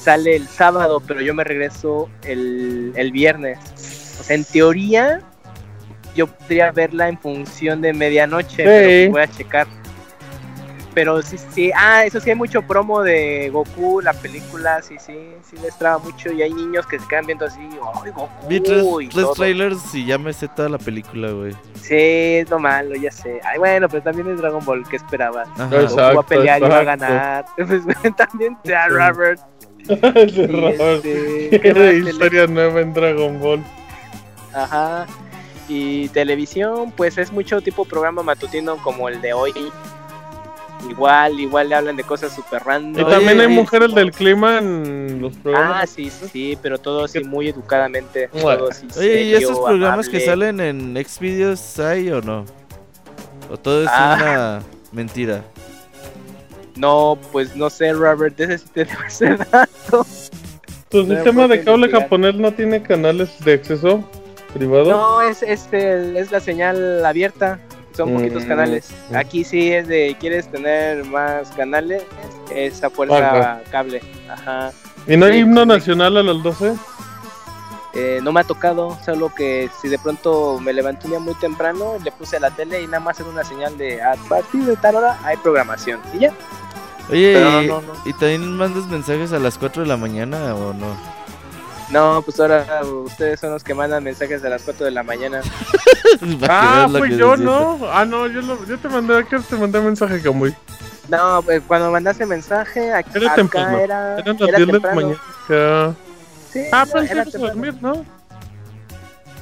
[0.00, 3.58] Sale el sábado, pero yo me regreso el, el viernes.
[4.18, 5.20] O sea, en teoría,
[6.14, 9.66] yo podría verla en función de medianoche, pero voy a checar.
[10.92, 15.14] Pero sí, sí, ah, eso sí hay mucho promo de Goku, la película, sí, sí,
[15.48, 17.60] sí les traba mucho y hay niños que se quedan viendo así,
[18.04, 18.28] ¡ay, Goku!
[18.48, 19.34] Vi tres, y tres todo.
[19.34, 21.52] trailers y ya me sé toda la película, güey.
[21.74, 21.94] Sí,
[22.38, 23.40] es lo malo, ya sé.
[23.44, 25.48] Ay, bueno, pero también es Dragon Ball, ¿qué esperabas?
[25.58, 25.66] Ajá.
[25.80, 27.44] Goku va a pelear y va a ganar.
[27.56, 27.82] Pues,
[28.16, 28.94] también te da Sí.
[28.94, 29.40] Robert.
[29.88, 30.94] Raro.
[30.96, 31.08] este,
[31.74, 33.62] de historia nueva en Dragon Ball.
[34.52, 35.06] Ajá.
[35.68, 39.52] Y televisión, pues es mucho tipo programa matutino como el de hoy.
[40.88, 43.04] Igual, igual le hablan de cosas super Y random.
[43.04, 45.90] Oye, también hay y- mujeres del clima en los Ah, programas.
[45.90, 48.28] sí, sí, sí, pero todo así muy educadamente.
[48.32, 48.58] Bueno.
[48.58, 50.26] Todo así Oye, ¿y esos programas que amable.
[50.56, 52.44] salen en Xvideos hay o no?
[53.50, 54.16] ¿O todo es Ah.
[54.20, 54.62] una
[54.92, 55.42] mentira?
[56.76, 60.06] No, pues no sé, Robert, de ese sí te debo ese dato.
[60.88, 62.02] ¿Tu no, sistema de cable investigar.
[62.02, 64.02] japonés no tiene canales de acceso
[64.54, 64.90] privado?
[64.90, 67.58] No, es, es, el- es la señal abierta.
[68.04, 68.90] Son poquitos Mm, canales.
[69.10, 69.16] mm.
[69.16, 72.02] Aquí sí es de, ¿quieres tener más canales?
[72.54, 74.02] Es a fuerza cable.
[74.28, 74.72] Ajá.
[75.06, 75.68] ¿Y no hay sí, himno sí.
[75.68, 76.74] nacional a las 12?
[77.92, 81.34] Eh, no me ha tocado, solo que si de pronto me levanté un día muy
[81.34, 84.62] temprano, le puse a la tele y nada más era una señal de a partir
[84.64, 86.00] de tal hora hay programación.
[86.14, 86.32] Y ya.
[87.10, 87.92] Oye, Pero ¿y, no, no.
[88.04, 90.96] ¿y también mandas mensajes a las 4 de la mañana o no?
[91.90, 95.40] No, pues ahora ustedes son los que mandan mensajes a las 4 de la mañana.
[96.20, 97.78] Que Ah, pues yo no.
[97.90, 100.54] Ah, no, yo, lo- yo te mandé, ¿qué te mandé mensaje, Camuy?
[101.08, 103.78] No, pues cuando mandaste mensaje, ac- Era acá temprano.
[103.78, 105.00] era, Eran las era 10 de la temprano.
[105.00, 105.94] mañana.
[106.52, 107.46] Sí, Ah, no, pero era sí, temprano.
[107.54, 108.04] dormir, ¿no?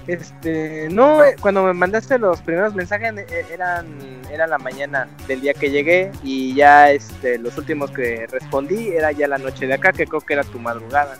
[0.07, 3.87] Este, no, eh, cuando me mandaste los primeros mensajes eh, eran
[4.31, 9.13] era la mañana del día que llegué y ya este los últimos que respondí era
[9.13, 11.19] ya la noche de acá, que creo que era tu madrugada.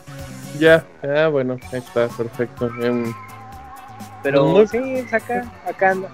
[0.57, 0.85] Ya.
[1.03, 2.69] Ah, bueno, ahí está, perfecto.
[2.81, 3.13] Em,
[4.23, 6.09] Pero Muy- sí, es acá, acá anda.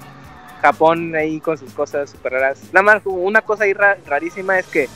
[0.61, 2.59] Japón ahí con sus cosas súper raras.
[2.71, 4.89] Nada más, una cosa ahí ra- rarísima es que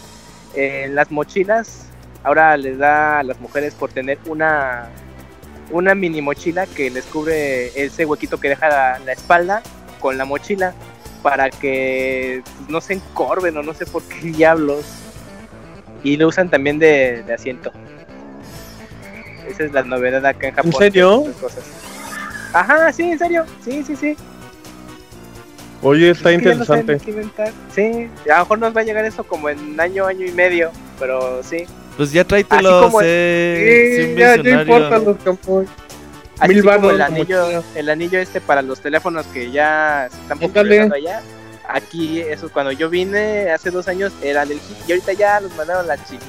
[0.55, 1.85] eh, en las mochilas
[2.23, 4.89] ahora les da a las mujeres por tener una
[5.71, 9.61] una mini mochila que les cubre ese huequito que deja la, la espalda
[9.99, 10.73] con la mochila
[11.21, 14.85] para que pues, no se encorven o no sé por qué diablos.
[16.03, 17.71] Y lo usan también de, de asiento.
[19.49, 20.71] Esa es la novedad acá en Japón.
[20.73, 21.25] ¿En serio?
[22.53, 23.45] Ajá, sí, en serio.
[23.63, 24.15] Sí, sí, sí.
[25.81, 26.99] Oye, está interesante.
[27.73, 30.71] Sí, a lo mejor nos va a llegar eso como en año, año y medio,
[30.99, 31.65] pero sí.
[31.95, 35.65] Pues ya tráetelo, eh, sí, ya, ya importa los campos.
[36.39, 40.39] Así Mil como el anillo, el anillo este para los teléfonos que ya se están
[40.39, 41.21] popularizando allá.
[41.67, 45.53] Aquí, eso cuando yo vine hace dos años era del hit y ahorita ya los
[45.55, 46.25] mandaron la chingada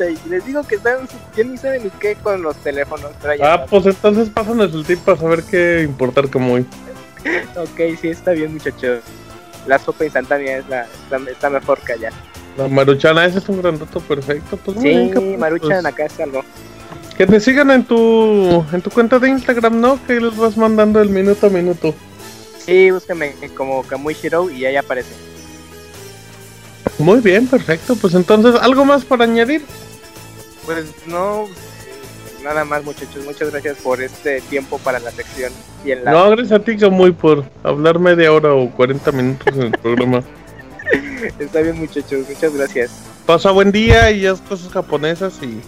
[0.00, 1.06] este, les digo que están,
[1.36, 3.40] ya ni saben ni qué con los teléfonos traen.
[3.44, 6.66] Ah, pues entonces pásanos el tip para saber qué importar como hoy.
[7.56, 9.00] ok, sí, está bien muchachos.
[9.66, 10.86] La sopa instantánea es la,
[11.30, 12.10] está mejor que allá.
[12.56, 14.56] La maruchana, ese es un gran dato perfecto.
[14.56, 16.42] Pues, sí, bien, maruchana, pues, acá es algo.
[17.16, 20.00] Que te sigan en tu, en tu cuenta de Instagram, ¿no?
[20.06, 21.94] Que les vas mandando el minuto a minuto.
[22.58, 25.12] Sí, búscame como Kamui Shiro y ahí aparece.
[26.98, 27.96] Muy bien, perfecto.
[27.96, 29.62] Pues entonces, ¿algo más para añadir?
[30.64, 31.46] Pues no,
[32.42, 35.52] nada más muchachos, muchas gracias por este tiempo para la sección
[35.84, 39.54] y en la No, gracias a ti, muy por hablar media hora o 40 minutos
[39.54, 40.22] en el programa.
[41.38, 42.90] Está bien muchachos, muchas gracias.
[43.26, 45.60] Pasa buen día y haz cosas japonesas y,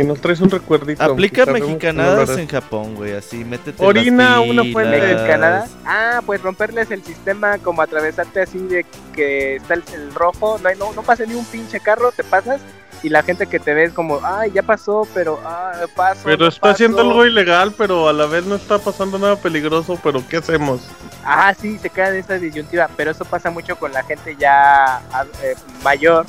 [0.00, 1.02] y nos traes un recuerdito.
[1.02, 4.72] Aplica mexicanadas en Japón, güey, así, métete Orina las una filas.
[4.72, 5.10] fuente.
[5.10, 5.68] ¿En Canadá?
[5.84, 8.84] Ah, pues romperles el sistema, como atravesarte así de
[9.14, 12.24] que está el, el rojo, no, hay, no, no pasa ni un pinche carro, te
[12.24, 12.60] pasas
[13.02, 16.22] y la gente que te ve es como, ay, ya pasó, pero, ah, paso.
[16.24, 17.10] Pero no está haciendo paso".
[17.10, 20.82] algo ilegal, pero a la vez no está pasando nada peligroso, pero ¿qué hacemos?
[21.24, 24.96] Ah, sí, se queda en esa disyuntiva, pero eso pasa mucho con la gente ya
[25.12, 26.26] ah, eh, mayor.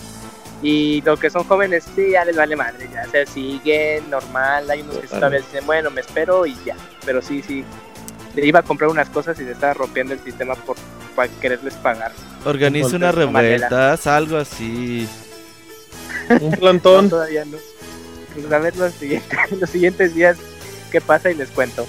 [0.61, 4.69] Y los que son jóvenes, sí, ya les vale madre, ya se siguen normal.
[4.69, 6.75] Hay unos que todavía dicen, bueno, me espero y ya.
[7.05, 7.63] Pero sí, sí,
[8.35, 10.75] le iba a comprar unas cosas y se estaba rompiendo el sistema por,
[11.15, 12.11] por quererles pagar.
[12.43, 15.07] Organiza una revuelta, algo así.
[16.29, 17.09] Un No, plantón.
[17.09, 17.57] todavía no.
[18.33, 20.37] Pues a ver los siguientes, los siguientes días
[20.91, 21.85] qué pasa y les cuento.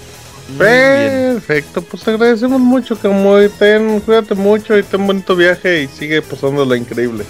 [0.57, 6.21] Perfecto, pues te agradecemos mucho, como ten, cuídate mucho y ten bonito viaje y sigue
[6.23, 7.23] pasándola increíble.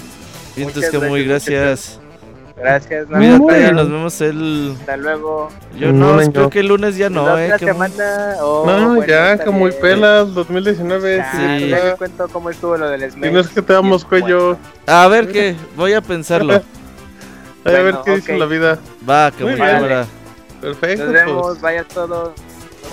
[0.56, 1.99] Y Muchas entonces que muy gracias,
[2.56, 3.10] gracias.
[3.10, 4.73] Nos vemos el...
[4.80, 5.49] hasta luego.
[5.77, 6.31] Yo No, no, yo.
[6.31, 7.45] creo que el lunes ya la no, eh.
[7.53, 8.36] otra semana.
[8.41, 9.81] oh, no, bueno, ya, está como muy bien.
[9.81, 11.19] pelas, 2019.
[11.22, 11.84] Ah, sí, ya ya.
[11.86, 13.23] les cuento cómo estuvo lo del Smash.
[13.27, 14.57] Si no es que te damos cuello,
[14.88, 16.61] A ver qué, voy a pensarlo.
[17.65, 18.40] a ver Bueno, qué dice ok.
[18.40, 18.80] la vida.
[19.10, 19.73] Va, que Muy muy bien.
[19.76, 20.06] cámara.
[20.61, 21.61] Perfecto, Nos vemos, pues.
[21.61, 22.30] vaya todos.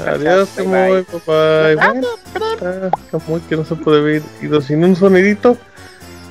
[0.07, 1.05] Adiós, Bye, Camuy, bye.
[1.05, 1.75] papá.
[1.91, 5.57] Bueno, está Camuy que no se puede ver ido sin un sonidito.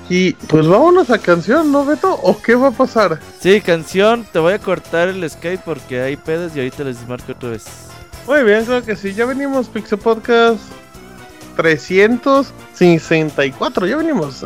[0.07, 2.13] Y pues vámonos a canción, ¿no, Beto?
[2.21, 3.19] ¿O qué va a pasar?
[3.39, 7.31] Sí, canción, te voy a cortar el Skype porque hay pedos y ahorita les marco
[7.31, 7.65] otra vez.
[8.27, 9.15] Muy bien, creo que sí.
[9.15, 10.59] Ya venimos, Pixel Podcast
[11.55, 13.87] 364.
[13.87, 14.45] Ya venimos.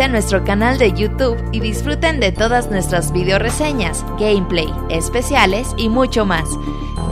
[0.00, 5.90] a nuestro canal de YouTube y disfruten de todas nuestras video reseñas, gameplay, especiales y
[5.90, 6.48] mucho más.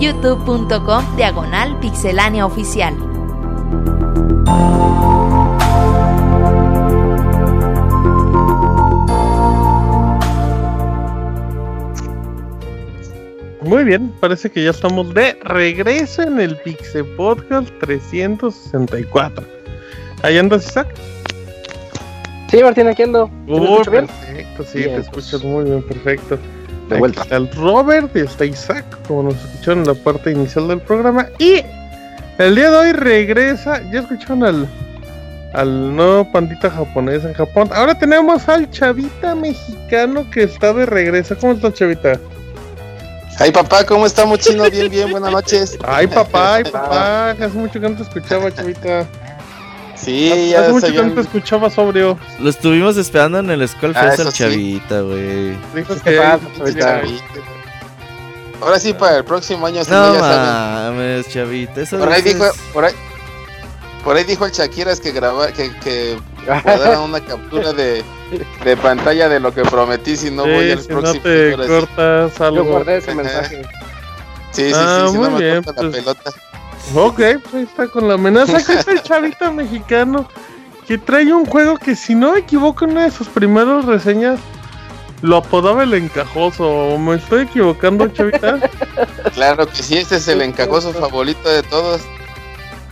[0.01, 2.97] youtube.com diagonal pixelania oficial.
[13.63, 19.45] Muy bien, parece que ya estamos de regreso en el Pixel Podcast 364.
[20.23, 20.89] ¿Ahí andas, Isaac?
[22.51, 23.27] Sí, Martín, aquí ando.
[23.47, 24.07] ¿Sí me Uy, escucho bien?
[24.07, 25.07] perfecto, sí, Bien, te pues.
[25.07, 26.37] escuchas muy bien, perfecto.
[26.89, 27.23] De Aquí vuelta.
[27.23, 31.29] Está el Robert y está Isaac, como nos escucharon en la parte inicial del programa.
[31.39, 31.63] Y
[32.39, 34.69] el día de hoy regresa, ya escucharon al,
[35.53, 37.69] al nuevo pandita japonés en Japón.
[37.73, 41.37] Ahora tenemos al chavita mexicano que está de regreso.
[41.41, 42.19] ¿Cómo está, chavita?
[43.39, 44.69] Ay, papá, ¿cómo estamos, chino?
[44.69, 45.79] Bien, bien, buenas noches.
[45.87, 47.31] Ay, papá, ay, papá.
[47.31, 49.07] Hace mucho que no te escuchaba, chavita.
[50.03, 52.19] Sí, Hace ya mucho se que no te escuchaba sobrio.
[52.41, 54.39] Lo estuvimos esperando en el Skull Ah, Fest al sí.
[54.39, 55.51] chavita, güey.
[55.75, 56.17] Dijo ¿Qué que.
[56.17, 57.03] pasa, chavita?
[58.61, 60.95] Ahora sí, para el próximo año, no, No ya saben.
[60.97, 61.81] mames, chavita.
[61.81, 62.93] Eso Por ahí dijo, es- por ahí,
[64.05, 66.19] por ahí dijo el Shakiras que graba, que, que
[67.05, 68.03] una captura de,
[68.65, 71.23] de pantalla de lo que prometí si no Sí, voy al si no próximo.
[71.23, 71.69] te ahora sí.
[71.71, 72.65] cortas Yo algo.
[72.65, 73.63] guardé ese mensaje.
[74.53, 76.03] Sí, sí, sí, Ah, si no muy me bien, corta la pues.
[76.03, 76.31] pelota.
[76.95, 80.29] Ok, pues ahí está con la amenaza que es el chavita mexicano
[80.87, 84.41] que trae un juego que si no me equivoco en una de sus primeras reseñas
[85.23, 86.69] lo apodaba el encajoso.
[86.69, 88.59] ¿O ¿Me estoy equivocando, chavita?
[89.35, 92.03] Claro que sí, este es el encajoso favorito de todos.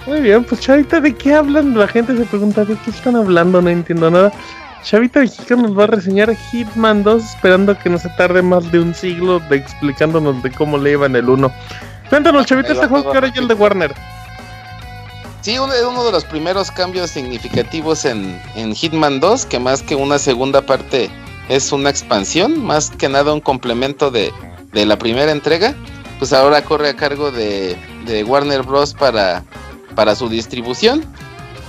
[0.07, 1.77] Muy bien, pues chavita, ¿de qué hablan?
[1.77, 3.61] La gente se pregunta, ¿de qué están hablando?
[3.61, 4.33] No entiendo nada.
[4.83, 8.79] Chavita mexicano nos va a reseñar Hitman 2 esperando que no se tarde más de
[8.79, 11.53] un siglo de explicándonos de cómo le iban el 1.
[12.09, 13.95] Cuéntanos, chavita, este juego que ahora ya el de Warner.
[15.43, 19.95] Sí, uno, uno de los primeros cambios significativos en, en Hitman 2, que más que
[19.95, 21.11] una segunda parte
[21.49, 24.33] es una expansión, más que nada un complemento de,
[24.73, 25.75] de la primera entrega,
[26.19, 27.77] pues ahora corre a cargo de,
[28.07, 28.95] de Warner Bros.
[28.95, 29.45] para,
[29.95, 31.05] para su distribución.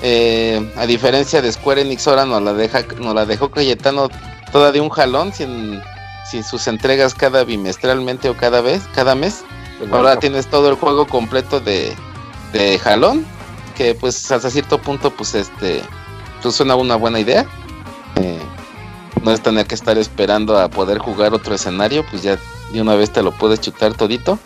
[0.01, 4.09] Eh, a diferencia de Square Enix, ahora nos la, deja, nos la dejó Cayetano
[4.51, 5.81] toda de un jalón, sin,
[6.29, 9.43] sin sus entregas cada bimestralmente o cada vez, cada mes.
[9.91, 11.95] Ahora tienes todo el juego completo de,
[12.53, 13.26] de jalón,
[13.77, 15.81] que pues hasta cierto punto pues este
[16.41, 17.45] pues suena una buena idea.
[18.15, 18.39] Eh,
[19.23, 22.38] no es tener que estar esperando a poder jugar otro escenario, pues ya
[22.72, 24.38] de una vez te lo puedes chutar todito.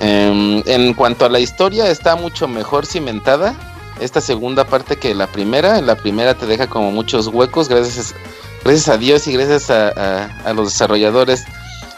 [0.00, 3.54] Em, en cuanto a la historia, está mucho mejor cimentada.
[4.00, 5.78] Esta segunda parte que la primera.
[5.78, 8.14] En la primera te deja como muchos huecos, gracias,
[8.62, 11.44] gracias a Dios y gracias a, a- a los desarrolladores.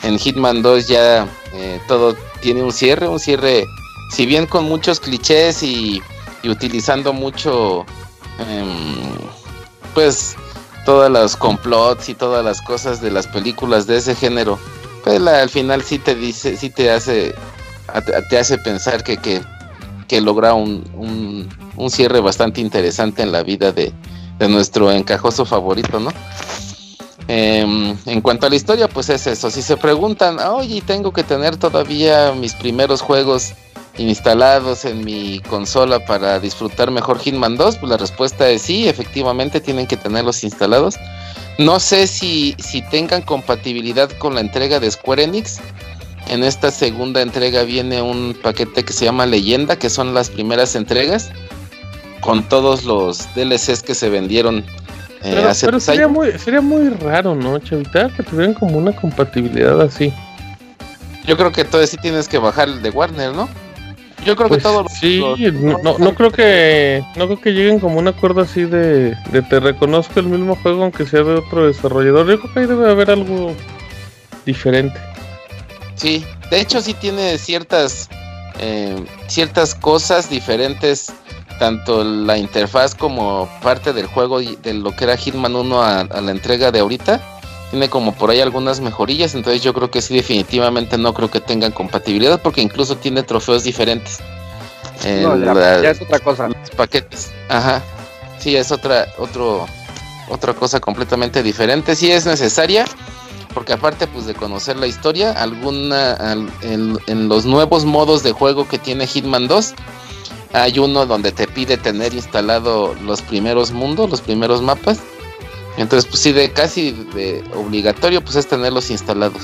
[0.02, 3.66] En Hitman 2 ya eh, todo tiene un cierre, un cierre,
[4.10, 6.02] si bien con muchos clichés y,
[6.44, 7.84] utilizando mucho,
[8.38, 8.96] em,
[9.92, 10.36] pues,
[10.86, 14.58] todas las complots y todas las cosas de las películas de ese género,
[15.04, 17.34] pues al final sí te dice, sí te hace,
[18.30, 19.42] te hace pensar que, que,
[20.06, 23.92] que logra un, un, un cierre bastante interesante en la vida de,
[24.38, 26.10] de nuestro encajoso favorito, ¿no?
[27.28, 29.50] Em, en cuanto a la historia, pues es eso.
[29.50, 33.52] Si se preguntan, oye, tengo que tener todavía mis primeros juegos
[33.98, 39.60] instalados en mi consola para disfrutar mejor Hitman 2, pues la respuesta es sí, efectivamente
[39.60, 40.94] tienen que tenerlos instalados.
[41.58, 45.58] No sé si, si tengan compatibilidad con la entrega de Square Enix.
[46.28, 50.76] En esta segunda entrega viene un paquete que se llama Leyenda, que son las primeras
[50.76, 51.30] entregas,
[52.20, 54.64] con todos los DLCs que se vendieron
[55.22, 56.10] eh, Pero, sería, años.
[56.16, 58.08] muy, sería muy raro, ¿no, chavita?
[58.10, 60.12] Que tuvieran como una compatibilidad así.
[61.26, 63.48] Yo creo que todo sí tienes que bajar el de Warner, ¿no?
[64.24, 67.40] Yo creo Pues que todos los- sí, los- no, no, no creo que no creo
[67.40, 71.22] que lleguen como un acuerdo así de, de te reconozco el mismo juego aunque sea
[71.22, 72.26] de otro desarrollador.
[72.28, 73.54] Yo creo que ahí debe haber algo
[74.44, 74.98] diferente.
[75.94, 78.08] Sí, de hecho sí tiene ciertas
[78.60, 78.96] eh,
[79.28, 81.12] ciertas cosas diferentes,
[81.58, 86.00] tanto la interfaz como parte del juego y de lo que era Hitman 1 a,
[86.00, 87.20] a la entrega de ahorita.
[87.70, 91.40] Tiene como por ahí algunas mejorillas, entonces yo creo que sí definitivamente no creo que
[91.40, 94.20] tengan compatibilidad porque incluso tiene trofeos diferentes.
[95.04, 96.48] en No, ya, la- ya es otra cosa.
[96.48, 97.30] los paquetes.
[97.48, 97.82] Ajá.
[98.38, 99.66] Sí, es otra, otro,
[100.30, 101.94] otra cosa completamente diferente.
[101.94, 102.86] Sí es necesaria,
[103.52, 108.32] porque aparte pues de conocer la historia, alguna al- en, en los nuevos modos de
[108.32, 109.74] juego que tiene Hitman 2,
[110.52, 115.00] hay uno donde te pide tener instalado los primeros mundos, los primeros mapas.
[115.76, 119.42] Entonces, pues sí, de casi de obligatorio, pues es tenerlos instalados.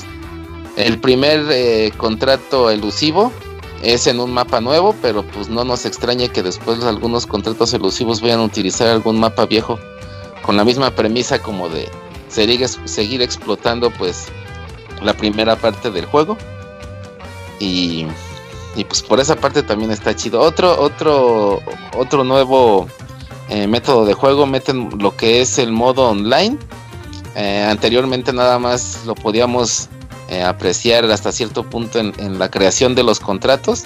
[0.77, 3.31] El primer eh, contrato elusivo
[3.83, 8.21] es en un mapa nuevo, pero pues no nos extrañe que después algunos contratos elusivos
[8.21, 9.79] vayan a utilizar algún mapa viejo
[10.43, 11.89] con la misma premisa como de
[12.29, 14.27] seguir, seguir explotando pues
[15.03, 16.37] la primera parte del juego.
[17.61, 18.07] Y,
[18.77, 20.41] y pues por esa parte también está chido.
[20.41, 21.61] Otro, otro,
[21.97, 22.89] otro nuevo
[23.49, 26.59] eh, método de juego, meten lo que es el modo online.
[27.37, 29.89] Eh, anteriormente nada más lo podíamos
[30.29, 33.85] eh, apreciar hasta cierto punto en, la creación de los contratos,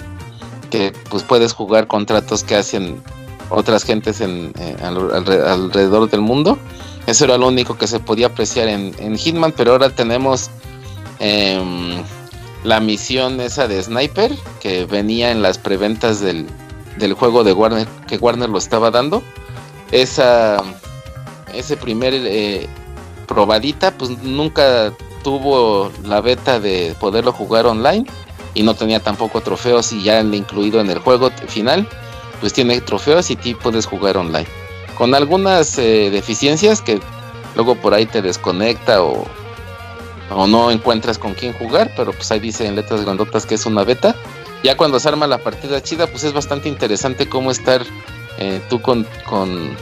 [0.69, 3.01] que pues puedes jugar contratos que hacen
[3.49, 6.57] otras gentes en, alrededor del mundo.
[7.05, 10.49] Eso era lo único que se podía apreciar en, en Hitman, pero ahora tenemos
[11.19, 12.03] em,
[12.63, 16.47] la misión esa de Sniper, que venía en las preventas del,
[16.97, 19.23] del juego de Warner, que Warner lo estaba dando.
[19.91, 20.61] Esa,
[21.53, 22.67] ese primer eh,
[23.27, 28.05] probadita, pues nunca tuvo la beta de poderlo jugar online
[28.53, 31.87] y no tenía tampoco trofeos y ya incluido en el juego final,
[32.39, 34.47] pues tiene trofeos y ti puedes jugar online.
[34.97, 36.99] Con algunas eh, deficiencias que
[37.55, 39.25] luego por ahí te desconecta o,
[40.31, 43.65] o no encuentras con quién jugar, pero pues ahí dice en letras grandotas que es
[43.65, 44.15] una beta.
[44.63, 47.81] Ya cuando se arma la partida chida, pues es bastante interesante cómo estar
[48.37, 49.75] eh, tú con, con,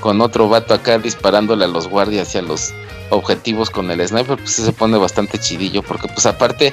[0.00, 2.72] con, otro vato acá disparándole a los guardias y a los
[3.10, 6.72] objetivos con el sniper, pues se pone bastante chidillo, porque pues aparte,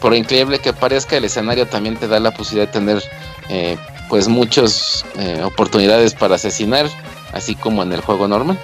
[0.00, 3.02] por increíble que parezca, el escenario también te da la posibilidad de tener
[3.48, 3.76] eh,
[4.08, 6.86] pues muchas eh, oportunidades para asesinar,
[7.32, 8.58] así como en el juego normal.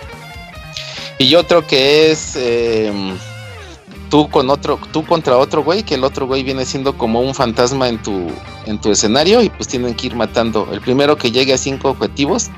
[1.18, 3.16] Y otro que es em,
[4.14, 7.34] tú con otro, tú contra otro güey, que el otro güey viene siendo como un
[7.34, 8.28] fantasma en tu,
[8.64, 10.68] en tu escenario y pues tienen que ir matando.
[10.70, 12.48] El primero que llegue a cinco objetivos,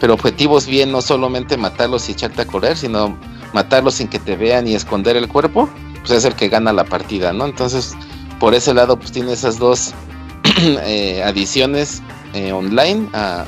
[0.00, 3.14] pero objetivos bien, no solamente matarlos y echarte a correr, sino
[3.52, 5.68] matarlos sin que te vean y esconder el cuerpo,
[5.98, 7.44] pues es el que gana la partida, ¿no?
[7.44, 7.94] Entonces,
[8.40, 9.92] por ese lado, pues tiene esas dos
[10.86, 12.00] eh, adiciones
[12.32, 13.44] eh, online a,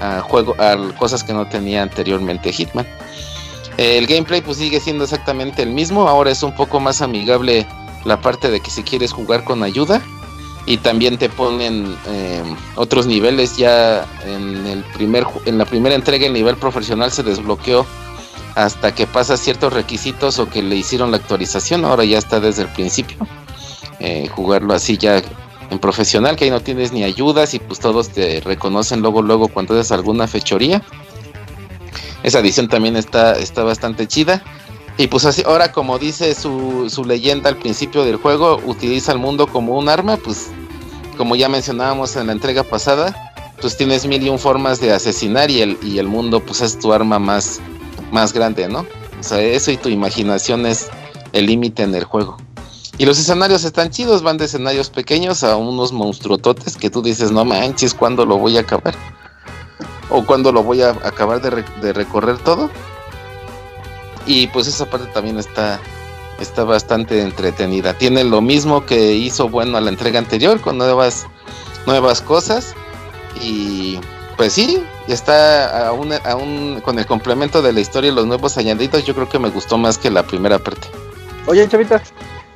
[0.00, 2.86] a, juego, a cosas que no tenía anteriormente Hitman.
[3.76, 7.66] El gameplay pues sigue siendo exactamente el mismo, ahora es un poco más amigable
[8.04, 10.02] la parte de que si quieres jugar con ayuda.
[10.66, 12.42] Y también te ponen eh,
[12.76, 13.56] otros niveles.
[13.56, 17.86] Ya en el primer en la primera entrega el nivel profesional se desbloqueó
[18.54, 21.84] hasta que pasa ciertos requisitos o que le hicieron la actualización.
[21.84, 23.16] Ahora ya está desde el principio.
[24.00, 25.22] Eh, jugarlo así ya
[25.70, 29.48] en profesional que ahí no tienes ni ayudas y pues todos te reconocen luego luego
[29.48, 30.82] cuando haces alguna fechoría
[32.22, 34.42] esa edición también está, está bastante chida.
[34.98, 39.18] Y pues así, ahora como dice su, su leyenda al principio del juego, utiliza el
[39.18, 40.48] mundo como un arma, pues
[41.16, 45.50] como ya mencionábamos en la entrega pasada, pues tienes mil y un formas de asesinar
[45.50, 47.60] y el, y el mundo pues es tu arma más,
[48.10, 48.86] más grande, ¿no?
[49.18, 50.88] O sea, eso y tu imaginación es
[51.32, 52.36] el límite en el juego.
[52.98, 57.30] Y los escenarios están chidos, van de escenarios pequeños a unos monstruototes que tú dices,
[57.30, 58.94] no manches, ¿cuándo lo voy a acabar?
[60.10, 62.70] O cuando lo voy a acabar de, recorrer todo.
[64.26, 65.80] Y pues esa parte también está,
[66.40, 67.94] está bastante entretenida.
[67.94, 71.26] Tiene lo mismo que hizo bueno a la entrega anterior con nuevas,
[71.86, 72.74] nuevas cosas.
[73.40, 73.98] Y
[74.36, 79.04] pues sí, está aún, aún con el complemento de la historia y los nuevos añadidos.
[79.04, 80.88] Yo creo que me gustó más que la primera parte.
[81.46, 82.02] Oye, Chavita.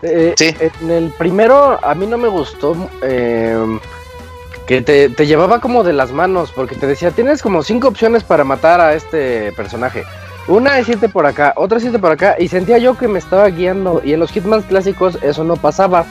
[0.03, 0.55] Eh, sí.
[0.61, 2.77] En el primero a mí no me gustó.
[3.03, 3.79] Eh,
[4.67, 8.25] que te, te, llevaba como de las manos, porque te decía, tienes como cinco opciones
[8.25, 10.05] para matar a este personaje.
[10.47, 13.19] Una es irte por acá, otra es irte por acá, y sentía yo que me
[13.19, 16.07] estaba guiando, y en los Hitman clásicos eso no pasaba.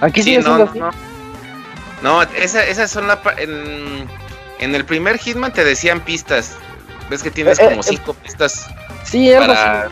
[0.00, 0.90] Aquí sí, no, no,
[2.02, 2.22] no.
[2.22, 3.20] esas son la...
[3.38, 4.08] En,
[4.58, 6.56] en, el primer Hitman te decían pistas.
[7.08, 8.68] Ves que tienes eh, como eh, cinco pistas.
[9.04, 9.88] Sí, para...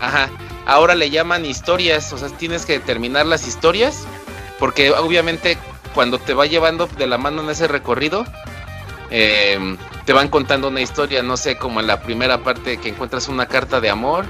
[0.00, 0.30] Ajá.
[0.64, 4.04] Ahora le llaman historias, o sea, tienes que terminar las historias,
[4.58, 5.58] porque obviamente
[5.94, 8.24] cuando te va llevando de la mano en ese recorrido,
[9.10, 13.28] eh, te van contando una historia, no sé, como en la primera parte que encuentras
[13.28, 14.24] una carta de amor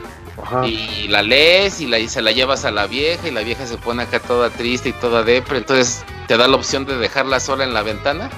[0.64, 3.66] y la lees y, la, y se la llevas a la vieja y la vieja
[3.66, 7.38] se pone acá toda triste y toda depre, entonces te da la opción de dejarla
[7.38, 8.30] sola en la ventana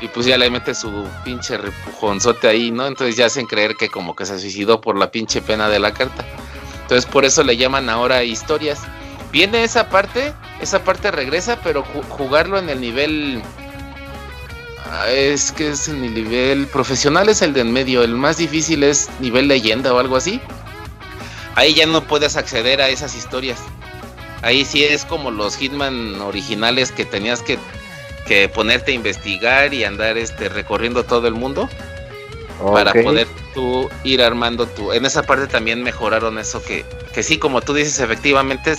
[0.00, 2.86] y pues ya le metes su pinche repujonzote ahí, ¿no?
[2.86, 5.92] Entonces ya hacen creer que como que se suicidó por la pinche pena de la
[5.92, 6.24] carta.
[6.82, 8.80] Entonces por eso le llaman ahora historias
[9.32, 13.42] viene esa parte, esa parte regresa, pero jugarlo en el nivel...
[14.84, 18.36] Ah, es que es en el nivel profesional es el de en medio, el más
[18.36, 20.40] difícil es nivel leyenda o algo así.
[21.54, 23.58] Ahí ya no puedes acceder a esas historias.
[24.42, 27.58] Ahí sí es como los Hitman originales que tenías que,
[28.26, 31.70] que ponerte a investigar y andar este recorriendo todo el mundo
[32.70, 34.92] para poder tú ir armando tu.
[34.92, 36.84] En esa parte también mejoraron eso que,
[37.14, 38.74] que sí, como tú dices, efectivamente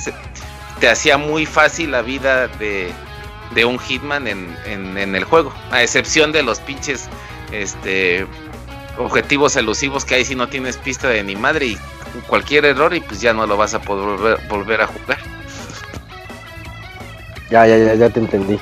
[0.80, 2.92] te hacía muy fácil la vida de,
[3.54, 5.54] de un Hitman en, en, el juego.
[5.72, 7.10] A excepción de los pinches
[7.52, 8.26] este
[8.98, 11.78] objetivos elusivos que ahí si no tienes pista de ni madre y
[12.28, 15.18] cualquier error y pues ya no lo vas a poder volver, volver a jugar.
[17.50, 18.60] Ya, ya, ya, ya te entendí.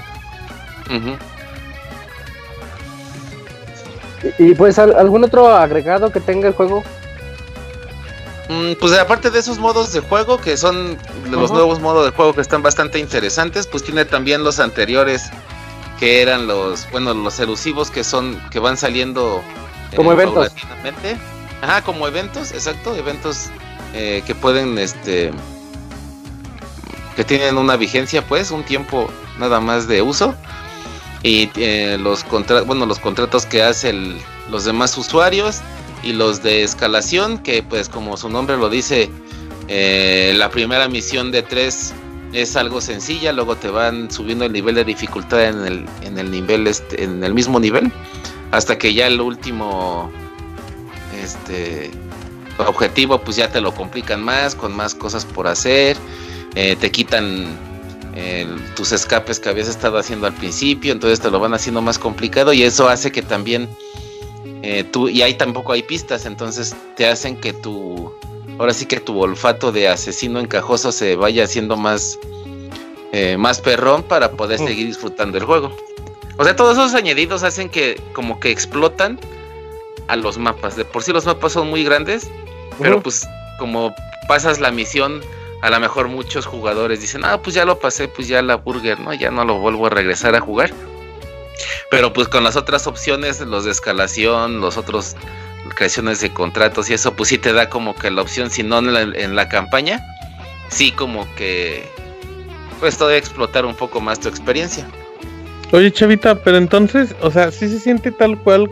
[4.38, 6.84] Y, pues ¿al- algún otro agregado que tenga el juego.
[8.50, 10.98] Mm, Pues aparte de esos modos de juego que son
[11.30, 15.30] los nuevos modos de juego que están bastante interesantes, pues tiene también los anteriores
[16.00, 19.42] que eran los, bueno, los elusivos que son que van saliendo
[19.92, 20.52] eh, Como eventos.
[21.62, 23.50] Ajá, como eventos, exacto, eventos
[23.94, 25.32] eh, que pueden, este,
[27.16, 30.34] que tienen una vigencia, pues, un tiempo nada más de uso
[31.24, 34.18] y eh, los contra bueno, los contratos que hacen
[34.50, 35.62] los demás usuarios
[36.04, 39.10] y los de escalación que pues como su nombre lo dice
[39.68, 41.94] eh, la primera misión de tres
[42.34, 46.32] es algo sencilla luego te van subiendo el nivel de dificultad en el, en el
[46.32, 47.92] nivel este, en el mismo nivel
[48.52, 50.12] hasta que ya el último
[51.24, 51.92] este
[52.58, 55.98] objetivo pues ya te lo complican más con más cosas por hacer
[56.56, 57.71] eh, te quitan
[58.16, 61.98] el- tus escapes que habías estado haciendo al principio, entonces te lo van haciendo más
[62.00, 63.70] complicado y eso hace que también
[64.64, 68.12] eh, tú, y ahí tampoco hay pistas, entonces te hacen que tu,
[68.60, 72.20] ahora sí que tu olfato de asesino encajoso se vaya haciendo más,
[73.12, 74.68] eh, más perrón para poder Mm.
[74.68, 75.76] seguir disfrutando el juego.
[76.38, 79.20] O sea, todos esos añadidos hacen que como que explotan
[80.08, 80.76] a los mapas.
[80.76, 82.30] De por sí los mapas son muy grandes,
[82.80, 83.28] pero pues
[83.60, 83.94] como
[84.28, 85.22] pasas la misión,
[85.62, 89.00] a lo mejor muchos jugadores dicen, ah, pues ya lo pasé, pues ya la burger,
[89.00, 89.14] ¿no?
[89.14, 90.72] Ya no lo vuelvo a regresar a jugar.
[91.90, 95.16] Pero pues con las otras opciones, los de escalación, los otros
[95.76, 98.80] creaciones de contratos y eso, pues sí te da como que la opción, si no
[98.80, 100.06] en la, en la campaña,
[100.70, 101.88] sí como que
[102.80, 104.88] pues todavía explotar un poco más tu experiencia.
[105.72, 108.70] Oye, Chavita, pero entonces, o sea, sí se siente tal cual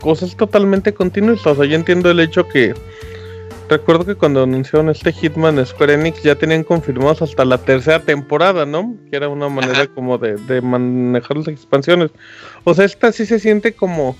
[0.00, 1.46] cosas totalmente continuas.
[1.46, 2.74] O sea, yo entiendo el hecho que.
[3.70, 8.66] Recuerdo que cuando anunciaron este Hitman Square Enix ya tenían confirmados hasta la tercera temporada,
[8.66, 8.96] ¿no?
[9.08, 9.86] Que era una manera Ajá.
[9.94, 12.10] como de, de manejar las expansiones.
[12.64, 14.16] O sea, esta sí se siente como,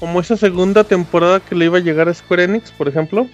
[0.00, 3.26] como esa segunda temporada que le iba a llegar a Square Enix, por ejemplo.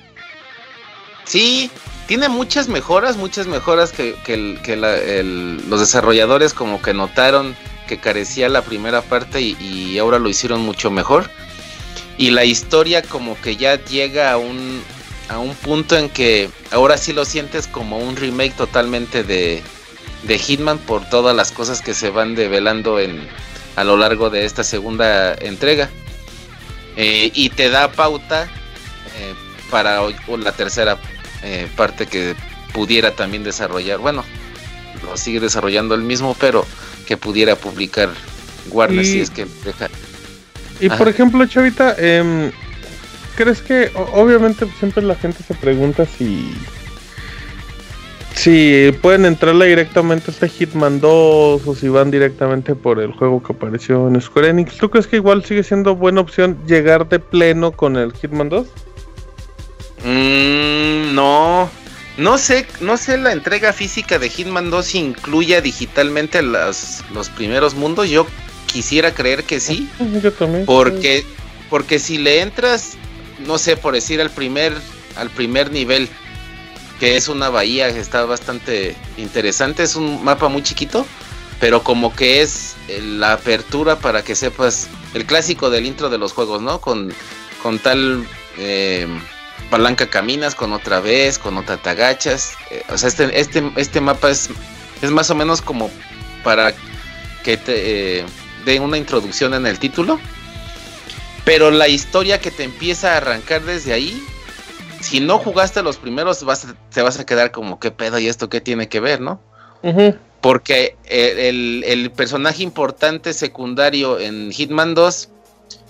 [1.24, 1.70] Sí,
[2.08, 6.92] tiene muchas mejoras, muchas mejoras que, que el- que la- el- los desarrolladores como que
[6.92, 7.54] notaron
[7.86, 11.30] que carecía la primera parte y, y ahora lo hicieron mucho mejor.
[12.18, 14.82] Y la historia como que ya llega a un,
[15.32, 19.62] a un punto en que ahora sí lo sientes como un remake totalmente de,
[20.24, 23.26] de Hitman por todas las cosas que se van develando en,
[23.76, 25.88] a lo largo de esta segunda entrega.
[26.96, 29.34] Eh, y te da pauta eh,
[29.70, 30.98] para o la tercera
[31.42, 32.34] eh, parte que
[32.74, 33.98] pudiera también desarrollar.
[33.98, 34.24] Bueno,
[35.02, 36.66] lo sigue desarrollando el mismo, pero
[37.06, 38.10] que pudiera publicar
[38.70, 39.88] Warner Y- si es que deja.
[40.80, 40.98] Y Ajá.
[40.98, 42.50] por ejemplo, Chavita, em,
[43.36, 46.54] ¿crees que obviamente siempre la gente se pregunta si
[48.34, 53.42] si pueden entrarle directamente a este Hitman 2 o si van directamente por el juego
[53.42, 54.78] que apareció en Square Enix?
[54.78, 58.66] ¿Tú crees que igual sigue siendo buena opción llegar de pleno con el Hitman 2?
[60.04, 61.70] Mm, no.
[62.18, 67.30] No sé, no sé la entrega física de Hitman 2 si incluya digitalmente las, los
[67.30, 68.10] primeros mundos.
[68.10, 68.26] Yo
[68.66, 69.88] quisiera creer que sí.
[70.22, 70.66] Yo también.
[70.66, 71.24] Porque,
[71.70, 72.96] porque si le entras,
[73.40, 74.74] no sé, por decir al primer,
[75.16, 76.08] al primer nivel,
[77.00, 81.06] que es una bahía que está bastante interesante, es un mapa muy chiquito,
[81.60, 86.18] pero como que es eh, la apertura para que sepas el clásico del intro de
[86.18, 86.80] los juegos, ¿no?
[86.80, 87.12] Con,
[87.62, 88.26] con tal
[88.58, 89.06] eh,
[89.70, 92.54] palanca caminas, con otra vez, con otra te agachas.
[92.70, 94.50] eh, o sea, este, este, este mapa es,
[95.00, 95.90] es más o menos como
[96.44, 96.74] para
[97.42, 98.24] que te eh,
[98.64, 100.20] dé una introducción en el título.
[101.44, 104.22] Pero la historia que te empieza a arrancar desde ahí,
[105.00, 108.28] si no jugaste los primeros, vas a- te vas a quedar como, ¿qué pedo y
[108.28, 109.40] esto qué tiene que ver, no?
[110.40, 115.28] Porque el, el- el personaje importante secundario en Hitman 2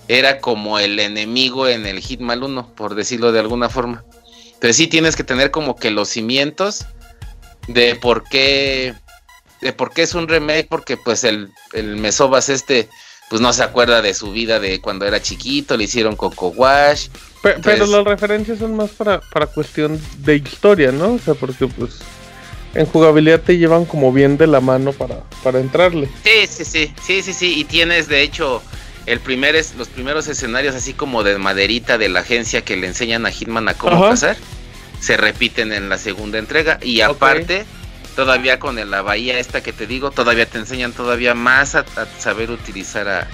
[0.07, 4.03] era como el enemigo en el Hitman 1, por decirlo de alguna forma.
[4.53, 6.85] Entonces sí tienes que tener como que los cimientos
[7.67, 8.93] de por qué,
[9.61, 12.89] de por qué es un remake, porque pues el, el Mesobas este,
[13.33, 17.07] pues no se acuerda de su vida de cuando era chiquito, le hicieron Coco Wash.
[17.41, 21.13] Pe- pero Entonces- las referencias son más para, para cuestión de historia, ¿no?
[21.13, 21.93] O sea, porque pues
[22.75, 26.09] en jugabilidad te llevan como bien de la mano para, para entrarle.
[26.23, 28.61] Sí, sí, sí, sí, sí, sí, y tienes de hecho
[29.07, 32.85] el primer es, los primeros escenarios así como de maderita de la agencia que le
[32.85, 34.09] enseñan a Hitman a cómo Ajá.
[34.11, 34.37] cazar,
[34.99, 37.65] se repiten en la segunda entrega y aparte
[38.15, 42.05] todavía con la bahía esta que te digo, todavía te enseñan todavía más a, a
[42.19, 43.27] saber utilizar a-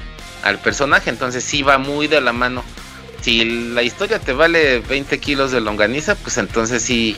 [0.44, 2.64] al personaje, entonces sí va muy de la mano
[3.22, 7.18] Si la historia te vale 20 kilos de longaniza, pues entonces sí,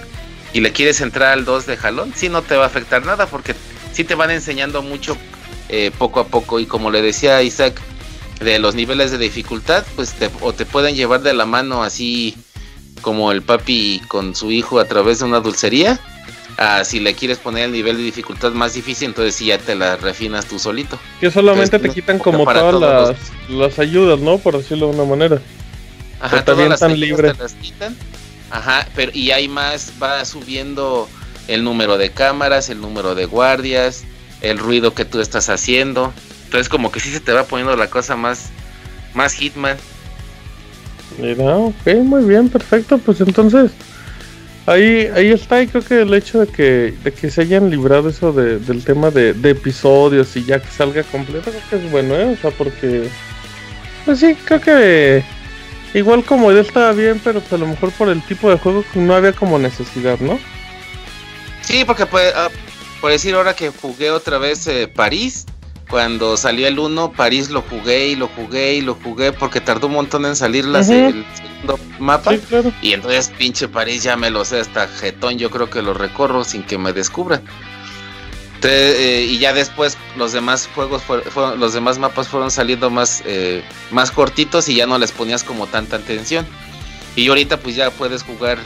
[0.54, 3.28] y le quieres entrar al 2 de jalón, sí no te va a afectar nada
[3.28, 3.56] porque
[3.94, 5.16] sí te van enseñando mucho
[5.70, 7.80] eh, poco a poco y como le decía Isaac,
[8.40, 12.36] de los niveles de dificultad, pues te, o te pueden llevar de la mano así
[13.02, 16.00] como el papi con su hijo a través de una dulcería.
[16.58, 19.76] A si le quieres poner el nivel de dificultad más difícil, entonces sí ya te
[19.76, 21.00] la refinas tú solito.
[21.20, 23.18] Que solamente Entonces, te quitan como todas las,
[23.50, 24.38] las ayudas, ¿no?
[24.38, 25.42] Por decirlo de una manera.
[26.20, 27.34] Ajá, te todas las ayudas libre.
[27.34, 27.96] te las quitan.
[28.52, 31.08] Ajá, pero y hay más, va subiendo
[31.48, 34.04] el número de cámaras, el número de guardias,
[34.42, 36.14] el ruido que tú estás haciendo.
[36.46, 38.50] Entonces como que sí se te va poniendo la cosa más,
[39.14, 39.78] más Hitman.
[41.18, 42.98] Mira, ok, muy bien, perfecto.
[42.98, 43.72] Pues entonces,
[44.66, 45.62] ahí, ahí está.
[45.62, 48.84] Y creo que el hecho de que, de que se hayan librado eso de- del
[48.84, 52.36] tema de, episodios y ya que salga completo, creo que es bueno, ¿eh?
[52.38, 53.08] O sea, porque.
[54.06, 55.24] Pues sí, creo que.
[55.94, 58.86] Igual como él estaba bien, pero pues a lo mejor por el tipo de juego
[58.94, 60.40] que no había como necesidad, ¿no?
[61.62, 62.50] Sí, porque pues, ah,
[63.02, 65.46] por decir ahora que jugué otra vez eh, París,
[65.92, 69.88] cuando salió el 1, París lo jugué y lo jugué y lo jugué porque tardó
[69.88, 71.18] un montón en salir la se- Ujú.
[71.18, 72.32] el segundo mapa.
[72.32, 72.74] Sí, claro.
[72.82, 76.44] Y entonces pinche París ya me lo sé hasta jetón, yo creo que lo recorro
[76.46, 77.44] sin que me descubran.
[78.56, 82.90] Entonces, eh, y ya después los demás juegos, fue- fueron- los demás mapas fueron saliendo
[82.90, 86.46] más, eh, más cortitos y ya no les ponías como tanta atención.
[87.16, 88.58] Y ahorita pues ya puedes jugar,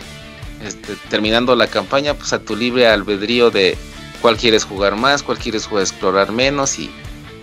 [0.63, 3.77] este, terminando la campaña, pues a tu libre albedrío de
[4.21, 6.91] cuál quieres jugar más, cuál quieres jugar, explorar menos y,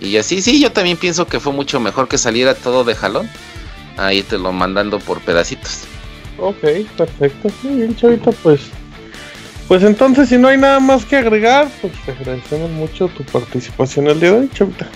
[0.03, 0.41] y así.
[0.41, 3.29] Sí, yo también pienso que fue mucho mejor que saliera todo de jalón.
[3.97, 5.81] Ahí te lo mandando por pedacitos.
[6.37, 6.61] Ok,
[6.97, 7.49] perfecto.
[7.63, 8.61] Muy bien, Chavita, pues.
[9.67, 14.07] Pues entonces, si no hay nada más que agregar, pues te agradecemos mucho tu participación
[14.07, 14.87] el día de hoy, Chavita.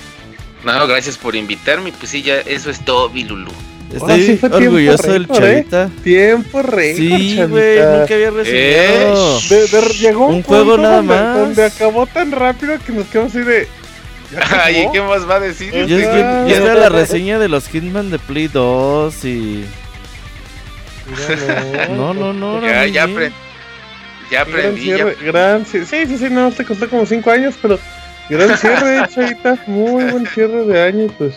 [0.66, 1.94] No, gracias por invitarme.
[1.98, 3.52] Pues sí, ya eso es todo, Bilulu.
[3.94, 5.28] Estoy sí fue tiempo orgulloso del ¿eh?
[5.32, 5.90] chavita.
[6.04, 8.32] Tiempo récord, Sí, güey, nunca había.
[8.32, 11.38] De- de- llegó un, Un juego nada donde, más.
[11.38, 13.68] donde acabó tan rápido que nos quedamos así de.
[14.64, 15.74] Ay, ¿y qué más va a decir?
[15.74, 19.66] Es Yo, que- yo- yo era la reseña de los Hitman de Play 2 y...
[21.96, 22.62] No, no, no.
[22.62, 23.34] Ya, ya, muy apre- bien.
[24.32, 24.86] ya Gran aprendí.
[24.86, 27.80] ya- gran Sí, sí, sí, no, te costó como 5 años, pero
[28.30, 29.58] gran cierre, Chavita.
[29.68, 31.36] Muy buen cierre de año, pues.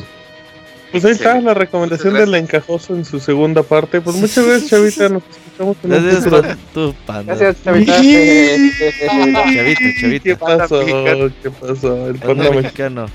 [0.91, 4.01] Pues ahí está la recomendación del encajoso en su segunda parte.
[4.01, 5.09] Pues muchas gracias, Chavita.
[5.09, 7.35] Nos escuchamos en Gracias por tu panda.
[7.35, 7.97] Gracias, Chavita.
[7.97, 10.25] Chavita, chavita.
[10.25, 10.81] ¿Qué pasó?
[11.43, 12.09] ¿Qué pasó?
[12.09, 13.07] El Panda mexicano.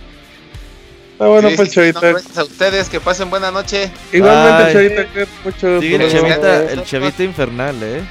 [1.14, 2.00] Está bueno, Sí, pues, Chavita.
[2.02, 3.92] gracias a ustedes, que pasen buena noche.
[4.14, 4.74] Igualmente.
[4.74, 5.78] Chavita, mucho.
[5.78, 8.02] El chavita, el chavita infernal, eh.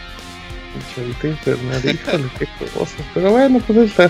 [0.75, 2.47] El Chavita infernal, híjole, qué
[2.77, 2.97] cosa.
[3.15, 4.05] Pero bueno, pues ahí está.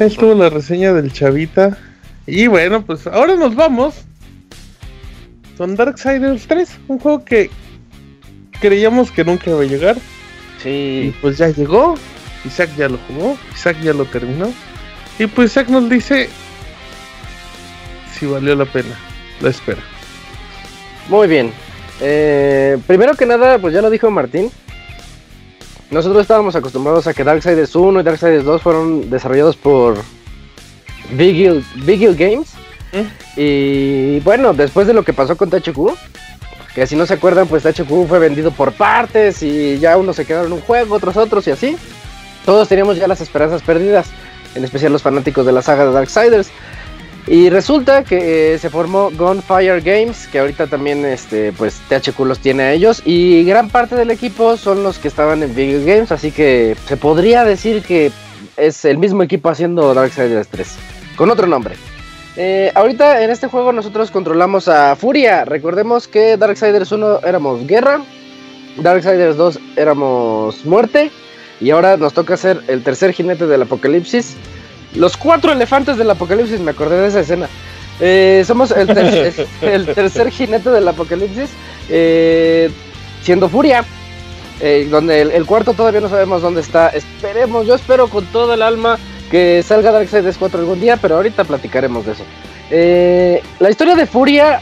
[0.00, 1.76] Ahí estuvo la reseña del Chavita.
[2.26, 3.94] Y bueno, pues ahora nos vamos.
[5.56, 7.50] Con Darksiders 3, un juego que
[8.60, 9.96] creíamos que nunca iba a llegar.
[9.96, 11.14] Y Sí.
[11.20, 11.94] pues ya llegó.
[12.44, 13.36] Isaac ya lo jugó.
[13.54, 14.52] Isaac ya lo terminó.
[15.18, 16.28] Y pues Isaac nos dice
[18.18, 18.94] si valió la pena
[19.40, 19.80] la espera.
[21.08, 21.52] Muy bien.
[22.00, 24.50] Eh, primero que nada, pues ya lo dijo Martín.
[25.90, 29.96] Nosotros estábamos acostumbrados a que Darksiders 1 y Darksiders 2 fueron desarrollados por
[31.12, 32.54] Big Hill, Big Hill Games.
[33.36, 35.96] Y bueno, después de lo que pasó con THQ,
[36.74, 40.26] que si no se acuerdan, pues THQ fue vendido por partes y ya unos se
[40.26, 41.76] quedaron un juego, otros otros y así.
[42.44, 44.08] Todos teníamos ya las esperanzas perdidas,
[44.54, 46.50] en especial los fanáticos de la saga de Darksiders.
[47.26, 52.38] Y resulta que eh, se formó Gunfire Games, que ahorita también este, pues THQ los
[52.38, 53.02] tiene a ellos.
[53.04, 56.96] Y gran parte del equipo son los que estaban en Hill Games, así que se
[56.96, 58.12] podría decir que
[58.56, 60.68] es el mismo equipo haciendo Darksiders 3,
[61.16, 61.74] con otro nombre.
[62.36, 65.44] Eh, ahorita en este juego nosotros controlamos a Furia.
[65.44, 68.02] Recordemos que Darksiders 1 éramos guerra,
[68.76, 71.10] Darksiders 2 éramos muerte.
[71.58, 74.36] Y ahora nos toca ser el tercer jinete del apocalipsis.
[74.94, 77.48] Los cuatro elefantes del apocalipsis, me acordé de esa escena.
[77.98, 81.48] Eh, somos el, ter- el tercer jinete del apocalipsis,
[81.88, 82.70] eh,
[83.22, 83.84] siendo Furia.
[84.60, 86.88] eh, donde el, el cuarto todavía no sabemos dónde está.
[86.90, 88.98] Esperemos, yo espero con todo el alma
[89.30, 92.24] que salga Darksiders 4 algún día, pero ahorita platicaremos de eso.
[92.70, 94.60] Eh, la historia de Furia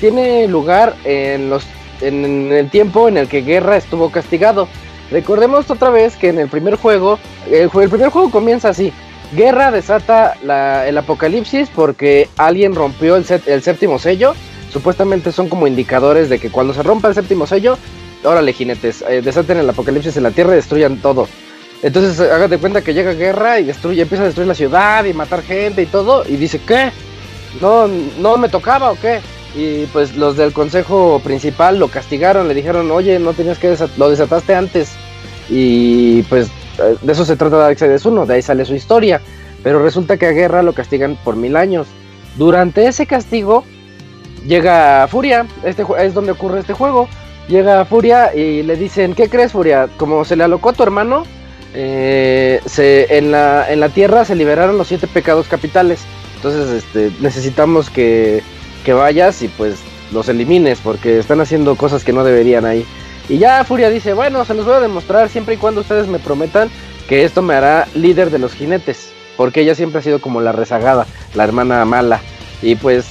[0.00, 1.64] tiene lugar en, los,
[2.00, 4.68] en el tiempo en el que Guerra estuvo castigado.
[5.10, 7.18] Recordemos otra vez que en el primer juego,
[7.50, 8.92] el, primer juego comienza así.
[9.32, 10.36] Guerra desata
[10.86, 14.34] el apocalipsis porque alguien rompió el, el séptimo sello.
[14.72, 17.78] Supuestamente son como indicadores de que cuando se rompa el séptimo sello,
[18.24, 21.28] órale jinetes, eh, desaten el apocalipsis en la tierra y destruyan todo.
[21.82, 25.42] Entonces hágate cuenta que llega guerra y destruye, empieza a destruir la ciudad y matar
[25.42, 26.24] gente y todo.
[26.26, 26.90] Y dice, ¿qué?
[27.60, 27.86] ¿No,
[28.18, 29.20] no me tocaba o qué?
[29.56, 33.96] y pues los del consejo principal lo castigaron, le dijeron, oye, no tenías que desat
[33.96, 34.92] lo desataste antes.
[35.48, 36.50] Y pues
[37.00, 39.20] de eso se trata Darksiders 1, de ahí sale su historia.
[39.62, 41.86] Pero resulta que a Guerra lo castigan por mil años.
[42.36, 43.64] Durante ese castigo
[44.46, 47.08] llega Furia, este es donde ocurre este juego.
[47.48, 49.88] Llega Furia y le dicen, ¿qué crees Furia?
[49.96, 51.24] Como se le alocó a tu hermano,
[51.78, 56.00] eh, se, en, la, tierra se liberaron los siete pecados capitales.
[56.36, 58.42] Entonces este, necesitamos que,
[58.82, 59.76] que vayas y pues
[60.10, 62.86] los elimines porque están haciendo cosas que no deberían ahí.
[63.28, 66.18] Y ya Furia dice, bueno, se los voy a demostrar siempre y cuando ustedes me
[66.18, 66.70] prometan
[67.08, 69.10] que esto me hará líder de los jinetes.
[69.36, 72.22] Porque ella siempre ha sido como la rezagada, la hermana mala.
[72.62, 73.04] Y pues,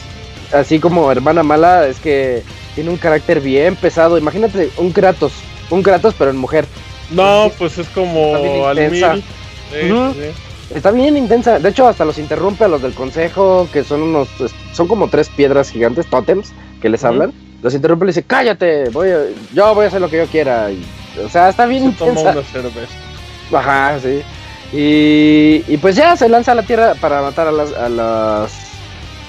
[0.52, 2.42] así como hermana mala, es que
[2.74, 4.18] tiene un carácter bien pesado.
[4.18, 5.34] Imagínate un Kratos,
[5.70, 6.66] un Kratos pero en mujer.
[7.12, 8.34] No, pues es como
[8.68, 9.24] al mil.
[10.74, 11.60] Está bien intensa.
[11.60, 15.08] De hecho, hasta los interrumpe a los del consejo, que son unos, pues, son como
[15.10, 17.34] tres piedras gigantes, tótems, que les hablan.
[17.62, 20.26] Los interrumpe y le dice, cállate, voy a- yo voy a hacer lo que yo
[20.28, 20.72] quiera.
[20.72, 20.84] Y,
[21.24, 22.32] o sea, está bien Se toma intensa.
[22.32, 22.94] una cerveza.
[23.54, 24.22] Ajá, sí.
[24.74, 28.52] Y, y pues ya se lanza a la tierra para matar a las, a las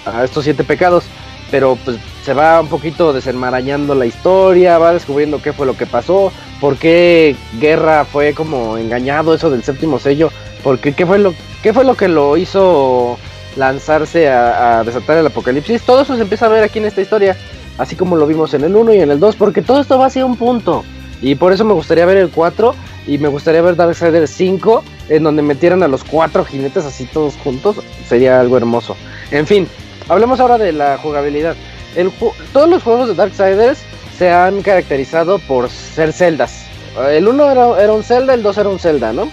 [0.07, 1.05] a estos siete pecados.
[1.51, 5.87] Pero pues se va un poquito desenmarañando la historia, va descubriendo qué fue lo que
[5.87, 10.31] pasó, por qué Guerra fue como engañado eso del séptimo sello,
[10.65, 13.17] porque qué fue lo, qué fue lo que lo hizo
[13.57, 15.83] lanzarse a, desatar el apocalipsis.
[15.83, 17.37] Todo eso se empieza a ver aquí en esta historia,
[17.79, 20.07] así como lo vimos en el 1 y en el 2, porque todo esto va
[20.07, 20.85] hacia un punto.
[21.23, 22.75] Y por eso me gustaría ver el 4
[23.07, 27.35] y me gustaría ver Darksiders 5 en donde metieran a los cuatro jinetes así todos
[27.37, 27.77] juntos.
[28.07, 28.97] Sería algo hermoso.
[29.31, 29.67] En fin,
[30.09, 31.57] hablemos ahora de la jugabilidad.
[31.95, 32.11] El
[32.53, 33.79] todos los juegos de Darksiders
[34.19, 36.67] se han caracterizado por ser celdas.
[37.11, 39.31] El 1 era, era un Zelda, el 2 era un Zelda, ¿no?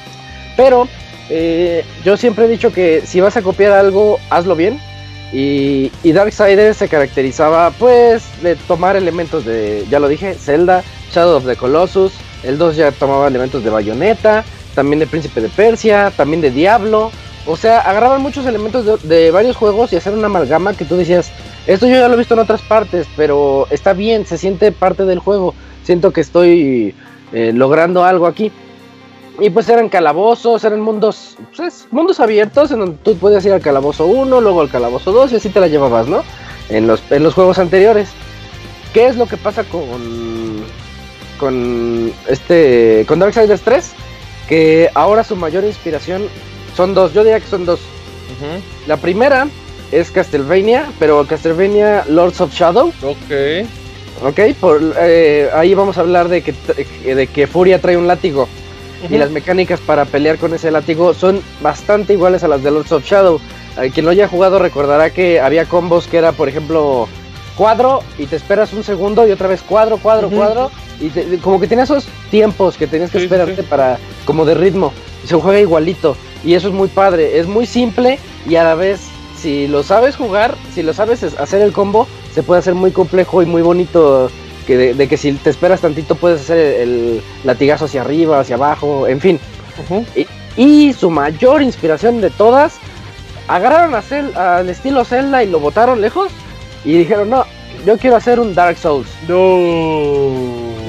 [0.57, 0.87] Pero
[1.29, 4.79] eh, yo siempre he dicho que si vas a copiar algo, hazlo bien.
[5.31, 11.37] Y, y Darksiders se caracterizaba pues de tomar elementos de, ya lo dije, Zelda, Shadow
[11.37, 12.13] of the Colossus.
[12.43, 14.43] El 2 ya tomaba elementos de Bayonetta,
[14.75, 17.11] también de Príncipe de Persia, también de Diablo.
[17.45, 21.31] O sea, agarraban muchos elementos de, varios juegos y hacer una amalgama que tú decías,
[21.67, 25.03] esto yo ya lo he visto en otras partes, pero está bien, se siente parte
[25.03, 25.53] del juego.
[25.83, 26.95] Siento que estoy
[27.33, 28.51] eh, logrando algo aquí.
[29.39, 33.61] Y pues eran calabozos, eran mundos, pues, mundos abiertos en donde tú podías ir al
[33.61, 36.23] calabozo 1, luego al calabozo 2 y así te la llevabas, ¿no?
[36.69, 38.09] En los, en los juegos anteriores.
[38.93, 40.63] ¿Qué es lo que pasa con
[41.39, 43.91] con este con Darksiders 3?
[44.47, 46.27] Que ahora su mayor inspiración
[46.75, 47.79] son dos, yo diría que son dos.
[48.87, 49.47] La primera
[49.91, 52.87] es Castlevania, pero Castlevania Lords of Shadow.
[53.03, 53.67] Ok.
[54.25, 56.53] Ok, por, eh, ahí vamos a hablar de que,
[57.05, 58.47] de que Furia trae un látigo.
[59.09, 62.91] Y las mecánicas para pelear con ese látigo son bastante iguales a las de Lords
[62.93, 63.39] of Shadow.
[63.81, 67.07] Eh, quien lo haya jugado recordará que había combos que era, por ejemplo,
[67.57, 70.71] cuadro y te esperas un segundo y otra vez cuadro, cuadro, cuadro.
[71.01, 73.67] Y te- como que tenía esos tiempos que tenías que Sí, esperarte sí.
[73.69, 74.93] para, como de ritmo.
[75.25, 76.15] Se juega igualito.
[76.43, 77.39] Y eso es muy padre.
[77.39, 79.01] Es muy simple y a la vez,
[79.37, 82.91] si lo sabes jugar, si lo sabes es- hacer el combo, se puede hacer muy
[82.91, 84.29] complejo y muy bonito.
[84.67, 88.55] Que de, de que si te esperas tantito puedes hacer el latigazo hacia arriba, hacia
[88.55, 89.39] abajo, en fin.
[90.55, 92.75] Y su mayor inspiración de todas,
[93.49, 96.31] agarraron a Zel- al estilo Zelda y lo botaron lejos
[96.85, 97.43] y dijeron, no,
[97.85, 99.07] yo quiero hacer un Dark Souls.
[99.27, 100.29] No.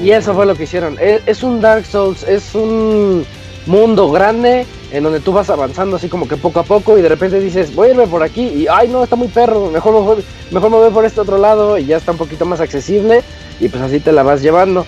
[0.03, 0.97] Y eso fue lo que hicieron.
[1.01, 3.25] Es, es un Dark Souls, es un
[3.65, 7.09] mundo grande en donde tú vas avanzando así como que poco a poco y de
[7.09, 9.99] repente dices, voy a irme por aquí y, ay no, está muy perro, mejor me
[10.01, 13.21] voy, mejor me voy por este otro lado y ya está un poquito más accesible
[13.59, 14.85] y pues así te la vas llevando.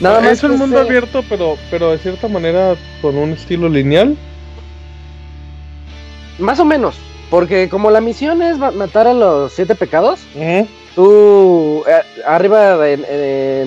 [0.00, 4.16] Nada más es un mundo abierto, pero, pero de cierta manera con un estilo lineal.
[6.38, 6.96] Más o menos,
[7.30, 10.20] porque como la misión es ma- matar a los siete pecados,
[10.96, 13.04] tú eh, arriba de- en,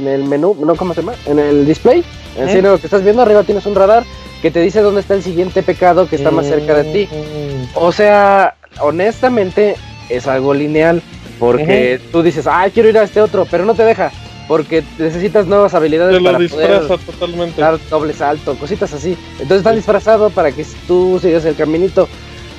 [0.02, 2.04] en el menú, no cómo se llama, en el display,
[2.38, 4.04] en sí, lo que estás viendo arriba tienes un radar
[4.42, 7.10] que te dice dónde está el siguiente pecado que está más cerca de ti.
[7.12, 7.86] Ujú.
[7.88, 9.76] O sea, honestamente
[10.10, 11.02] es algo lineal,
[11.40, 14.12] porque tú dices, ah, quiero ir a este otro, pero no te deja,
[14.48, 17.62] porque necesitas nuevas habilidades Te lo para poder totalmente.
[17.62, 19.18] dar doble salto, cositas así.
[19.34, 22.08] Entonces está disfrazado para que tú sigas el caminito.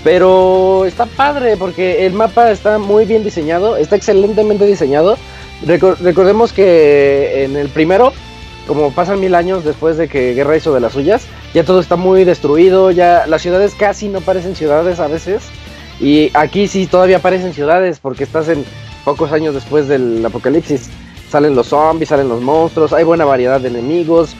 [0.04, 5.18] Pero está padre porque el mapa está muy bien diseñado, está excelentemente diseñado.
[5.66, 8.12] Recor- recordemos que en el primero,
[8.68, 11.22] como pasan mil años después de que Guerra hizo de las suyas,
[11.54, 15.42] ya todo está muy destruido, ya las ciudades casi no parecen ciudades a veces.
[15.98, 18.64] Y aquí sí todavía parecen ciudades porque estás en
[19.04, 20.90] pocos años después del apocalipsis.
[21.28, 24.36] Salen los zombies, salen los monstruos, hay buena variedad de enemigos.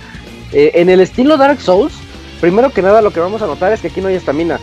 [0.53, 1.95] Eh, en el estilo Dark Souls,
[2.41, 4.61] primero que nada lo que vamos a notar es que aquí no hay estamina.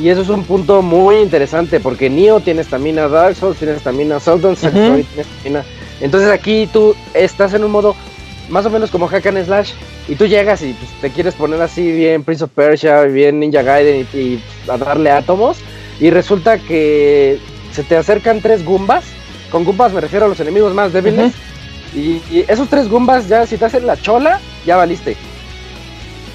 [0.00, 4.20] Y eso es un punto muy interesante porque Neo tiene estamina Dark Souls, tiene estamina
[4.20, 4.70] Sultan, Ujú.
[4.70, 5.64] tiene estamina.
[6.00, 7.96] Entonces aquí tú estás en un modo
[8.48, 9.72] más o menos como Hack and Slash
[10.08, 13.62] y tú llegas y pues, te quieres poner así bien Prince of Persia, bien Ninja
[13.62, 15.58] Gaiden y, y a darle átomos
[16.00, 17.38] y resulta que
[17.72, 19.04] se te acercan tres Goombas.
[19.50, 21.32] Con Goombas me refiero a los enemigos más débiles.
[21.94, 25.16] y, y esos tres Goombas ya si te hacen la chola, ya valiste.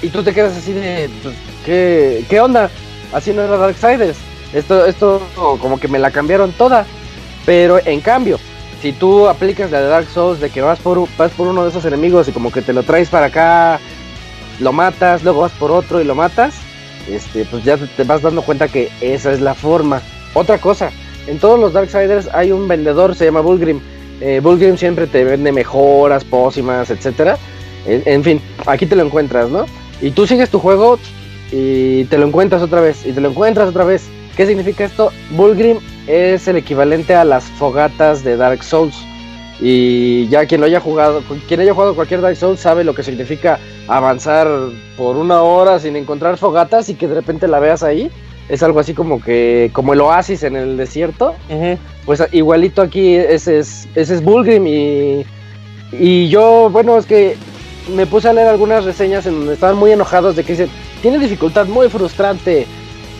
[0.02, 1.34] Y tú te quedas así de, pues,
[1.64, 2.70] ¿qué, qué onda?
[3.12, 4.18] Así no era Darksiders.
[4.52, 6.84] Esto, esto como que me la cambiaron toda.
[7.46, 8.38] Pero en cambio,
[8.84, 11.70] si tú aplicas la de Dark Souls de que vas por, vas por uno de
[11.70, 13.80] esos enemigos y como que te lo traes para acá,
[14.60, 16.52] lo matas, luego vas por otro y lo matas,
[17.08, 20.02] este, pues ya te- vas dando cuenta que esa es la forma.
[20.34, 20.90] Otra cosa,
[21.26, 23.80] en todos los Darksiders hay un vendedor, se llama Bulgrim.
[24.20, 27.38] Eh, Bulgrim siempre te vende mejoras, pócimas, etcétera.
[27.86, 29.64] En, en fin, aquí te lo encuentras, ¿no?
[30.02, 30.98] Y tú sigues tu juego
[31.50, 34.02] y te lo encuentras otra vez, y te lo encuentras otra vez.
[34.36, 35.10] ¿Qué significa esto?
[35.30, 38.96] Bulgrim es el equivalente a las fogatas de Dark Souls.
[39.60, 43.02] Y ya quien lo haya jugado, quien haya jugado cualquier Dark Souls sabe lo que
[43.02, 44.48] significa avanzar
[44.96, 48.10] por una hora sin encontrar fogatas y que de repente la veas ahí.
[48.48, 51.34] Es algo así como que, como el oasis en el desierto.
[52.04, 55.24] Pues igualito aquí, ese es, ese es Bulgrim y,
[55.92, 57.36] y yo, bueno, es que
[57.94, 60.68] me puse a leer algunas reseñas en donde estaban muy enojados de que dicen,
[61.02, 62.66] tiene dificultad muy frustrante,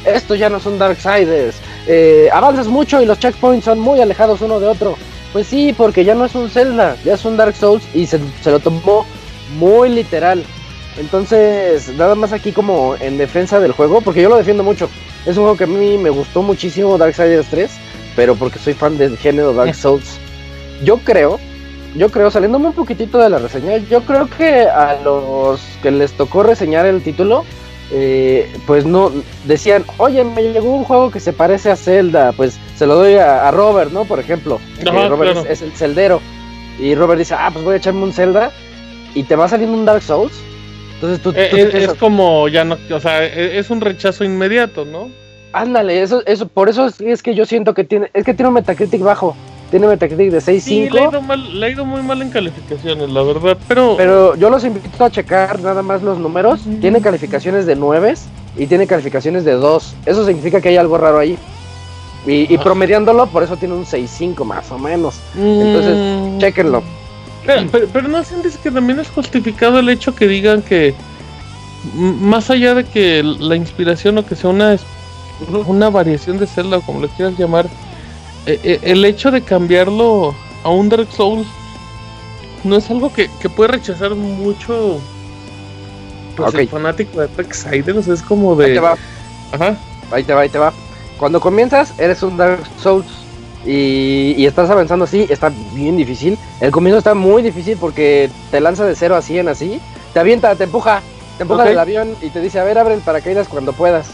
[0.05, 1.57] esto ya no son Darksiders,
[1.87, 4.97] eh, avanzas mucho y los checkpoints son muy alejados uno de otro.
[5.33, 8.21] Pues sí, porque ya no es un Zelda, ya es un Dark Souls y se,
[8.43, 9.05] se lo tomó
[9.59, 10.45] muy literal.
[10.97, 14.89] Entonces, nada más aquí como en defensa del juego, porque yo lo defiendo mucho.
[15.27, 17.71] Es un juego que a mí me gustó muchísimo, Darksiders 3,
[18.15, 20.19] pero porque soy fan del género Dark Souls.
[20.85, 21.41] Yo creo,
[21.97, 26.13] yo creo, saliéndome un poquitito de la reseña, yo creo que a los que les
[26.13, 27.45] tocó reseñar el título,
[27.93, 29.13] eh, pues no,
[29.45, 33.15] decían, oye, me llegó un juego que se parece a Zelda, pues se lo doy
[33.15, 34.05] a, a Robert, ¿no?
[34.05, 35.49] Por ejemplo, Ajá, Robert claro.
[35.49, 36.21] es, es el celdero.
[36.79, 38.51] Y Robert dice, ah, pues voy a echarme un Zelda
[39.15, 40.33] y te va saliendo un Dark Souls.
[40.95, 45.09] Entonces tú, Eh, es, como ya no, o sea, e- es un rechazo inmediato, ¿no?
[45.53, 48.49] ándale, eso, eso, por eso es, es que yo siento que tiene, es que tiene
[48.49, 49.37] un Metacritic bajo,
[49.71, 50.61] tiene Metacritic de 6.5.
[50.61, 53.95] Sí, le ha, ido mal, le ha ido muy mal en calificaciones, la verdad, pero,
[53.97, 56.61] Pero yo los invito a checar nada más los números.
[56.81, 58.15] Tiene calificaciones de 9
[58.57, 59.95] y tiene calificaciones de 2.
[60.07, 61.37] Eso significa que hay algo raro ahí.
[62.27, 62.63] Y, y Ah.
[62.63, 65.17] promediándolo, por eso tiene un 6.5 más o menos.
[65.37, 66.83] Entonces, Mm, Chequenlo.
[67.45, 70.95] Pero, pero- pero no sientes que también es justificado el hecho que digan que
[71.95, 74.77] más allá de que la inspiración o que sea una,
[75.67, 77.67] una variación de Zelda o como lo quieras llamar,
[78.47, 81.47] el hecho de cambiarlo a un Dark Souls
[82.65, 85.01] no es algo que, que puede rechazar mucho
[86.37, 88.75] pues, el fanático de Darksiders, es como Ahí de...
[88.75, 88.97] te va,
[89.53, 89.77] Ajá.
[90.11, 90.73] ahí te va, ahí te va.
[91.19, 93.07] Cuando comienzas, eres un Dark Souls.
[93.67, 96.37] Y, y estás avanzando así, está bien difícil.
[96.61, 99.81] El comienzo está muy difícil porque te lanza de 0 a 100 así.
[100.13, 101.01] Te avienta, te empuja,
[101.39, 104.09] te empuja del avión y te dice, a ver, abre el paracaídas cuando puedas.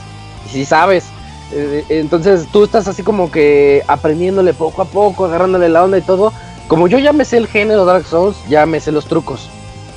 [0.46, 1.06] Y si sabes.
[1.52, 6.02] Eh, entonces tú estás así como que aprendiéndole poco a poco, agarrándole la onda y
[6.02, 6.32] todo.
[6.68, 9.50] Como yo ya me sé el género Dark Souls, ya me sé los trucos.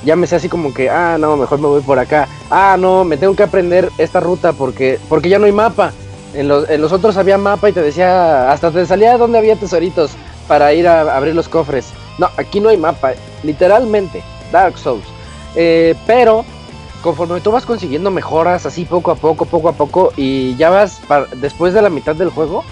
[0.04, 2.28] Ya me sé así como que, ah, no, mejor me voy por acá.
[2.50, 5.92] Ah, no, me tengo que aprender esta ruta porque, porque ya no hay mapa.
[6.34, 9.54] En los, en los otros había mapa y te decía, hasta te salía donde había
[9.56, 10.10] tesoritos
[10.48, 11.86] para ir a, abrir los cofres.
[12.18, 13.12] No, aquí no hay mapa,
[13.42, 14.22] literalmente,
[14.52, 15.04] Dark Souls.
[15.54, 16.44] Eh, pero
[17.04, 21.02] conforme tú vas consiguiendo mejoras así poco a poco, poco a poco, y ya vas
[21.36, 22.64] después de la mitad del juego,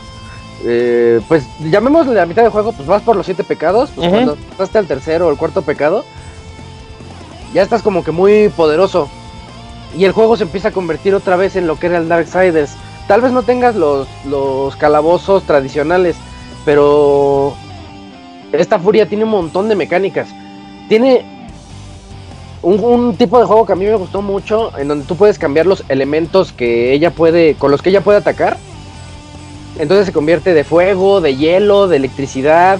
[0.64, 4.36] eh, pues llamémosle la mitad del juego, pues vas por los siete pecados, pues cuando
[4.36, 6.06] pasaste al tercero o el cuarto pecado,
[7.52, 9.10] ya estás como que muy poderoso.
[9.94, 12.74] Y el juego se empieza a convertir otra vez en lo que era el Darksiders.
[13.08, 16.16] Tal vez no tengas los, los calabozos tradicionales,
[16.64, 17.54] pero
[18.52, 20.30] esta furia tiene un montón de mecánicas.
[20.88, 21.41] Tiene
[22.62, 25.66] un, tipo de juego que a mí me gustó mucho, en donde tú puedes cambiar
[25.66, 28.56] los elementos que ella puede, con los que ella puede atacar.
[29.78, 32.78] Entonces se convierte de fuego, de hielo, de electricidad.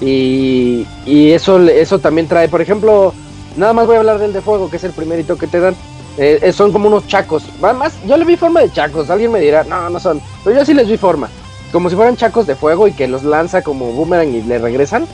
[0.00, 3.14] Y, y eso, eso también trae, por ejemplo,
[3.56, 5.74] nada más voy a hablar del de fuego, que es el primerito que te dan.
[6.16, 7.44] Eh, eh, son como unos chacos.
[7.60, 9.10] Más, yo le vi forma de chacos.
[9.10, 10.20] Alguien me dirá, no, no son.
[10.44, 11.28] Pero yo sí les vi forma.
[11.72, 15.06] Como si fueran chacos de fuego y que los lanza como boomerang y le regresan.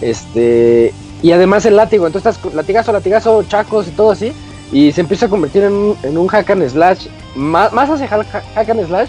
[0.00, 0.92] Este.
[1.22, 2.06] Y además el látigo.
[2.06, 4.32] Entonces estás con latigazo, latigazo, chacos y todo así.
[4.72, 7.06] Y se empieza a convertir en un, en un hack and slash.
[7.34, 9.08] Más, más hacia hack, and slash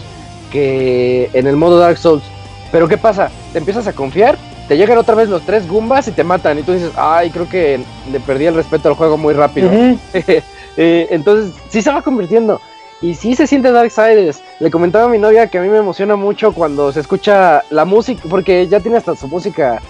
[0.52, 2.24] que en el modo Dark Souls.
[2.72, 3.30] Pero ¿qué pasa?
[3.52, 4.38] Te empiezas a confiar.
[4.68, 6.60] Te llegan otra vez los tres Goombas y te matan.
[6.60, 7.80] Y tú dices, ay, creo que
[8.12, 9.70] le perdí el respeto al juego muy rápido.
[10.82, 12.62] Eh, entonces, sí se va convirtiendo.
[13.02, 14.42] Y sí se siente Darksiders.
[14.60, 17.84] Le comentaba a mi novia que a mí me emociona mucho cuando se escucha la
[17.84, 19.82] música, porque ya tiene hasta su música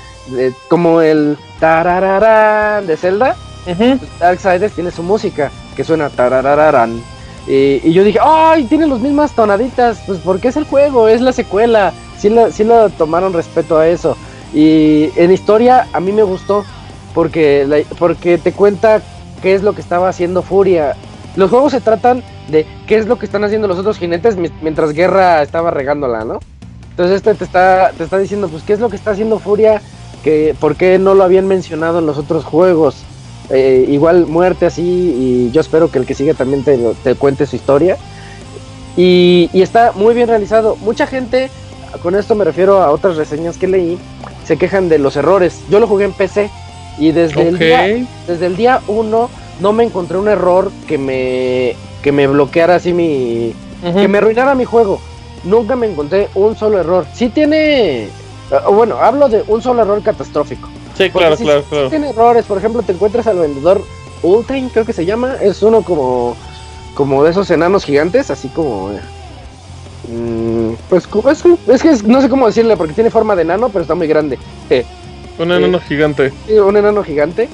[0.68, 3.36] como el tarararán de Zelda.
[3.68, 4.00] Ujú.
[4.20, 7.02] Darksiders tiene su música que suena tarararán.
[7.48, 8.66] Y, y yo dije, ¡ay!
[8.66, 10.02] Tiene las mismas tonaditas.
[10.06, 11.94] Pues porque es el juego, es la secuela.
[12.18, 14.18] Sí lo, sí lo tomaron respeto a eso.
[14.54, 16.64] Y en historia a mí me gustó
[17.14, 19.02] porque, la- porque te cuenta
[19.42, 20.96] qué es lo que estaba haciendo Furia.
[21.36, 24.52] Los juegos se tratan de qué es lo que están haciendo los otros jinetes mi-
[24.62, 26.40] mientras Guerra estaba regándola, ¿no?
[26.92, 29.82] Entonces este te está, te está diciendo, pues, qué es lo que está haciendo Furia,
[30.24, 33.04] que por qué no lo habían mencionado en los otros juegos.
[33.50, 37.56] Eh, igual muerte así, y yo espero que el que sigue también te, cuente su
[37.56, 37.98] historia.
[38.96, 40.76] Y, y está muy bien realizado.
[40.78, 41.50] Mucha gente,
[42.04, 43.98] con esto me refiero a otras reseñas que leí,
[44.46, 45.62] se quejan de los errores.
[45.70, 46.50] Yo lo jugué en PC
[47.00, 49.30] y desde el día desde el día 1
[49.62, 54.56] no me encontré un error que me que me bloqueara así mi que me arruinara
[54.56, 55.00] mi juego.
[55.44, 57.06] Nunca me encontré un solo error.
[57.14, 58.10] Sí tiene
[58.72, 60.68] bueno, hablo de un solo error catastrófico.
[60.98, 61.90] Sí, claro, claro, claro.
[61.90, 63.82] tiene errores, por ejemplo, te encuentras al vendedor
[64.22, 66.36] Ultime, creo que se llama, es uno como
[66.94, 69.00] como de esos enanos gigantes, así como eh,
[70.10, 73.70] mm, pues es, es que es- no sé cómo decirle porque tiene forma de enano,
[73.70, 74.38] pero está muy grande.
[74.70, 74.86] Eh,
[75.38, 76.34] Un enano gigante.
[76.50, 77.48] Un enano gigante.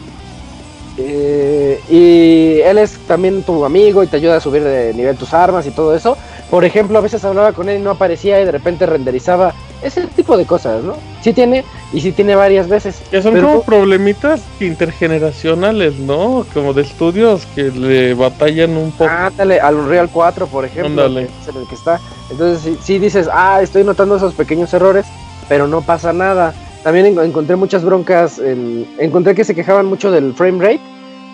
[0.97, 5.33] Eh, y él es también tu amigo y te ayuda a subir de nivel tus
[5.33, 6.17] armas y todo eso.
[6.49, 9.53] Por ejemplo, a veces hablaba con él y no aparecía y de repente renderizaba.
[9.81, 10.95] Ese tipo de cosas, ¿no?
[11.21, 13.01] Sí tiene, y sí tiene varias veces.
[13.11, 16.45] Que son como tú- problemitas intergeneracionales, ¿no?
[16.53, 19.09] Como de estudios que le batallan un poco.
[19.09, 21.29] Ándale, al Unreal 4, por ejemplo, Ándale.
[21.41, 21.99] es en el que está.
[22.31, 25.05] Entonces, sí, sí dices, ah, estoy notando esos pequeños errores,
[25.49, 26.53] pero no pasa nada.
[26.85, 30.81] También en- encontré muchas broncas, en- encontré que se quejaban mucho del frame rate,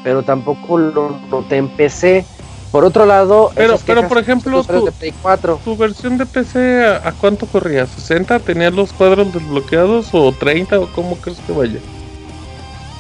[0.02, 2.26] pero tampoco lo noté en PC.
[2.72, 5.60] Por otro lado, Pero- pero, por ejemplo, tú- de Play 4.
[5.65, 7.86] ¿Tu versión de PC a, a cuánto corría?
[7.86, 8.40] ¿60?
[8.40, 10.80] ¿Tenías los cuadros desbloqueados o 30?
[10.80, 11.80] ¿O cómo crees que vaya?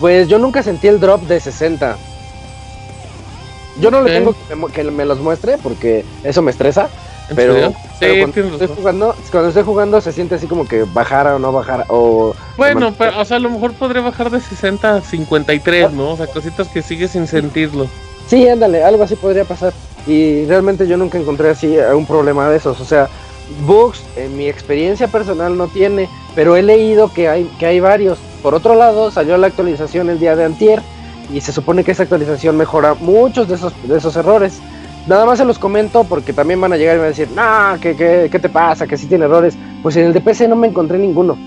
[0.01, 1.95] Pues yo nunca sentí el drop de 60.
[3.79, 6.89] Yo no le tengo que me, que me los muestre porque eso me estresa.
[7.31, 7.73] ¿En Pero, serio?
[7.99, 11.39] pero sí, cuando, estoy jugando, cuando estoy jugando se siente así como que bajara o
[11.39, 11.85] no bajara.
[11.87, 16.11] O Bueno, pero, o sea, a lo mejor podría bajar de 60 a 53, ¿no?
[16.11, 17.87] O sea, cositas que sigues sin sentirlo.
[18.27, 19.71] Sí, ándale, algo así podría pasar.
[20.05, 22.81] Y realmente yo nunca encontré así eh, un problema de esos.
[22.81, 23.07] O sea,
[23.65, 28.19] bugs en mi experiencia personal no tiene, pero he leído que hay, que hay varios.
[28.43, 30.81] Por otro lado, salió la actualización el día de antier
[31.33, 34.59] y se supone que esa actualización mejora muchos de esos, de esos errores.
[35.07, 37.79] Nada más se los comento porque también van a llegar y van a decir, no,
[37.81, 38.85] ¿qué, qué, qué te pasa?
[38.85, 39.57] Que sí tiene errores.
[39.81, 41.37] Pues en el de PC no me encontré ninguno.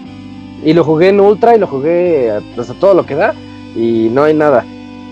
[0.65, 3.35] Y lo jugué en Ultra y lo jugué hasta todo lo que da
[3.77, 4.65] y no hay nada.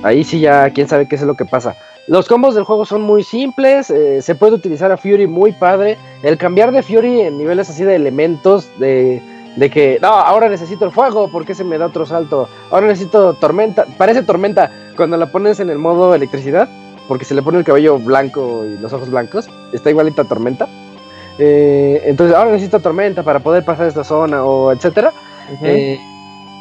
[0.02, 1.76] Ahí sí ya, quién sabe qué es lo que pasa.
[2.08, 5.96] Los combos del juego son muy simples, eh, se puede utilizar a Fury muy padre.
[6.24, 9.22] El cambiar de Fury en niveles así de elementos, de,
[9.56, 12.48] de que, no, ahora necesito el fuego, porque se me da otro salto?
[12.70, 16.68] Ahora necesito tormenta, parece tormenta cuando la pones en el modo electricidad,
[17.08, 20.68] porque se le pone el cabello blanco y los ojos blancos, está igualita a tormenta.
[21.38, 25.12] Eh, entonces, ahora necesito tormenta para poder pasar esta zona, o etcétera.
[25.62, 26.00] Eh,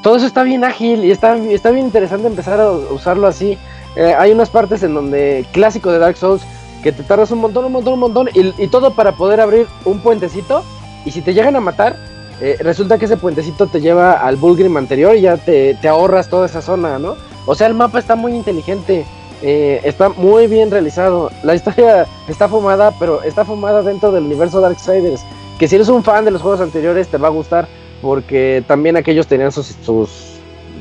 [0.03, 3.57] todo eso está bien ágil y está, está bien interesante empezar a usarlo así.
[3.95, 6.43] Eh, hay unas partes en donde, clásico de Dark Souls,
[6.81, 9.67] que te tardas un montón, un montón, un montón, y, y todo para poder abrir
[9.85, 10.63] un puentecito.
[11.05, 11.95] Y si te llegan a matar,
[12.41, 16.29] eh, resulta que ese puentecito te lleva al Bulgrim anterior y ya te, te ahorras
[16.29, 17.15] toda esa zona, ¿no?
[17.45, 19.05] O sea, el mapa está muy inteligente,
[19.41, 21.31] eh, está muy bien realizado.
[21.43, 25.21] La historia está fumada, pero está fumada dentro del universo Darksiders.
[25.59, 27.67] Que si eres un fan de los juegos anteriores, te va a gustar
[28.01, 30.09] porque también aquellos tenían sus, sus,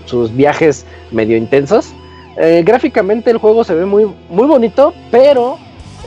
[0.07, 1.93] sus viajes medio intensos.
[2.37, 5.59] Eh, gráficamente el juego se ve muy, muy bonito, pero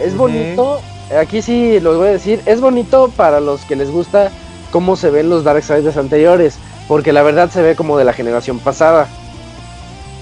[0.04, 0.80] es bonito,
[1.20, 4.32] aquí sí lo voy a decir, es bonito para los que les gusta
[4.72, 6.58] cómo se ven los Darksiders anteriores,
[6.88, 9.08] porque la verdad se ve como de la generación pasada.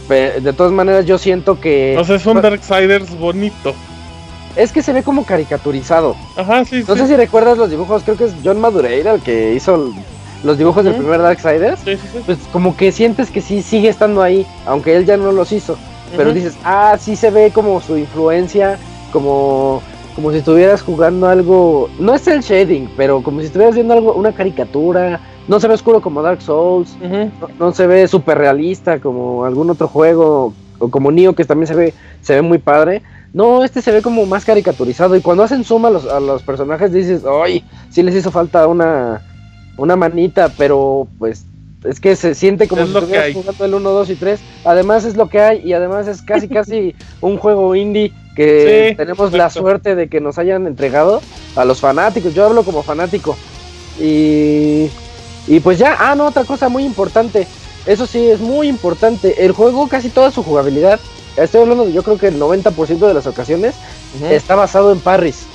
[0.10, 3.74] De todas maneras yo siento que O sea, es un Darksiders bonito.
[4.58, 6.16] es que se ve como caricaturizado.
[6.36, 7.02] Ajá, sí, No sí.
[7.02, 9.94] sé si recuerdas los dibujos, creo que es John Madureira el que hizo
[10.44, 11.80] los dibujos del primer Darksiders.
[11.86, 12.20] Sí, sí, sí.
[12.26, 15.78] pues como que sientes que sí sigue estando ahí, aunque él ya no los hizo.
[16.18, 18.78] Pero dices, ah, sí se ve como su influencia,
[19.14, 19.82] como,
[20.14, 24.14] como si estuvieras jugando algo, no es el shading, pero como si estuvieras viendo algo,
[24.14, 25.22] una caricatura,
[25.52, 29.70] no se ve oscuro como Dark Souls, no, no se ve súper realista como algún
[29.70, 33.02] otro juego, o como Nioh que también se ve, se ve muy padre.
[33.34, 36.42] No, este se ve como más caricaturizado y cuando hacen suma a los, a los
[36.42, 39.22] personajes dices, ay, sí les hizo falta una,
[39.76, 41.44] una manita, pero pues
[41.84, 44.40] es que se siente como Es si estuvieras jugando el 1, 2 y 3.
[44.64, 48.96] Además es lo que hay y además es casi casi un juego indie que Sí,
[48.96, 51.22] tenemos la suerte de que nos hayan entregado
[51.58, 52.34] a los fanáticos.
[52.34, 53.36] Yo hablo como fanático.
[54.00, 54.90] Y,
[55.48, 57.48] y pues ya, ah, no, otra cosa muy importante.
[57.86, 59.44] Eso sí, es muy importante.
[59.44, 61.00] El juego, casi toda su jugabilidad,
[61.36, 63.76] estoy hablando de yo creo que el 90% de las ocasiones,
[64.30, 65.48] está basado en parries.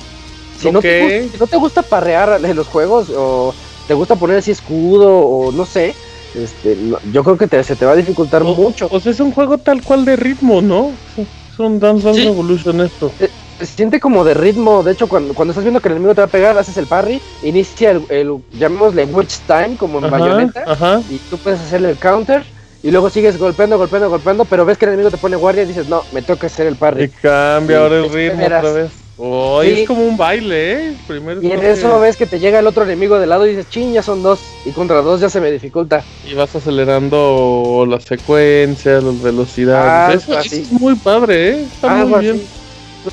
[0.57, 3.53] Si, no te, si no te gusta parrear en los juegos o
[3.87, 5.95] te gusta poner así escudo o no sé,
[6.33, 8.87] este, no- yo creo que te- se te va a dificultar O- mucho.
[8.91, 10.93] O sea, es un juego tal cual de ritmo, ¿no?
[11.15, 12.25] Es un Dance Dance Sí.
[12.27, 13.13] Revolution esto.
[13.59, 16.21] Se siente como de ritmo, de hecho cuando, cuando estás viendo que el enemigo te
[16.21, 20.11] va a pegar, haces el parry, inicia el, el llamémosle Witch Time como en Ajá,
[20.11, 21.03] Bayonetta ajá.
[21.07, 22.45] y tú puedes hacerle el counter
[22.83, 25.65] y luego sigues golpeando, golpeando, golpeando, pero ves que el enemigo te pone guardia y
[25.65, 27.09] dices, no, me toca hacer el Y parry.
[27.09, 29.05] cambia Sí, ahora el ritmo otra vez.
[29.15, 29.69] Oh, Sí.
[29.69, 30.97] es como un baile, ¿eh?
[31.07, 33.49] Primero Y en toque eso ves que te llega el otro enemigo de lado y
[33.49, 36.05] dices, ching, ya son dos, y contra dos ya se me dificulta.
[36.21, 39.93] y vas acelerando las secuencias, las velocidades.
[40.07, 41.61] Algo eso, es muy padre, ¿eh?
[41.63, 42.37] Está muy bien.
[42.37, 42.51] así.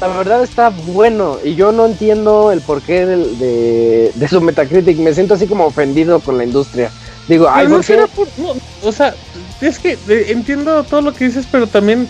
[0.01, 4.99] La verdad está bueno y yo no entiendo el porqué de, de su Metacritic.
[4.99, 6.93] Me siento así como ofendido con la industria.
[7.29, 7.87] Digo, ay, no ¿por qué?
[7.87, 9.15] será por- no, o sea,
[9.61, 12.09] es que eh, entiendo todo lo que dices, pero también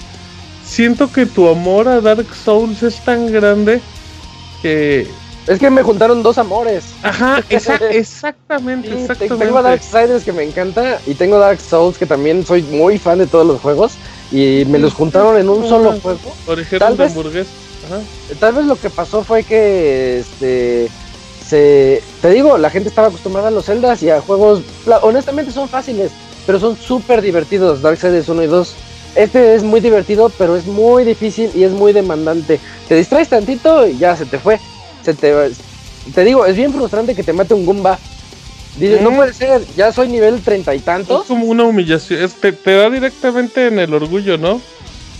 [0.62, 3.82] siento que tu amor a Dark Souls es tan grande
[4.62, 5.12] que...
[5.46, 6.94] Es que me juntaron dos amores.
[7.02, 9.44] Ajá, esa- exactamente, Sí, te- exactamente.
[9.44, 13.18] tengo a Darksiders que me encanta y tengo Dark Souls que también soy muy fan
[13.18, 13.98] de todos los juegos
[14.30, 16.34] y me los juntaron en un solo juego.
[16.46, 17.14] Origen Tal de vez-.
[17.86, 18.00] Ajá.
[18.40, 20.88] Tal vez lo que pasó fue que este
[21.46, 25.52] se te digo, la gente estaba acostumbrada a los Zeldas y a juegos la- honestamente
[25.52, 26.10] son fáciles,
[26.46, 28.74] pero son súper divertidos, Darksiders 1 y 2.
[29.14, 32.58] Este es muy divertido, pero es muy difícil y es muy demandante.
[32.88, 34.58] Te distraes tantito y ya se te fue.
[35.02, 35.34] Se te
[36.14, 37.98] te digo, es bien frustrante que te mate un Goomba.
[38.78, 39.16] Dices, no Mm.
[39.16, 41.26] puede ser, ya soy nivel treinta y Es tantos.
[41.26, 44.60] como una humillación, es- te, te da directamente en el orgullo, ¿no?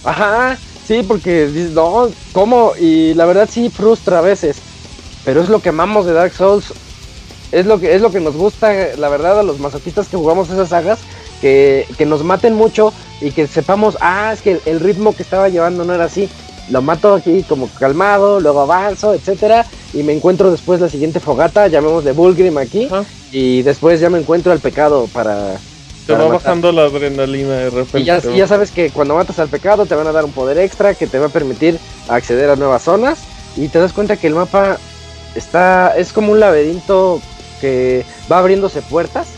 [0.03, 2.73] Ajá, sí, porque dices, no, ¿cómo?
[2.79, 4.59] Y la verdad sí frustra a veces.
[5.25, 6.73] Pero es lo que amamos de Dark Souls.
[7.53, 10.51] Es lo que, es lo que nos gusta, la verdad, a los masoquistas que jugamos
[10.51, 10.99] esas sagas.
[11.41, 15.49] Que, que nos maten mucho y que sepamos, ah, es que el ritmo que estaba
[15.49, 16.29] llevando no era así.
[16.71, 19.67] Lo mato aquí como calmado, luego avanzo, etcétera.
[19.93, 22.89] Y me encuentro después la siguiente fogata, llamémosle Bulgrim aquí.
[23.31, 25.59] Y después ya me encuentro al pecado para,
[26.07, 26.33] Te va matar.
[26.33, 28.01] bajando la adrenalina de repente.
[28.01, 30.33] y ya, y ya sabes que cuando matas al pecado te van a dar un
[30.33, 31.79] poder extra que te va a permitir
[32.09, 33.21] acceder a nuevas zonas
[33.57, 34.79] y te das cuenta que el mapa
[35.35, 37.21] está es como un laberinto
[37.61, 39.29] que va abriéndose puertas.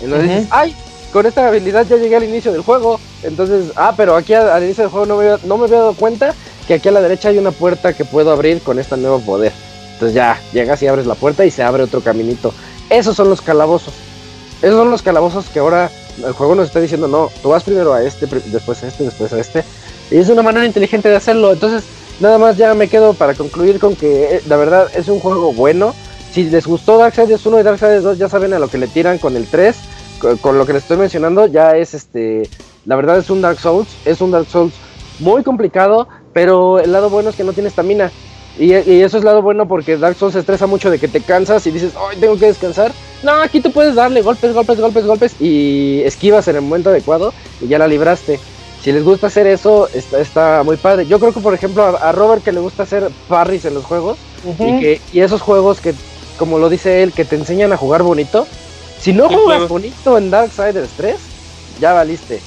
[0.00, 0.34] Entonces Ujú.
[0.38, 0.74] dices, ay,
[1.12, 2.98] con esta habilidad ya llegué al inicio del juego.
[3.22, 5.78] Entonces, ah, pero aquí al, al inicio del juego no me, había, no me había
[5.78, 6.34] dado cuenta
[6.66, 9.52] que aquí a la derecha hay una puerta que puedo abrir con este nuevo poder.
[9.94, 12.52] Entonces ya, llegas y abres la puerta y se abre otro caminito.
[12.90, 13.94] Esos son los calabozos.
[14.62, 15.90] Esos son los calabozos que ahora
[16.26, 19.32] el juego nos está diciendo, no, tú vas primero a este, después a este, después
[19.32, 19.64] a este.
[20.10, 21.52] Y es una manera inteligente de hacerlo.
[21.52, 21.84] Entonces,
[22.20, 25.52] nada más ya me quedo para concluir con que eh, la verdad es un juego
[25.52, 25.94] bueno.
[26.32, 29.18] Si les gustó Darksiders 1 y Darksiders 2, ya saben a lo que le tiran
[29.18, 29.76] con el 3.
[30.40, 32.48] Con, lo que les estoy mencionando, ya es este.
[32.84, 33.88] La verdad es un Dark Souls.
[34.04, 34.74] Es un Dark Souls
[35.20, 38.10] muy complicado, pero el lado bueno es que no tiene estamina.
[38.58, 41.20] Y, y eso es lado bueno porque Dark Souls se estresa mucho de que te
[41.20, 42.92] cansas y dices, ay, tengo que descansar.
[43.22, 47.34] No, aquí tú puedes darle golpes, golpes, golpes, golpes y esquivas en el momento adecuado
[47.60, 48.38] y ya la libraste.
[48.82, 51.04] Si les gusta hacer eso, está, está muy padre.
[51.06, 53.84] Yo creo que, por ejemplo, a, a Robert que le gusta hacer parries en los
[53.84, 55.94] juegos y, que, y esos juegos que,
[56.38, 58.46] como lo dice él, que te enseñan a jugar bonito.
[59.00, 61.16] Si no juegas bonito en Darksiders 3,
[61.80, 62.40] ya valiste.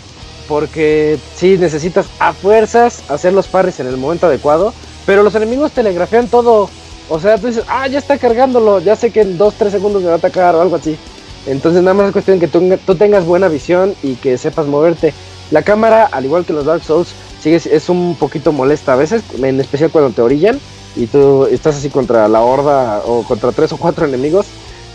[0.47, 4.73] Porque sí necesitas a fuerzas hacer los parries en el momento adecuado.
[5.05, 6.69] Pero los enemigos telegrafean todo.
[7.13, 8.79] O sea, tú dices, ah, ya está cargándolo.
[8.79, 10.97] Ya sé que en 2-3 segundos me va a atacar o algo así.
[11.45, 15.13] Entonces nada más es cuestión que tú, tú tengas buena visión y que sepas moverte.
[15.51, 17.09] La cámara, al igual que los Dark Souls,
[17.41, 20.57] sigue, es un poquito molesta a veces, en especial cuando te orillan
[20.95, 24.45] y tú estás así contra la horda o contra tres o cuatro enemigos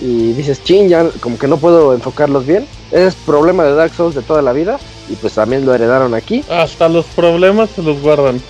[0.01, 2.67] y dices, chin, ya como que no puedo enfocarlos bien.
[2.93, 4.79] Es problema de Dark Souls de toda la vida
[5.11, 6.43] y pues también lo heredaron aquí.
[6.49, 8.41] Hasta los problemas se los guardan.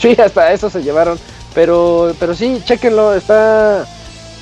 [0.00, 1.18] Sí, hasta eso se llevaron.
[1.54, 3.86] Pero, pero sí, chequenlo, está...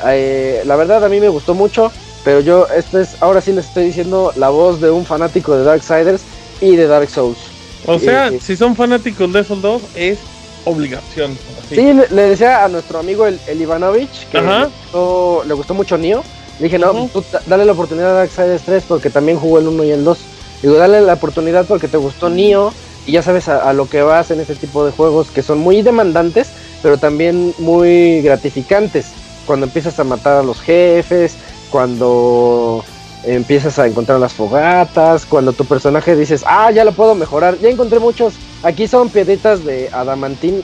[0.06, 1.92] eh, la verdad a mí me gustó mucho,
[2.24, 5.64] pero yo, esto es, ahora sí les estoy diciendo la voz de un fanático de
[5.64, 6.24] Darksiders
[6.60, 7.38] y de Dark Souls.
[7.86, 10.18] O sea, Eh, si son fanáticos de esos dos, es
[10.64, 11.36] obligación.
[11.64, 11.74] así.
[11.74, 15.74] Sí, le, le decía a nuestro amigo el, el Ivanovich que le gustó, le gustó
[15.74, 16.22] mucho Nioh.
[16.58, 19.66] Le dije, no, tú da- dale la oportunidad a Darksiders 3 porque también jugó el
[19.68, 20.24] 1 y el 2.
[20.62, 22.72] Digo, dale la oportunidad porque te gustó Nioh
[23.04, 25.58] y ya sabes a, a lo que vas en este tipo de juegos que son
[25.58, 26.52] muy demandantes,
[26.82, 29.12] pero también muy gratificantes.
[29.46, 31.36] Cuando empiezas a matar a los jefes,
[31.70, 32.84] cuando
[33.24, 37.58] empiezas a encontrar las fogatas, cuando tu personaje dices, ah, ya lo puedo mejorar.
[37.58, 40.62] Ya encontré muchos Aquí son piedritas de adamantín.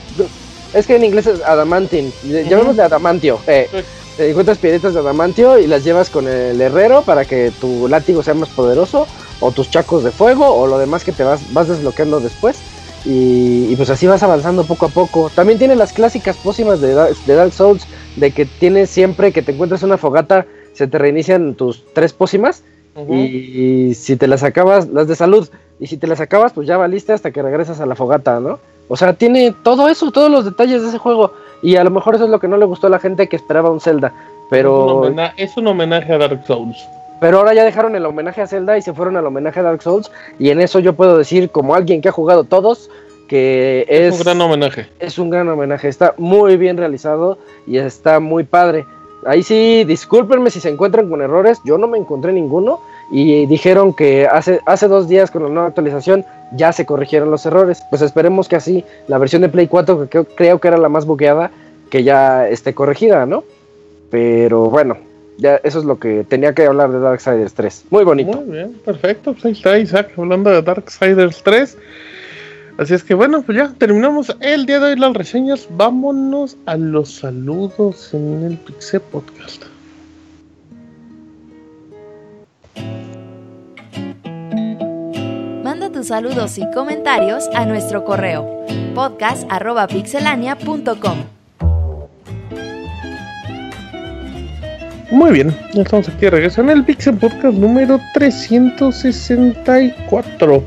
[0.73, 2.13] Es que en inglés es adamantín.
[2.23, 3.39] Llamémosle adamantio.
[3.47, 3.69] Eh,
[4.15, 8.23] te encuentras piedritas de adamantio y las llevas con el herrero para que tu látigo
[8.23, 9.05] sea más poderoso.
[9.41, 10.47] O tus chacos de fuego.
[10.47, 12.57] O lo demás que te vas, vas desbloqueando después.
[13.05, 15.29] Y, y pues así vas avanzando poco a poco.
[15.33, 17.87] También tiene las clásicas pócimas de, Dark- de Dark Souls.
[18.15, 20.45] De que tienes siempre que te encuentras una fogata.
[20.73, 22.63] Se te reinician tus tres pócimas.
[23.09, 25.47] Y si te las acabas, las de salud,
[25.79, 28.59] y si te las acabas, pues ya valiste hasta que regresas a la fogata, ¿no?
[28.89, 31.31] O sea, tiene todo eso, todos los detalles de ese juego.
[31.61, 33.37] Y a lo mejor eso es lo que no le gustó a la gente que
[33.37, 34.07] esperaba un Zelda.
[34.07, 36.77] Es, un Pero, es un homenaje a Dark Souls.
[37.19, 39.81] Pero ahora ya dejaron el homenaje a Zelda y se fueron al homenaje a Dark
[39.81, 40.11] Souls.
[40.37, 42.89] Y en eso yo puedo decir, como alguien que ha jugado todos,
[43.27, 44.87] que Es, es, un gran homenaje.
[44.99, 45.87] es un gran homenaje.
[45.87, 47.37] Está muy bien realizado
[47.67, 48.85] y está muy padre.
[49.25, 51.59] Ahí sí, discúlpenme si se encuentran con errores.
[51.65, 52.79] Yo no me encontré ninguno.
[53.11, 57.45] Y dijeron que hace, hace dos días con la nueva actualización ya se corrigieron los
[57.45, 57.81] errores.
[57.89, 60.89] Pues esperemos que así la versión de Play 4, que creo, creo que era la
[60.89, 61.51] más bugueada,
[61.89, 63.43] que ya esté corregida, ¿no?
[64.09, 64.97] Pero bueno,
[65.39, 67.85] ya eso es lo que tenía que hablar de Darksiders 3.
[67.89, 68.41] Muy bonito.
[68.41, 69.31] Muy bien, perfecto.
[69.33, 71.77] Pues ahí está Isaac hablando de Darksiders 3.
[72.77, 75.67] Así es que bueno, pues ya terminamos el día de hoy las reseñas.
[75.71, 79.63] Vámonos a los saludos en el Pixel Podcast.
[85.63, 91.38] Manda tus saludos y comentarios a nuestro correo podcast.pixelania.com.
[95.11, 100.63] Muy bien, ya estamos aquí de regreso en el Pixel Podcast número 364.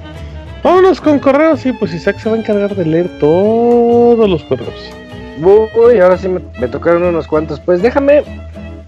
[0.65, 4.91] Vámonos con correos y pues Isaac se va a encargar de leer todos los correos.
[5.41, 7.61] Uy, ahora sí me, me tocaron unos cuantos.
[7.61, 8.25] Pues déjame.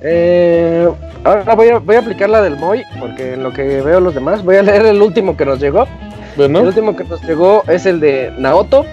[0.01, 0.89] eh,
[1.24, 4.14] ahora voy a, voy a aplicar la del Moy, porque en lo que veo los
[4.14, 5.82] demás, voy a leer el último que nos llegó.
[5.82, 5.89] El
[6.36, 8.85] Bueno, último que nos llegó es el de Naoto,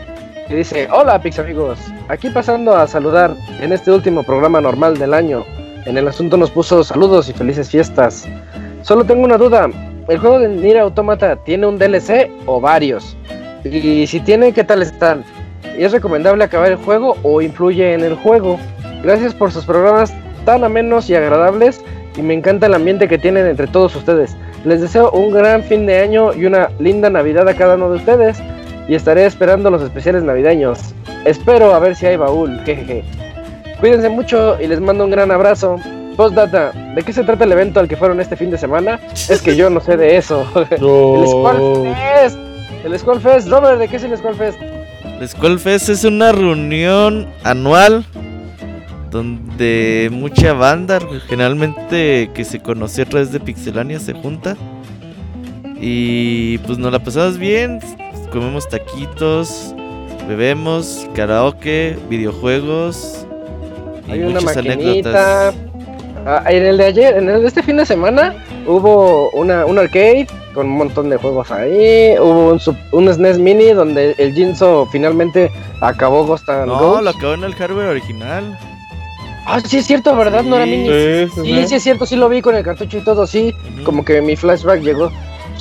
[0.48, 1.80] que dice: Hola, Pix amigos.
[2.08, 5.44] Aquí pasando a saludar en este último programa normal del año.
[5.86, 8.28] En el asunto nos puso saludos y felices fiestas.
[8.84, 9.70] Solo tengo una duda:
[10.08, 13.18] ¿el juego de Nier Automata tiene un DLC o varios?
[13.64, 15.24] Y si tiene, ¿qué tal están?
[15.78, 18.60] ¿Y es recomendable acabar el juego o influye en el juego?
[19.04, 20.14] Gracias por sus programas
[20.46, 21.84] tan amenos y agradables
[22.16, 24.36] y me encanta el ambiente que tienen entre todos ustedes.
[24.66, 27.98] Les deseo un gran fin de año y una linda Navidad a cada uno de
[27.98, 28.38] ustedes
[28.88, 30.94] y estaré esperando los especiales navideños.
[31.26, 33.04] Espero a ver si hay baúl, jejeje.
[33.82, 35.78] Cuídense mucho y les mando un gran abrazo.
[36.16, 39.00] Postdata, ¿de qué se trata el evento al que fueron este fin de semana?
[39.28, 40.46] Es que yo no sé de eso.
[40.70, 42.38] el Squall Fest.
[42.86, 43.48] El Squall Fest.
[43.48, 44.60] Robert, ¿de qué es el Squall Fest?
[45.20, 48.06] El Skull Fest es una reunión anual
[49.10, 54.56] donde mucha banda, generalmente que se conoció a través de Pixelania, se junta.
[55.80, 57.80] Y pues nos la pasamos bien,
[58.32, 59.74] comemos taquitos,
[60.28, 63.26] bebemos, karaoke, videojuegos
[64.08, 64.74] y Hay una maquinita.
[64.74, 65.56] anécdotas.
[66.26, 68.36] Ah, en el de ayer, en el de este fin de semana,
[68.68, 72.16] hubo una, un arcade con un montón de juegos ahí.
[72.20, 77.10] Hubo un, sup- un SNES Mini donde el Jinzo finalmente acabó Ghost and No, lo
[77.10, 78.58] acabó en el hardware original.
[79.48, 80.44] Ah, sí es cierto, ¿verdad?
[80.44, 80.72] No era Sí.
[80.72, 80.88] Mini.
[80.88, 81.68] Sí, sí, Sí, sí.
[81.68, 83.56] sí es cierto, sí lo vi con el cartucho y todo, sí.
[83.84, 85.12] Como que mi flashback llegó.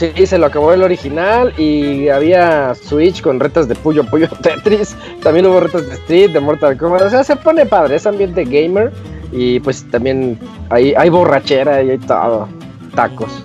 [0.00, 4.96] Sí, se lo acabó el original y había Switch con retas de Puyo Puyo Tetris.
[5.22, 7.02] También hubo retas de Street, de Mortal Kombat.
[7.02, 8.90] O sea, se pone padre, es ambiente gamer.
[9.30, 10.38] Y pues también
[10.70, 12.48] hay, hay borrachera y hay todo.
[12.94, 13.44] Tacos.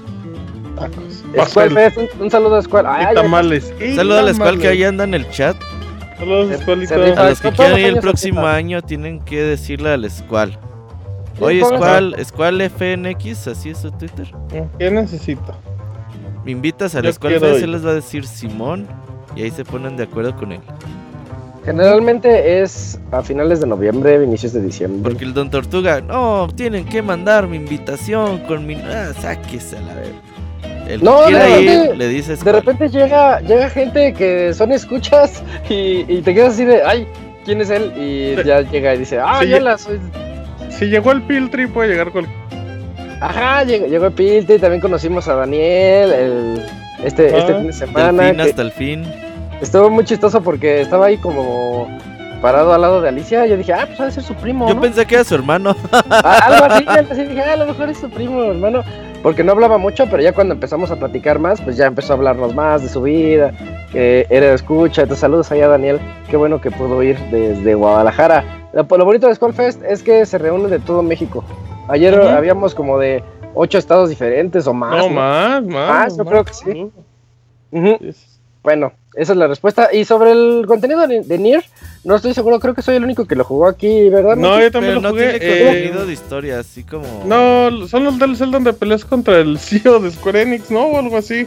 [0.77, 1.23] Tacos.
[1.49, 2.85] Squall Pastel Fest, un, un saludo a Squall.
[2.87, 3.73] Ay, y ay, tamales.
[3.81, 4.79] y Saludos a la escuela que tamales.
[4.79, 5.57] ahí anda en el chat.
[6.17, 6.95] Saludos, rifa.
[6.95, 10.57] A los que quieran ir el próximo año tienen que decirle al Squall.
[11.41, 14.31] Oye, Squall, Squall FNX, así es su Twitter.
[14.79, 15.53] ¿Qué necesito?
[16.45, 17.63] Me invitas Yo quiero Fest, ir.
[17.65, 18.87] él les va a decir Simón
[19.35, 20.61] y ahí se ponen de acuerdo con él.
[21.65, 25.01] Generalmente es a finales de noviembre, inicios de diciembre.
[25.11, 28.75] Porque el Don Tortuga, no, tienen que mandar mi invitación con mi.
[28.75, 30.11] Ah, sáquese a la vez.
[30.87, 34.71] El No, que quiera ir, repente- le dice De repente llega, llega gente que son
[34.71, 37.07] escuchas y, y te quedas así de, ay,
[37.43, 37.91] ¿quién es él?
[37.97, 39.99] Y ya llega y dice, ah, Sí, yo ya- la soy.
[40.69, 42.27] Si llegó el Piltri, puede llegar con.
[43.27, 46.65] Ajá, llegó, llegó Pilte y también conocimos a Daniel el,
[47.03, 48.23] este, Ah, este fin de Del semana.
[48.23, 49.03] fin que hasta el fin.
[49.61, 51.87] Estuvo muy chistoso porque estaba ahí como
[52.41, 53.45] parado al lado de Alicia.
[53.47, 54.67] Yo dije, ah, pues ha de ser su primo.
[54.67, 54.81] Yo ¿no?
[54.81, 55.75] pensé que era su hermano.
[55.91, 58.83] Ah, algo así, algo así, dije, ah, a lo mejor es su primo, hermano.
[59.23, 62.15] Porque no hablaba mucho, pero ya cuando empezamos a platicar más, pues ya empezó a
[62.17, 63.51] hablarnos más de su vida,
[63.91, 65.01] que era escucha.
[65.01, 65.99] Entonces, saludos allá, Daniel.
[66.29, 68.43] Qué bueno que pudo ir desde Guadalajara.
[68.73, 71.43] Lo, lo bonito de Skullfest es que se reúnen de todo México.
[71.87, 74.91] Ayer habíamos como de ocho estados diferentes o más.
[74.97, 75.09] No, ¿no?
[75.15, 75.89] más, más.
[75.89, 76.91] Más, yo creo que sí.
[78.63, 79.89] Bueno, Esa es la respuesta.
[79.93, 81.63] Y sobre el contenido de, de Nier,
[82.03, 84.35] no estoy seguro, creo que soy el único que lo jugó aquí, ¿verdad?
[84.35, 85.39] No, yo también Pero lo no jugué.
[85.39, 87.05] tiene eh, contenido de historia, así como.
[87.25, 90.85] no, son los del Zelda donde peleas contra el CEO de Square Enix, ¿no?
[90.87, 91.45] O algo así.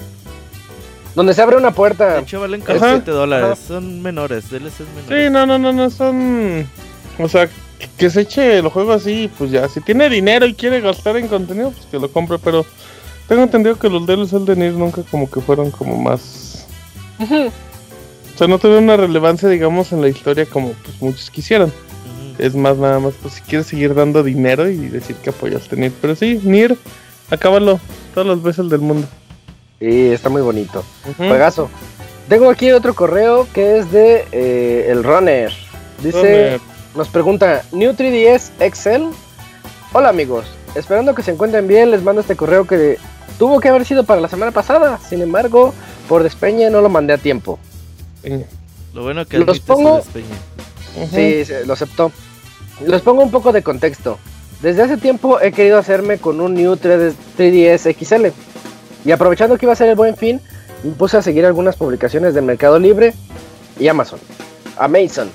[1.17, 2.19] Donde se abre una De puerta.
[2.21, 2.91] hecho, valen Ajá.
[2.91, 3.47] 7 dólares.
[3.47, 3.57] Ajá.
[3.57, 5.33] Son menores, DLCs Sí, menores.
[5.33, 6.69] no, no, no, no, son...
[7.19, 7.49] O sea,
[7.97, 9.69] que- se eche el juego así, pues ya.
[9.69, 12.65] Si tiene dinero y quiere gastar en contenido, pues que lo compre, pero...
[13.29, 16.67] Tengo entendido que los DLC de Nier nunca como que fueron como más...
[17.21, 21.73] O sea, no tuvieron una relevancia, digamos, en la historia como pues muchos quisieran.
[22.39, 25.93] Es más, nada más, pues si quieres seguir dando dinero y decir que apoyaste Nier.
[26.01, 26.77] Pero sí, Nier,
[27.31, 27.81] acábalo
[28.15, 29.07] todas las veces del mundo.
[29.81, 30.85] Sí, está muy bonito.
[31.17, 31.69] Juegazo.
[32.29, 35.53] Tengo aquí otro correo que es de eh, el Runner.
[36.03, 36.61] Dice, Runner.
[36.95, 39.09] Nos pregunta, New 3DS Excel.
[39.93, 42.99] Hola amigos, esperando que se encuentren bien, les mando este correo que
[43.39, 44.99] tuvo que haber sido para la semana pasada.
[44.99, 45.75] Sin embargo,
[46.09, 47.59] por despeñe no lo mandé a tiempo.
[48.93, 50.03] Lo bueno que Los pongo-.
[51.13, 52.13] Sí, lo aceptó.
[52.87, 54.19] Les pongo un poco de contexto.
[54.63, 58.27] Desde hace tiempo he querido hacerme con un New 3D 3DS XL.
[59.05, 60.41] Y aprovechando que iba a ser el buen fin,
[60.83, 63.15] me puse a seguir algunas publicaciones de Mercado Libre
[63.79, 64.19] y Amazon.
[64.77, 65.31] Amazon.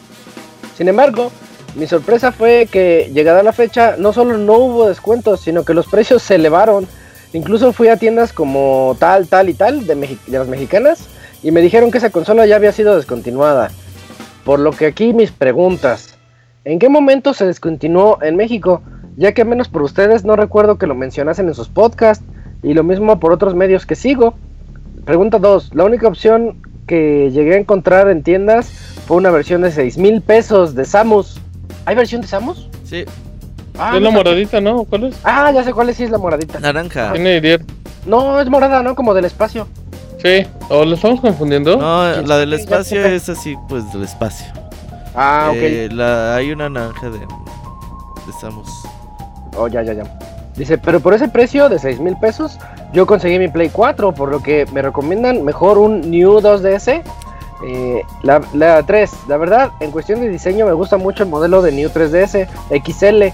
[0.77, 1.31] Sin embargo,
[1.75, 5.87] mi sorpresa fue que llegada la fecha no solo no hubo descuentos, sino que los
[5.87, 6.87] precios se elevaron.
[7.33, 11.07] Incluso fui a tiendas como tal, tal y tal de, las mexicanas
[11.41, 13.71] y me dijeron que esa consola ya había sido descontinuada.
[14.45, 16.15] Por lo que aquí mis preguntas.
[16.63, 18.83] ¿En qué momento se descontinuó en México?
[19.17, 22.23] Ya que menos por ustedes no recuerdo que lo mencionasen en sus podcasts
[22.61, 24.35] y lo mismo por otros medios que sigo.
[25.05, 25.71] Pregunta 2.
[25.73, 28.69] La única opción que llegué a encontrar en tiendas
[29.07, 31.41] fue una versión de 6 mil pesos de Samus.
[31.85, 32.69] ¿Hay versión de Samus?
[32.85, 33.05] Sí,
[33.77, 34.83] Ah, es no la moradita, ¿no?
[34.83, 35.15] ¿Cuál es?
[35.23, 36.59] Ah, ya sé cuál es, sí es la moradita.
[36.59, 37.11] naranja.
[37.13, 37.65] Tiene Nier.
[38.05, 38.93] No, es morada, ¿no?
[38.95, 39.67] Como del espacio.
[40.21, 41.75] Sí, o lo estamos confundiendo.
[41.77, 44.45] No, la del espacio es así, pues del espacio.
[45.15, 45.57] Ah, ok.
[45.59, 48.69] Eh, la, hay una naranja de, de Samus.
[49.57, 50.03] Oh, ya, ya, ya.
[50.55, 52.59] Dice, pero por ese precio de 6 mil pesos,
[52.93, 57.01] yo conseguí mi Play 4, por lo que me recomiendan mejor un New 2DS.
[57.65, 61.61] Eh, la, la 3, la verdad, en cuestión de diseño me gusta mucho el modelo
[61.61, 62.47] de New 3DS
[62.83, 63.33] XL,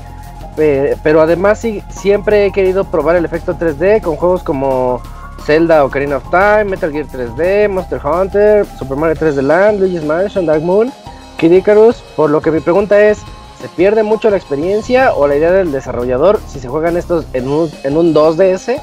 [1.01, 5.01] pero además sí, siempre he querido probar el efecto 3D con juegos como
[5.45, 10.45] Zelda Ocarina of Time, Metal Gear 3D, Monster Hunter, Super Mario 3D Land, Luigi's Mansion,
[10.45, 10.91] Dark Moon,
[11.38, 13.19] Kid Icarus, por lo que mi pregunta es,
[13.60, 17.47] ¿se pierde mucho la experiencia o la idea del desarrollador si se juegan estos en
[17.47, 18.80] un, en un 2DS?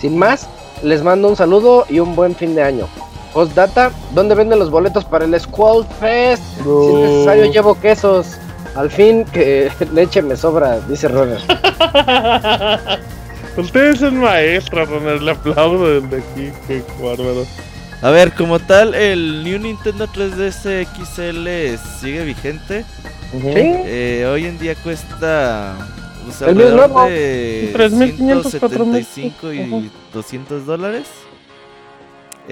[0.00, 0.48] Sin más,
[0.82, 2.88] les mando un saludo y un buen fin de año.
[3.32, 6.42] Postdata, ¿dónde venden los boletos para el Squall Fest?
[6.62, 8.36] Si es necesario llevo quesos.
[8.74, 11.38] Al fin que leche me sobra, dice Runner.
[13.56, 15.22] Usted es el maestro, Ronald.
[15.22, 16.50] Le aplaudo desde aquí.
[16.66, 17.44] Qué bárbaro.
[18.00, 22.84] A ver, como tal, el New Nintendo 3DS XL sigue vigente.
[23.34, 25.74] Eh, hoy en día cuesta
[26.24, 27.06] pues, alrededor nuevo.
[27.06, 29.82] de 3.500, 175 y Ujú.
[30.12, 31.06] 200 dólares.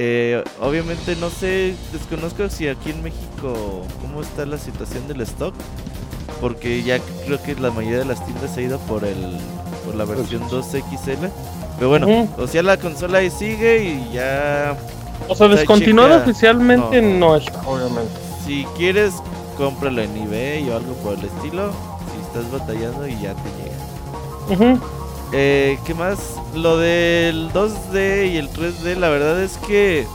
[0.02, 5.55] Eh, obviamente no sé, desconozco si aquí en México cómo está la situación del stock,
[6.40, 9.36] porque ya creo que la mayoría de las tiendas se ha ido por el
[9.85, 11.31] por la versión 2XL.
[11.77, 14.74] Pero bueno, o sea la consola ahí sigue y ya
[15.28, 15.48] O sea,
[16.14, 16.22] chica.
[16.22, 17.18] oficialmente No.
[17.18, 18.10] no, está, obviamente.
[18.47, 19.12] si quieres
[19.59, 21.72] cómpralo en eBay o algo por el estilo,
[22.10, 24.74] si estás batallando y ya te llega.
[24.77, 24.81] Ujú.
[25.32, 26.19] Eh, ¿Qué más?
[26.55, 30.07] Lo del 2D y el 3D, la verdad es que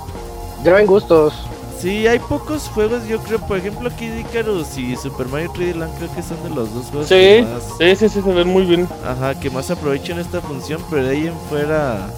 [0.64, 1.34] ven gustos.
[1.80, 5.98] sí, hay pocos juegos, yo creo, por ejemplo, Kid Icarus y Super Mario 3D Land
[5.98, 8.48] creo que son de los dos juegos que Sí, más, sí, sí, sí, se ven
[8.50, 8.90] muy bien.
[9.06, 12.10] ajá, que más aprovechan esta función, pero de ahí en fuera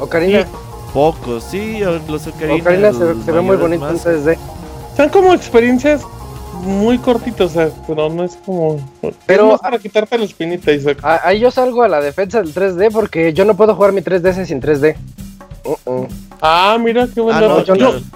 [0.00, 0.44] Ocarina,
[0.92, 4.04] pocos, sí, o los Ocarina, Ocarina se, los se ve muy bonito en más.
[4.04, 4.36] 3D.
[4.96, 6.02] Son como experiencias
[6.60, 8.76] muy cortitas, o sea, pero no es como.
[9.00, 9.44] Pero- Pero.
[9.46, 10.98] Es más para quitarte la espinita, Isaac.
[11.02, 14.00] Ah, Ahí yo salgo a la defensa del 3D porque yo no puedo jugar mi
[14.02, 14.96] 3DS sin 3D.
[15.64, 16.06] Uh-uh.
[16.40, 17.74] Ah, mira qué buen Ah, no, yo,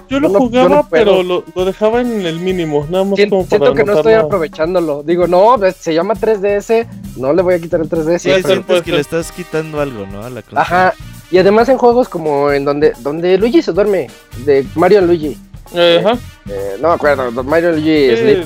[0.09, 3.29] yo lo yo jugaba, no pero lo, lo dejaba en el mínimo, nada más Sien-
[3.29, 4.25] como para siento que no estoy nada.
[4.25, 5.03] aprovechándolo.
[5.03, 8.17] Digo, no, pues, se llama 3DS, no le voy a quitar el 3DS.
[8.23, 10.23] Sí, ser, sientes que le estás quitando algo, ¿no?
[10.23, 10.61] A la consola.
[10.61, 10.93] Ajá.
[11.29, 14.07] Y además en juegos como en donde donde Luigi se duerme,
[14.43, 15.37] de Mario Luigi.
[15.67, 16.17] Ajá.
[16.49, 18.43] Eh, no me acuerdo, Mario Luigi Sí, Sleep,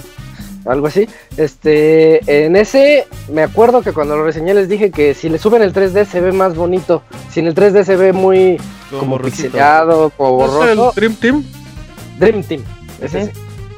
[0.66, 1.08] algo así.
[1.38, 5.62] Este, en ese me acuerdo que cuando lo reseñé les dije que si le suben
[5.62, 7.02] el 3D se ve más bonito.
[7.32, 8.58] Sin el 3D se ve muy
[8.90, 9.44] como, borrosito.
[9.44, 10.94] pixeleado, como ¿Es el borroso.
[10.96, 11.44] Dream Team?
[12.20, 12.62] Dream Team.
[13.02, 13.32] Es ese.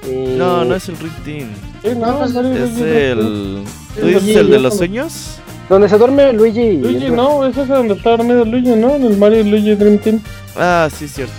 [0.07, 1.49] Y- No, no es el Ring Team.
[1.83, 3.63] Sí, no, No, pues, Mario Es el.
[3.99, 5.37] ¿Tú dices el de los como- sueños?
[5.69, 6.59] Donde se duerme Luigi.
[6.61, 8.95] y Luigi, entra- no, ese es donde está dormido Luigi, ¿no?
[8.95, 10.19] En el Mario Luigi Dream Team.
[10.57, 11.33] Ah, sí, cierto.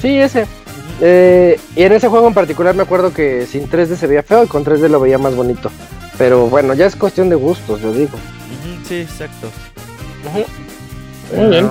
[0.00, 0.46] Sí, ese.
[1.04, 4.44] Eh, y en ese juego en particular me acuerdo que sin 3D se veía feo
[4.44, 5.68] y con 3D lo veía más bonito.
[6.16, 8.12] Pero bueno, ya es cuestión de gustos, lo digo.
[8.88, 9.48] Sí, exacto.
[11.36, 11.70] Muy bien.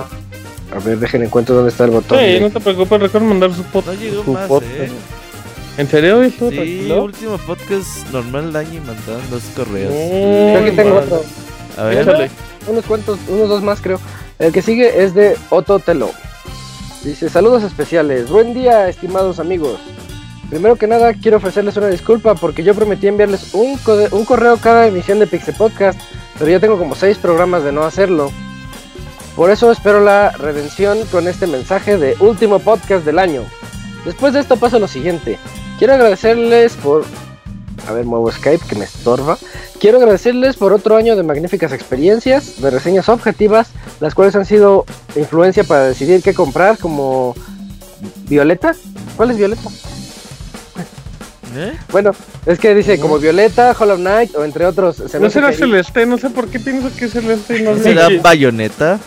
[0.74, 2.18] A ver, dejen en cuenta dónde está el botón.
[2.18, 4.72] Sí, de- no te preocupes, recuerda mandar su, pod- No llegó su más, podcast.
[4.72, 4.90] ¿eh?
[5.78, 6.22] ¿En serio?
[6.22, 7.04] ¿Esto Sí, tranquilo?
[7.04, 9.90] último podcast normal y mandaron dos correos.
[9.92, 11.24] Mm, Creo que tengo otro.
[11.78, 12.30] A ver, Échale.
[12.66, 13.98] Unos cuantos, unos dos más creo.
[14.38, 16.10] El que sigue es de Otto Telo.
[17.04, 18.30] Dice, saludos especiales.
[18.30, 19.80] Buen día, estimados amigos.
[20.48, 23.76] Primero que nada, quiero ofrecerles una disculpa porque yo prometí enviarles un,
[24.12, 26.00] un correo cada emisión de Pixel Podcast,
[26.38, 28.30] pero ya tengo como seis programas de no hacerlo.
[29.34, 33.42] Por eso espero la redención con este mensaje de último podcast del año.
[34.04, 35.38] Después de esto pasa lo siguiente.
[35.78, 37.04] Quiero agradecerles por...
[37.88, 39.38] A ver, muevo Skype que me estorba.
[39.80, 43.70] Quiero agradecerles por otro año de magníficas experiencias, de reseñas objetivas,
[44.00, 44.84] las cuales han sido
[45.16, 47.34] influencia para decidir qué comprar, como
[48.28, 48.74] Violeta.
[49.16, 49.68] ¿Cuál es Violeta?
[51.56, 51.72] ¿eh?
[51.90, 52.12] Bueno,
[52.46, 54.96] es que dice como Violeta, Hollow Knight o entre otros.
[54.96, 57.82] Se No será celeste, no sé por qué pienso que es celeste no sé.
[57.82, 58.98] ¿Será bayoneta?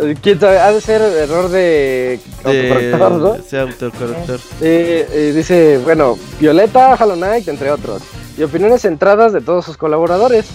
[0.00, 0.58] Eh, ¿Quién sabe?
[0.58, 3.60] Ha de ser error de autocorrector, ¿no?
[3.60, 4.40] Autocorrector.
[4.60, 8.02] Eh, eh, dice, bueno, Violeta, Hollow Knight, entre otros.
[8.36, 10.46] Y opiniones centradas de todos sus colaboradores.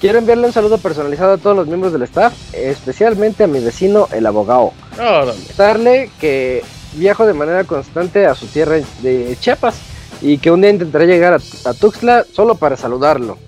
[0.00, 4.08] Quiero enviarle un saludo personalizado a todos los miembros del staff, especialmente a mi vecino,
[4.10, 4.72] el abogado.
[5.56, 6.64] Darle que
[6.94, 9.76] viajo de manera constante a su tierra de Chiapas
[10.20, 13.38] y que un día intentaré llegar a, a Tuxtla solo para saludarlo.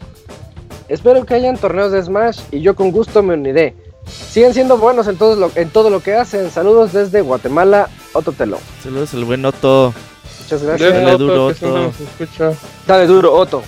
[0.89, 3.75] Espero que hayan torneos de Smash y yo con gusto me uniré.
[4.07, 6.51] Siguen siendo buenos en todo lo, en todo lo que hacen.
[6.51, 8.59] Saludos desde Guatemala, Ototelo.
[8.83, 9.95] Saludos al buen Otto.
[10.43, 10.93] Muchas gracias.
[10.95, 11.67] Dale duro, Otto.
[11.69, 12.53] nos escucha.
[12.87, 13.63] Dale duro, Otto.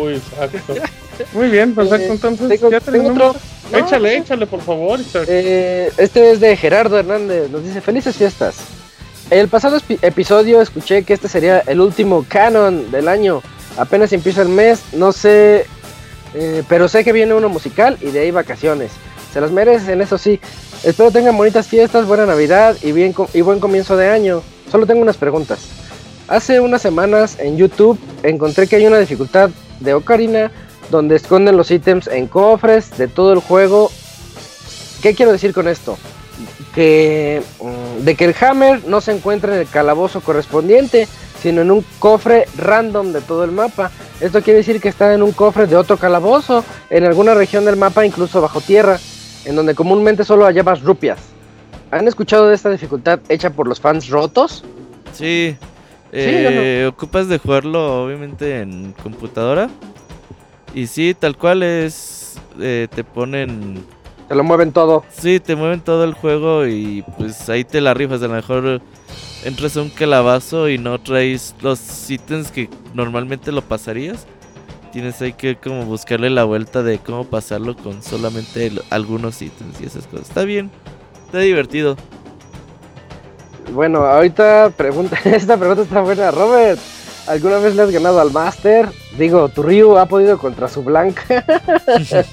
[0.00, 0.74] Uy, exacto.
[1.32, 2.06] Muy bien, perfecto.
[2.06, 3.34] Eh, Entonces, tengo- ya tengo otro.
[3.72, 5.00] No, échale, échale, por favor.
[5.00, 5.24] Isaac.
[5.28, 7.50] Eh, este es de Gerardo Hernández.
[7.50, 8.56] Nos dice felices fiestas.
[9.30, 13.42] El pasado episodio escuché que este sería el último canon del año.
[13.76, 15.66] Apenas empieza el mes, no sé,
[16.34, 18.92] eh, pero sé que viene uno musical y de ahí vacaciones.
[19.34, 20.38] Se las merecen, eso sí.
[20.84, 22.92] Espero tengan bonitas fiestas, buena Navidad y,
[23.42, 24.42] buen comienzo de año.
[24.70, 25.70] Solo tengo unas preguntas.
[26.28, 29.50] Hace unas semanas en YouTube encontré que hay una dificultad
[29.80, 30.52] de Ocarina
[30.88, 33.90] donde esconden los ítems en cofres de todo el juego.
[35.02, 35.98] ¿Qué quiero decir con esto?
[36.72, 41.08] Que mm, de que el Hammer no se encuentra en el calabozo correspondiente,
[41.42, 43.90] sino en un cofre random de todo el mapa.
[44.20, 47.76] Esto quiere decir que está en un cofre de otro calabozo, en alguna región del
[47.76, 49.00] mapa, incluso bajo tierra,
[49.44, 51.18] en donde comúnmente solo hallabas rupias.
[51.90, 54.64] ¿Han escuchado de esta dificultad hecha por los fans rotos?
[55.12, 55.56] Sí.
[56.12, 59.68] Sí, Eh, Ocupas de jugarlo obviamente en computadora.
[60.74, 62.38] Y sí, tal cual es...
[62.60, 63.84] eh, te ponen...
[64.28, 65.04] Se lo mueven todo.
[65.10, 68.22] Sí, te mueven todo el juego y pues ahí te la rifas.
[68.22, 68.80] A lo mejor
[69.44, 74.26] entras a un calabazo y no traes los ítems que normalmente lo pasarías.
[74.94, 79.80] Tienes ahí que como buscarle la vuelta de cómo pasarlo con solamente el- algunos ítems
[79.80, 80.28] y esas cosas.
[80.28, 80.70] Está bien,
[81.26, 81.96] está divertido.
[83.72, 86.30] Bueno, ahorita pregunta, esta pregunta está buena.
[86.30, 86.78] Robert,
[87.26, 88.88] ¿alguna vez le has ganado al Master?
[89.18, 91.22] Digo, tu Ryu ha podido contra su Blanca.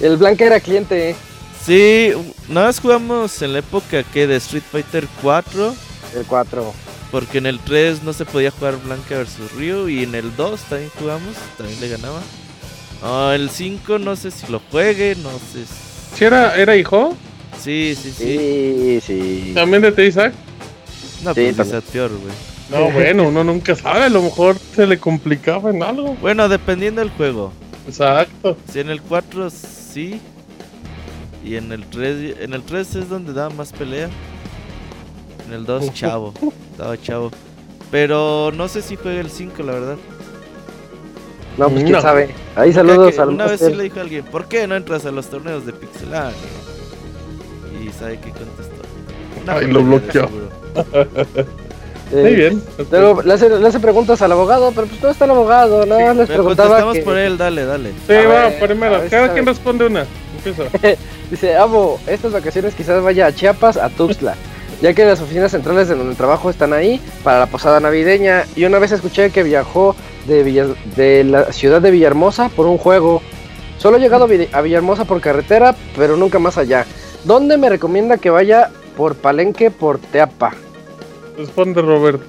[0.00, 1.16] El Blanca era cliente, ¿eh?
[1.64, 2.12] Sí,
[2.48, 5.74] nada más jugamos en la época que de Street Fighter 4.
[6.16, 6.72] el 4.
[7.10, 9.88] Porque en el 3 no se podía jugar Blanca versus Ryu.
[9.88, 12.20] Y en el 2 también jugamos, también le ganaba.
[13.02, 15.64] Ah, el 5 no sé si lo juegue, no sé.
[15.66, 17.16] si- ¿Sí era, era hijo?
[17.60, 18.24] Sí, sí, sí.
[18.38, 19.52] Sí, sí.
[19.54, 20.32] ¿También de Isaac?
[21.24, 22.32] No, Sí, pues es peor, güey.
[22.70, 24.04] No, bueno, uno nunca sabe.
[24.04, 26.14] A lo mejor se le complicaba en algo.
[26.20, 27.52] Bueno, dependiendo del juego.
[27.88, 28.56] Exacto.
[28.72, 30.20] Si en el 4 sí.
[31.44, 34.08] Y en el 3, en el 3 es donde daba más pelea.
[35.50, 36.32] En el 2 chavo,
[36.70, 37.30] estaba chavo.
[37.90, 39.96] Pero no sé si juega el 5, la verdad.
[41.58, 42.00] No, pues quién No.
[42.00, 42.30] sabe.
[42.54, 45.04] Ahí saludos que al Una vez sí le dijo a alguien, ¿por qué no entras
[45.06, 46.32] a los torneos de Pixelar?
[47.84, 48.76] Y sabe qué contestó.
[49.42, 50.28] Una Ay, lo bloqueó.
[50.76, 51.46] Eh,
[52.22, 52.62] Muy bien.
[52.92, 56.06] Luego le hace, le hace preguntas al abogado, pero pues no está el abogado, nada
[56.06, 57.02] más les Pero preguntaba contestamos que...
[57.02, 57.90] por él, dale, dale.
[58.06, 59.00] Sí, A va, ver, primero.
[59.00, 60.06] ver Cada quien responde una.
[60.44, 60.64] Empieza.
[61.28, 64.34] Dice, Abo, estas vacaciones quizás vaya a Chiapas, a Tuxtla,
[64.80, 68.44] ya que las oficinas centrales de donde trabajo están ahí para la posada navideña.
[68.56, 69.94] Y una vez escuché que viajó
[70.26, 73.22] de, Villa- de la ciudad de Villahermosa por un juego.
[73.78, 76.86] Solo he llegado a Vi- a Villahermosa por carretera, pero nunca más allá.
[77.24, 80.54] ¿Dónde me recomienda que vaya por Palenque, por Teapa?
[81.36, 82.20] Responde Robert.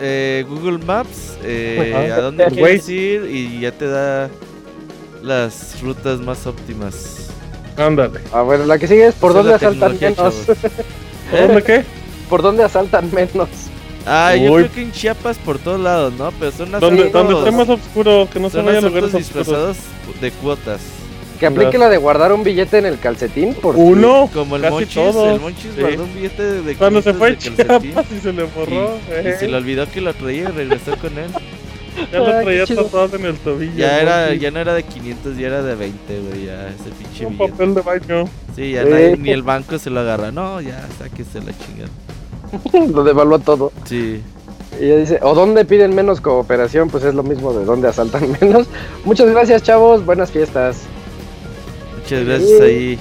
[0.00, 4.30] Eh, Google Maps, eh, a dónde quieres ir y ya te da
[5.22, 7.30] las rutas más óptimas.
[7.76, 8.20] Ándale.
[8.32, 10.34] A ver, la que sigue es por Esa dónde asaltan menos.
[11.30, 11.84] ¿Por dónde qué?
[12.28, 13.48] ¿por dónde asaltan menos?
[14.06, 16.30] Ah, yo creo que en Chiapas por todos lados, ¿no?
[16.38, 19.14] Pero son asaltos, donde esté más oscuro, que no se son vaya a asaltos lugares
[19.26, 19.46] oscuros.
[19.46, 19.76] disfrazados
[20.20, 20.80] de cuotas.
[21.38, 24.62] Que aplique la de guardar un billete en el calcetín por si- Uno, Como el
[24.62, 25.34] casi Monchis, todos.
[25.34, 25.80] el Monchis Sí.
[25.80, 28.42] guardó un billete de Cuando se 500 fue a de calcetín Chiapas y se le
[28.44, 28.98] borró.
[29.08, 29.34] y, eh.
[29.36, 31.30] y se le olvidó que lo traía y regresó con él.
[32.12, 33.72] Ya lo Ah, traía tatuado en el tobillo.
[33.76, 37.26] Ya era, ya no era de 500, ya era de 20, güey, ya ese pinche
[37.26, 37.52] Un billete.
[37.52, 38.24] papel de baño.
[38.54, 38.86] Sí, ya Eh.
[38.90, 40.30] nadie- ni el banco se lo agarra.
[40.32, 42.88] No, ya, sáquese la chingada.
[42.94, 43.72] lo devalúa todo.
[43.84, 44.22] Sí.
[44.80, 48.22] Y ella dice, o dónde piden menos cooperación, pues es lo mismo de dónde asaltan
[48.40, 48.66] menos.
[49.04, 50.82] Muchas gracias, chavos, buenas fiestas.
[52.02, 52.98] Muchas gracias ahí.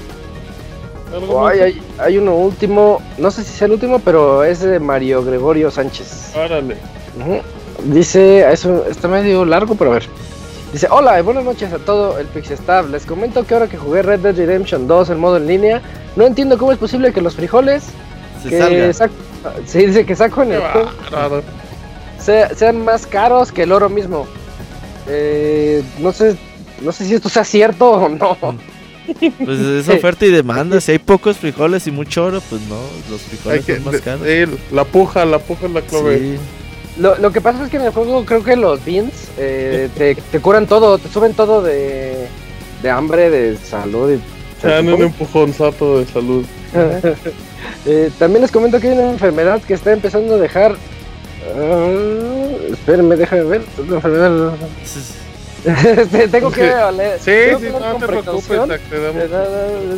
[1.14, 1.53] Algo Oh, más.
[1.53, 5.24] hay, hay, hay uno último, no sé si sea el último, pero es de Mario
[5.24, 6.34] Gregorio Sánchez.
[6.36, 6.76] Órale.
[7.19, 7.40] Ujú.
[7.86, 10.08] Dice, eso está medio largo, pero a ver.
[10.74, 12.90] Dice, hola y buenas noches a todo el Pixestab.
[12.90, 15.82] Les comento que ahora que jugué Red Dead Redemption 2 en modo en línea,
[16.16, 17.84] no entiendo cómo es posible que los frijoles
[18.44, 18.90] Se que salga.
[18.90, 21.44] sac- sí, dice que saco en el juego bárbaro.
[22.20, 24.28] sea- sean más caros que el oro mismo.
[25.08, 26.36] Eh, no sé,
[26.82, 28.38] no sé si esto sea cierto o no.
[29.45, 30.82] Pues es oferta y demanda.
[30.82, 32.76] Si hay pocos frijoles y mucho oro, pues no,
[33.10, 34.22] los frijoles que, son más caros.
[34.26, 36.20] eh, la puja, la puja es la clave.
[36.20, 36.38] Sí.
[36.99, 40.15] Lo, lo que pasa es que en el juego creo que los beans eh, te,
[40.15, 42.28] te curan todo, te suben todo de,
[42.82, 44.14] de hambre, de salud.
[44.14, 44.19] Y,
[44.61, 46.45] Se dan un empujonzato de salud.
[47.86, 50.76] Eh, también les comento que hay una enfermedad que está empezando a dejar.
[51.56, 51.90] ah,
[52.72, 53.61] espérenme, déjame ver.
[53.78, 54.53] Enfermedad.
[56.32, 56.61] Tengo que
[56.98, 57.19] leer.
[57.19, 58.72] Sí, tengo sí, que no te preocupes, precaución.
[58.72, 59.24] accedemos.
[59.24, 59.98] Eh,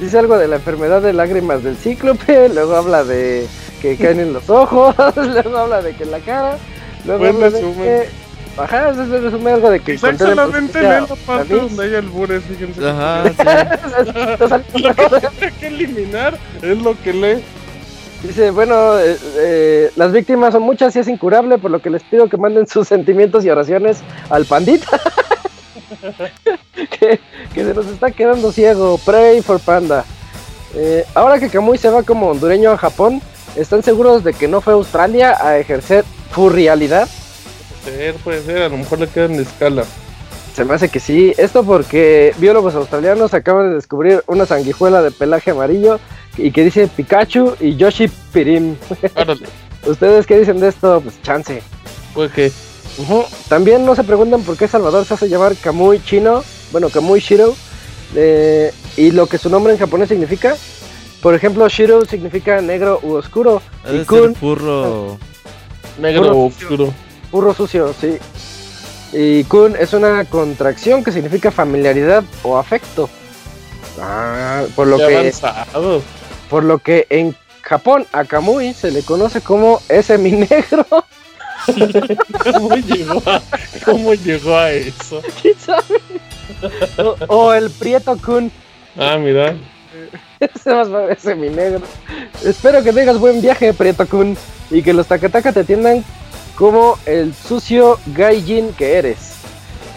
[0.00, 3.46] Dice algo de la enfermedad de lágrimas del cíclope, luego habla de
[3.82, 6.56] que caen en los ojos, luego habla de que en la cara,
[7.04, 8.08] luego Buen habla de que...
[8.56, 11.94] Ajá, eso es resume algo de que Quizás solamente procedencia leen la parte donde hay
[11.94, 12.86] albures, fíjense.
[12.86, 13.24] Ajá,
[14.72, 14.82] sí.
[14.82, 17.42] Lo que tiene que eliminar es lo que lee.
[18.22, 22.02] Dice, bueno, eh, eh, las víctimas son muchas y es incurable, por lo que les
[22.02, 25.00] pido que manden sus sentimientos y oraciones al pandita.
[27.00, 27.20] que,
[27.54, 28.98] que se nos está quedando ciego.
[29.04, 30.04] Pray for panda.
[30.74, 33.20] Eh, ahora que Kamui se va como hondureño a Japón,
[33.56, 37.08] ¿están seguros de que no fue Australia a ejercer furrialidad?
[37.84, 39.84] Puede ser, puede ser, a lo mejor le quedan de escala.
[40.54, 41.32] Se me hace que sí.
[41.38, 45.98] Esto porque biólogos australianos acaban de descubrir una sanguijuela de pelaje amarillo
[46.36, 48.76] y que dice Pikachu y Yoshi Pirim.
[49.86, 51.00] ¿Ustedes qué dicen de esto?
[51.00, 51.62] Pues chance.
[52.14, 52.52] pues que
[52.98, 53.24] Ujú.
[53.48, 57.54] También no se preguntan por qué Salvador se hace llamar Kamui Chino, bueno, Kamui Shiro,
[58.14, 60.56] eh, y lo que su nombre en japonés significa.
[61.22, 65.18] Por ejemplo, Shiro significa negro u oscuro, Ha y Kun, furro.
[65.98, 66.94] negro Puro oscuro.
[67.30, 68.18] burro sucio, sí.
[69.12, 73.08] Y Kun es una contracción que significa familiaridad o afecto.
[74.00, 76.02] Ah, por lo Qué que avanzado.
[76.50, 80.84] por lo que en Japón a Kamui se le conoce como ese mi negro.
[82.52, 83.40] ¿Cómo llegó a,
[83.84, 85.22] cómo llegó a eso?
[85.40, 86.00] ¿Quién sabe?
[86.98, 88.50] o, o el Prieto Kun.
[88.98, 89.54] Ah, mira.
[90.40, 91.82] Ese más parece mi negro.
[92.44, 94.36] Espero que tengas buen viaje, Prieto Kun.
[94.70, 96.04] Y que los Takataka te atiendan
[96.56, 99.32] como el sucio gaijin que eres.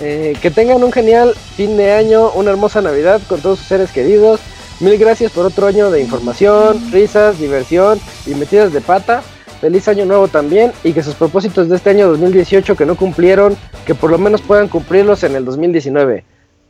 [0.02, 3.92] Eh, que tengan un genial fin de año, una hermosa Navidad con todos sus seres
[3.92, 4.42] queridos.
[4.82, 9.24] Mil gracias por otro año de información, risas, diversión y metidas de pata.
[9.62, 13.56] Feliz año nuevo también y que sus propósitos de este año 2018 que no cumplieron,
[13.86, 16.26] que por lo menos puedan cumplirlos en el 2019.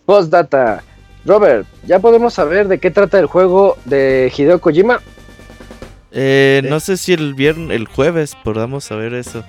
[0.05, 0.83] Postdata.
[1.25, 4.99] Robert, ¿ya podemos saber de qué trata el juego de Hideo Kojima?
[6.11, 9.43] Eh, no sé si el viernes, el jueves podamos saber eso.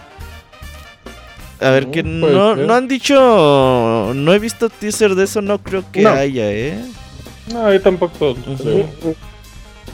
[1.60, 5.58] A ver, Mm, que no, no han dicho, no he visto teaser de eso, no
[5.58, 6.10] creo que No.
[6.10, 6.78] haya, ¿eh?
[7.52, 8.34] No, yo tampoco.
[8.34, 8.86] creo.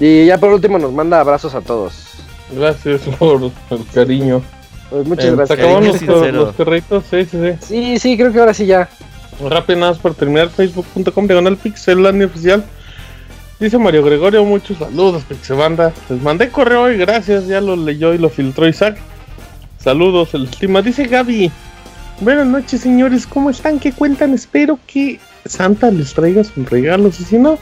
[0.00, 1.94] Y ya por último nos manda abrazos a todos.
[2.52, 4.42] Gracias por el cariño.
[4.90, 5.58] Pues muchas Eh, ¿Se gracias.
[5.58, 7.04] acabaron Cariño los, los perritos?
[7.10, 7.66] Sí, sí, sí.
[7.66, 8.88] Sí, sí, creo que ahora sí ya.
[9.40, 12.64] Rápido nada más para terminar, facebook.com diagonal pixelania oficial.
[13.58, 15.92] Dice Mario Gregorio, muchos saludos, Pixebanda.
[16.08, 18.98] Les mandé correo y gracias, ya lo leyó y lo filtró Isaac.
[19.78, 20.82] Saludos, el estima.
[20.82, 21.50] Dice Gaby.
[22.20, 23.78] Buenas noches, señores, ¿cómo están?
[23.78, 24.34] ¿Qué cuentan?
[24.34, 27.58] Espero que Santa les traiga sus regalos y si no,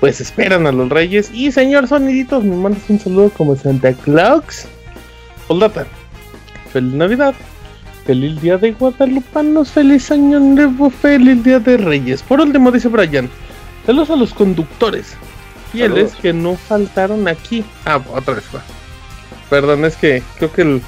[0.00, 1.30] pues esperan a los reyes.
[1.32, 4.66] Y señor Soniditos, me mandas un saludo como Santa Claus.
[5.48, 5.70] Hola,
[6.72, 7.34] Feliz Navidad.
[8.06, 12.22] Feliz día de Guadalupanos, feliz año nuevo, feliz día de Reyes.
[12.22, 13.28] Por último, dice Brian,
[13.84, 15.16] saludos a los conductores
[15.72, 16.22] fieles Saludos.
[16.22, 17.64] que no faltaron aquí.
[17.84, 18.62] Ah, otra vez va.
[19.50, 20.82] Perdón, es que creo que el,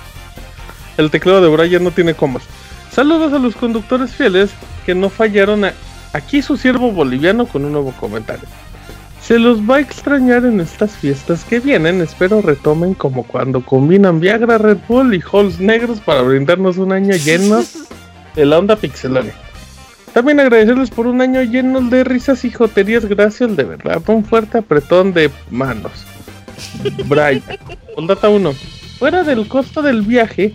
[0.97, 2.45] el teclado de Brian no tiene comas.
[2.93, 4.51] Saludos a los conductores fieles
[4.87, 5.75] que no fallaron a-
[6.13, 8.45] aquí su siervo boliviano con un nuevo comentario.
[9.29, 12.01] Se los va a extrañar en estas fiestas que vienen.
[12.01, 17.15] Espero retomen como cuando combinan Viagra, Red Bull y Halls negros para brindarnos un año
[17.15, 17.63] lleno
[18.35, 19.35] de la onda pixelánea.
[20.15, 23.05] También agradecerles por un año lleno de risas y joterías.
[23.05, 24.03] Gracias, de verdad.
[24.07, 26.07] Un fuerte apretón de manos.
[27.05, 27.43] Brian.
[28.07, 28.55] Data 1.
[28.99, 30.55] Fuera del costo del viaje,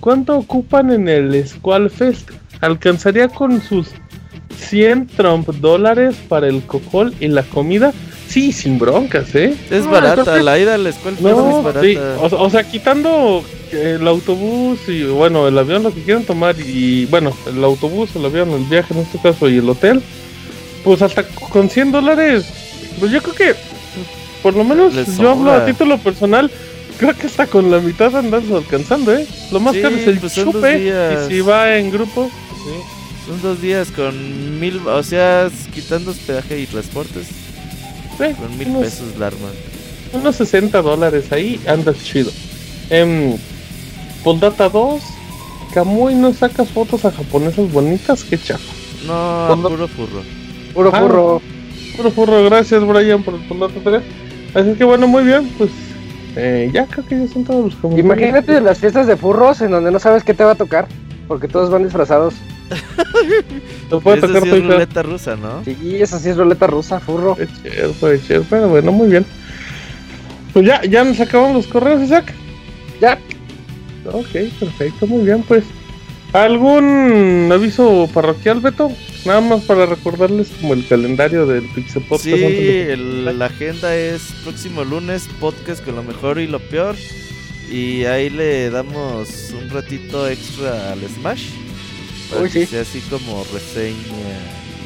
[0.00, 2.32] ¿cuánto ocupan en el Squall Fest?
[2.62, 3.92] ¿Alcanzaría con sus
[4.56, 7.92] 100 Trump dólares para el cocol y la comida?
[8.28, 9.54] Sí, sin broncas, ¿eh?
[9.70, 11.80] Es No, barata, entonces- la ida a la escuela No, es barata.
[11.86, 16.54] sí, o, o sea, quitando el autobús y bueno, el avión, lo que quieran tomar
[16.60, 20.02] y bueno, el autobús, el avión, el viaje en este caso y el hotel,
[20.84, 22.44] pues hasta con 100 dólares,
[22.98, 23.54] pues yo creo que
[24.42, 26.50] por lo menos yo hablo a título personal,
[26.98, 29.26] creo que hasta con la mitad andas alcanzando, ¿eh?
[29.52, 30.78] Lo más Sí, caro es el pues chupe
[31.26, 32.97] y si va en grupo, sí.
[33.28, 37.26] Son dos días con mil, o sea, quitando hospedaje y transportes,
[38.16, 39.48] Sí, con mil unos- pesos la arma.
[40.14, 42.30] unos 60 dólares ahí, andas chido.
[42.90, 43.36] Em,
[44.24, 45.00] Poldata 2,
[45.74, 48.72] Kamui no sacas fotos a japonesas bonitas, qué chafa.
[49.06, 49.68] No, ¿Cuándo?
[49.68, 50.22] puro furro.
[50.74, 51.00] Puro Ah.
[51.00, 51.42] furro.
[51.96, 54.02] Puro furro, gracias Brian por el Poldata 3.
[54.54, 55.70] Así que bueno, muy bien, pues
[56.36, 58.04] eh, ya creo que ya son todos los comentarios.
[58.18, 60.88] Imagínate las fiestas de furros en donde no sabes qué te va a tocar.
[61.28, 62.32] Porque todos van disfrazados.
[63.90, 65.64] Te puede Eso tocar sí es ruleta rusa, ¿no?
[65.64, 67.34] Sí, eso sí es ruleta rusa, furro.
[67.36, 69.24] Fue chido, fue chido, pero bueno, muy bien.
[70.52, 72.32] Pues ya, ya nos acabamos los correos, Isaac.
[73.00, 73.18] Ya.
[74.12, 75.64] Ok, perfecto, muy bien, pues.
[76.32, 78.90] ¿Algún aviso parroquial, Beto?
[79.24, 82.24] Nada más para recordarles como el calendario del Pixel Podcast.
[82.24, 86.96] Sí, el- la agenda es próximo lunes, podcast con lo mejor y lo peor.
[87.70, 91.44] Y ahí le damos un ratito extra al Smash.
[92.30, 92.66] Para Uy, que sí.
[92.72, 93.96] sea así como reseña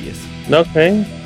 [0.05, 0.21] y eso.
[0.61, 0.77] Ok,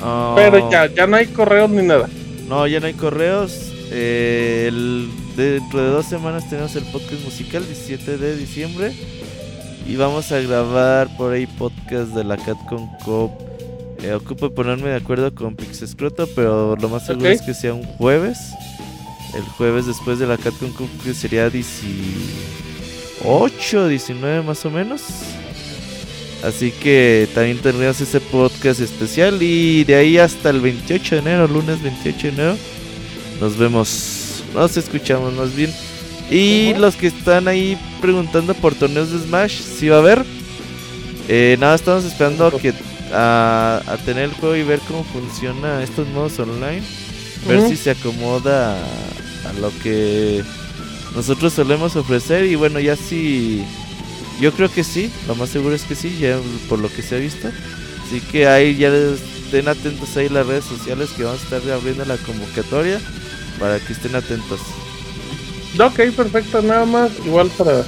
[0.01, 2.09] Ah, pero ya, ya no hay correos ni nada.
[2.47, 3.71] No, ya no hay correos.
[3.91, 8.93] Eh, el- dentro de dos semanas tenemos el podcast musical, 17 de diciembre.
[9.87, 13.31] Y vamos a grabar por ahí podcast de la Catcon Cop.
[14.03, 17.83] Eh, ocupo ponerme de acuerdo con Pixescroto, pero lo más seguro es que sea un
[17.83, 18.37] jueves.
[19.35, 25.01] El jueves después de la Catcon Cup, que sería 18, 19 más o menos.
[26.43, 29.41] Así que también tendríamos ese podcast especial.
[29.41, 32.57] Y de ahí hasta el 28 de enero, lunes 28 de enero,
[33.41, 34.43] nos vemos.
[34.53, 35.73] Nos escuchamos más bien.
[36.29, 40.25] Y los que están ahí preguntando por torneos de Smash, si va a haber.
[41.29, 42.73] Eh, nada, estamos esperando a que
[43.13, 46.81] a, a tener el juego y ver cómo funciona estos modos online.
[47.47, 50.43] Ver si se acomoda a, a lo que
[51.15, 52.45] nosotros solemos ofrecer.
[52.45, 53.63] Y bueno, ya si.
[54.39, 57.15] Yo creo que sí, lo más seguro es que sí, ya por lo que se
[57.15, 57.49] ha visto.
[58.05, 62.05] Así que ahí ya estén atentos ahí las redes sociales que vamos a estar abriendo
[62.05, 62.99] la convocatoria
[63.59, 64.59] para que estén atentos.
[65.79, 67.83] Ok, perfecto, nada más, igual para...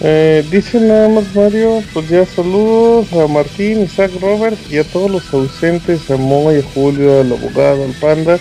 [0.00, 5.10] Eh, dice nada más Mario, pues ya saludos a Martín, Isaac, Robert y a todos
[5.10, 8.38] los ausentes, a Moy, a Julio, al abogado, al panda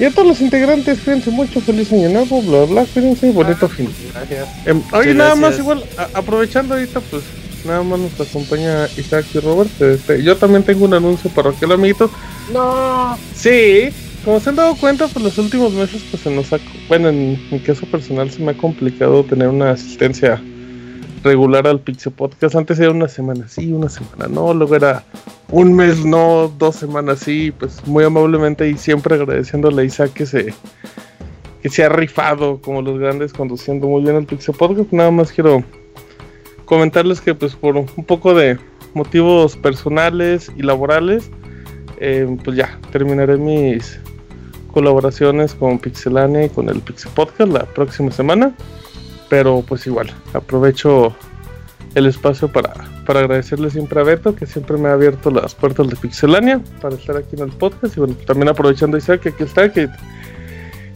[0.00, 3.68] y a todos los integrantes, cuídense mucho, feliz año nuevo, bla bla, cuídense y bonito
[3.68, 3.88] fin.
[4.12, 4.48] Gracias.
[4.66, 4.74] Oye,
[5.12, 7.22] Muchas nada más igual, a- aprovechando ahorita, pues
[7.64, 12.10] nada más nos acompaña Isaac y Robert, este, yo también tengo un anuncio parroquial, amiguitos,
[12.52, 13.16] No.
[13.36, 13.90] Sí,
[14.24, 17.38] como se han dado cuenta, pues los últimos meses, pues se nos ha, bueno, en
[17.50, 20.42] mi caso personal se me ha complicado tener una asistencia
[21.22, 22.54] regular al Pixel Podcast.
[22.54, 25.04] Antes era una semana sí, una semana no, luego era
[25.50, 30.26] un mes no, dos semanas sí, pues muy amablemente y siempre agradeciéndole a Isaac que
[30.26, 30.54] se,
[31.62, 34.92] que se ha rifado como los grandes conduciendo muy bien el Pixel Podcast.
[34.92, 35.64] Nada más quiero
[36.64, 38.58] comentarles que pues por un poco de
[38.94, 41.30] motivos personales y laborales,
[41.98, 44.00] eh, pues ya terminaré mis
[44.72, 48.54] colaboraciones con Pixelania y con el Pixel Podcast la próxima semana.
[49.30, 51.16] Pero pues igual, aprovecho
[51.94, 52.74] el espacio para,
[53.06, 56.96] para agradecerle siempre a Beto, que siempre me ha abierto las puertas de Pixelania para
[56.96, 57.96] estar aquí en el podcast.
[57.96, 59.88] Y bueno, también aprovechando Isaac, que aquí está, que,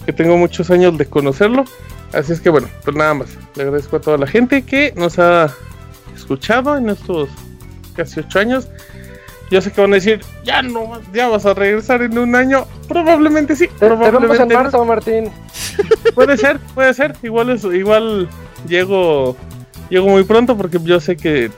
[0.05, 1.65] que tengo muchos años de conocerlo.
[2.13, 3.39] Así es que bueno, pues nada más.
[3.55, 5.55] Le agradezco a toda la gente que nos ha
[6.15, 7.29] escuchado en estos
[7.95, 8.69] casi ocho años.
[9.51, 12.67] Yo sé que van a decir, ya no, ya vas a regresar en un año.
[12.89, 14.63] Probablemente sí, Te, en probablemente no.
[14.63, 15.31] marzo, Martín.
[16.15, 17.15] Puede ser, puede ser.
[17.23, 18.29] Igual es, igual
[18.69, 19.37] llego,
[19.91, 21.51] llego muy pronto porque yo sé que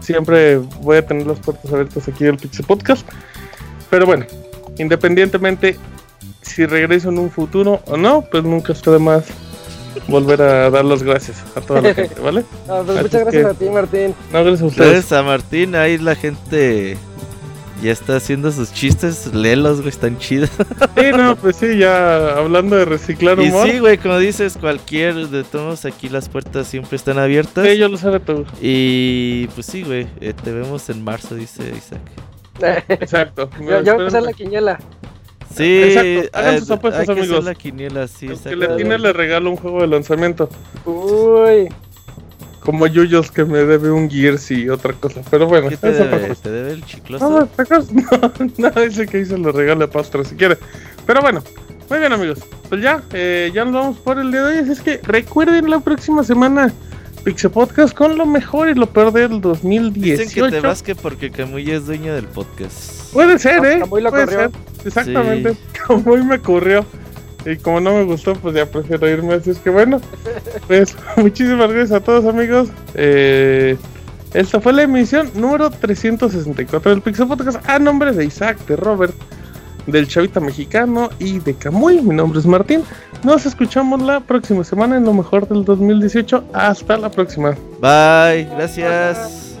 [0.00, 3.06] siempre voy a tener las puertas abiertas aquí del Pixel Podcast.
[3.90, 4.26] Pero bueno,
[4.78, 5.78] independientemente
[6.42, 9.24] si regreso en un futuro o no, pues nunca está de más
[10.08, 12.44] volver a dar las gracias a toda la gente, ¿vale?
[12.68, 14.14] No, pues muchas gracias que- a ti, Martín.
[14.32, 14.90] No, gracias a ustedes.
[14.92, 16.96] Gracias a Martín, ahí la gente
[17.82, 20.50] Ya está haciendo sus chistes, léelos, güey, están chidos.
[20.96, 23.68] Sí, no, pues sí, ya hablando de reciclar Y humor.
[23.68, 27.66] sí, güey, como dices, cualquier de todos aquí las puertas siempre están abiertas.
[27.66, 28.44] Sí, yo lo sé de todo.
[28.60, 32.00] Y pues sí, güey, eh, te vemos en marzo, dice Isaac.
[32.88, 33.50] Exacto.
[33.60, 34.78] Yo, yo voy a empezar la quiniela.
[35.54, 37.44] Sí, Exacto, hagan eh, sus apuestas, hay que hacer amigos.
[37.44, 40.48] la quiniela, sí, El que le tiene le regalo un juego de lanzamiento.
[40.84, 41.68] Uy.
[42.60, 45.20] Como Yuyos que me debe un Gears y otra cosa.
[45.30, 46.28] Pero bueno, ¿Qué te debe?
[46.28, 46.42] cosa.
[46.42, 47.48] ¿Te debe el chicloso?
[47.58, 50.56] No, no, no, dice que hice le regale a Pastra si quiere.
[51.04, 51.42] Pero bueno,
[51.90, 52.38] muy bien amigos.
[52.68, 54.58] Pues ya, eh, ya nos vamos por el día de hoy.
[54.60, 56.72] Así es que recuerden la próxima semana
[57.24, 60.22] Pixel Podcast con lo mejor y lo peor del 2018.
[60.22, 63.12] Dicen que te vas que porque Camuy es dueño del podcast.
[63.12, 63.82] Puede ser, Como- ¿eh?
[63.90, 64.38] hoy lo Puede corrió.
[64.40, 64.50] ser.
[64.86, 65.56] Exactamente.
[65.86, 66.84] Como hoy me corrió.
[67.44, 69.34] Y como no me gustó, pues ya prefiero irme.
[69.34, 70.00] Así es que bueno,
[70.68, 72.68] pues muchísimas gracias a todos, amigos.
[72.94, 73.76] Eh,
[74.32, 77.58] esta fue la emisión número 364 del Pixel Podcast.
[77.68, 79.12] A nombre de Isaac, de Robert,
[79.86, 82.00] del Chavita Mexicano y de Camuy.
[82.00, 82.82] Mi nombre es Martín.
[83.22, 86.44] Nos escuchamos la próxima semana en lo mejor del 2018.
[86.52, 87.50] Hasta la próxima.
[87.80, 89.51] Bye, gracias.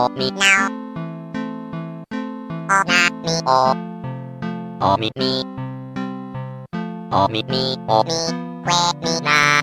[0.00, 0.68] Mi o mi now
[2.70, 3.60] o na mi o
[4.80, 5.32] o mi mi
[7.12, 8.20] o mi mi o mi
[8.64, 9.60] que mi na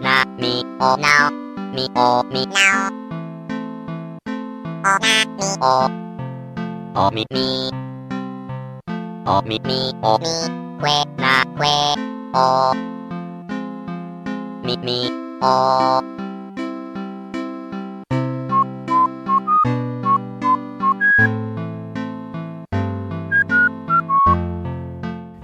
[0.00, 1.28] na mi o now
[1.74, 2.88] mi o mi now
[4.84, 5.76] o na mi o
[6.94, 7.46] o mi mi
[9.26, 10.34] o mi mi o mi
[10.82, 11.76] que na que
[12.34, 12.74] o
[14.64, 14.98] mi mi
[15.42, 16.13] o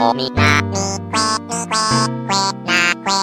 [0.00, 1.84] now, o mi na mi que que mi
[2.28, 3.20] que now que.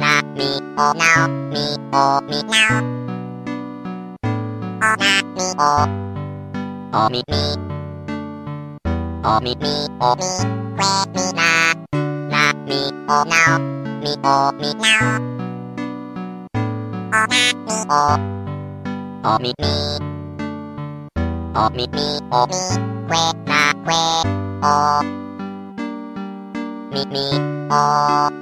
[0.00, 0.82] O mi na mi que mi que que na que o.
[0.82, 2.82] Na mi o now mi o mi now.
[4.82, 5.72] O na mi o
[6.92, 7.42] o mi mi.
[9.24, 10.30] O mi mi o mi
[10.78, 11.50] que mi na
[12.32, 13.58] na mi o now
[14.02, 15.20] mi o mi now
[17.12, 17.26] o
[19.30, 19.71] na mi o o
[21.54, 22.00] おみみ
[22.30, 24.24] おみくえなくえ
[24.62, 25.02] お
[26.90, 27.18] みみ
[27.70, 28.41] お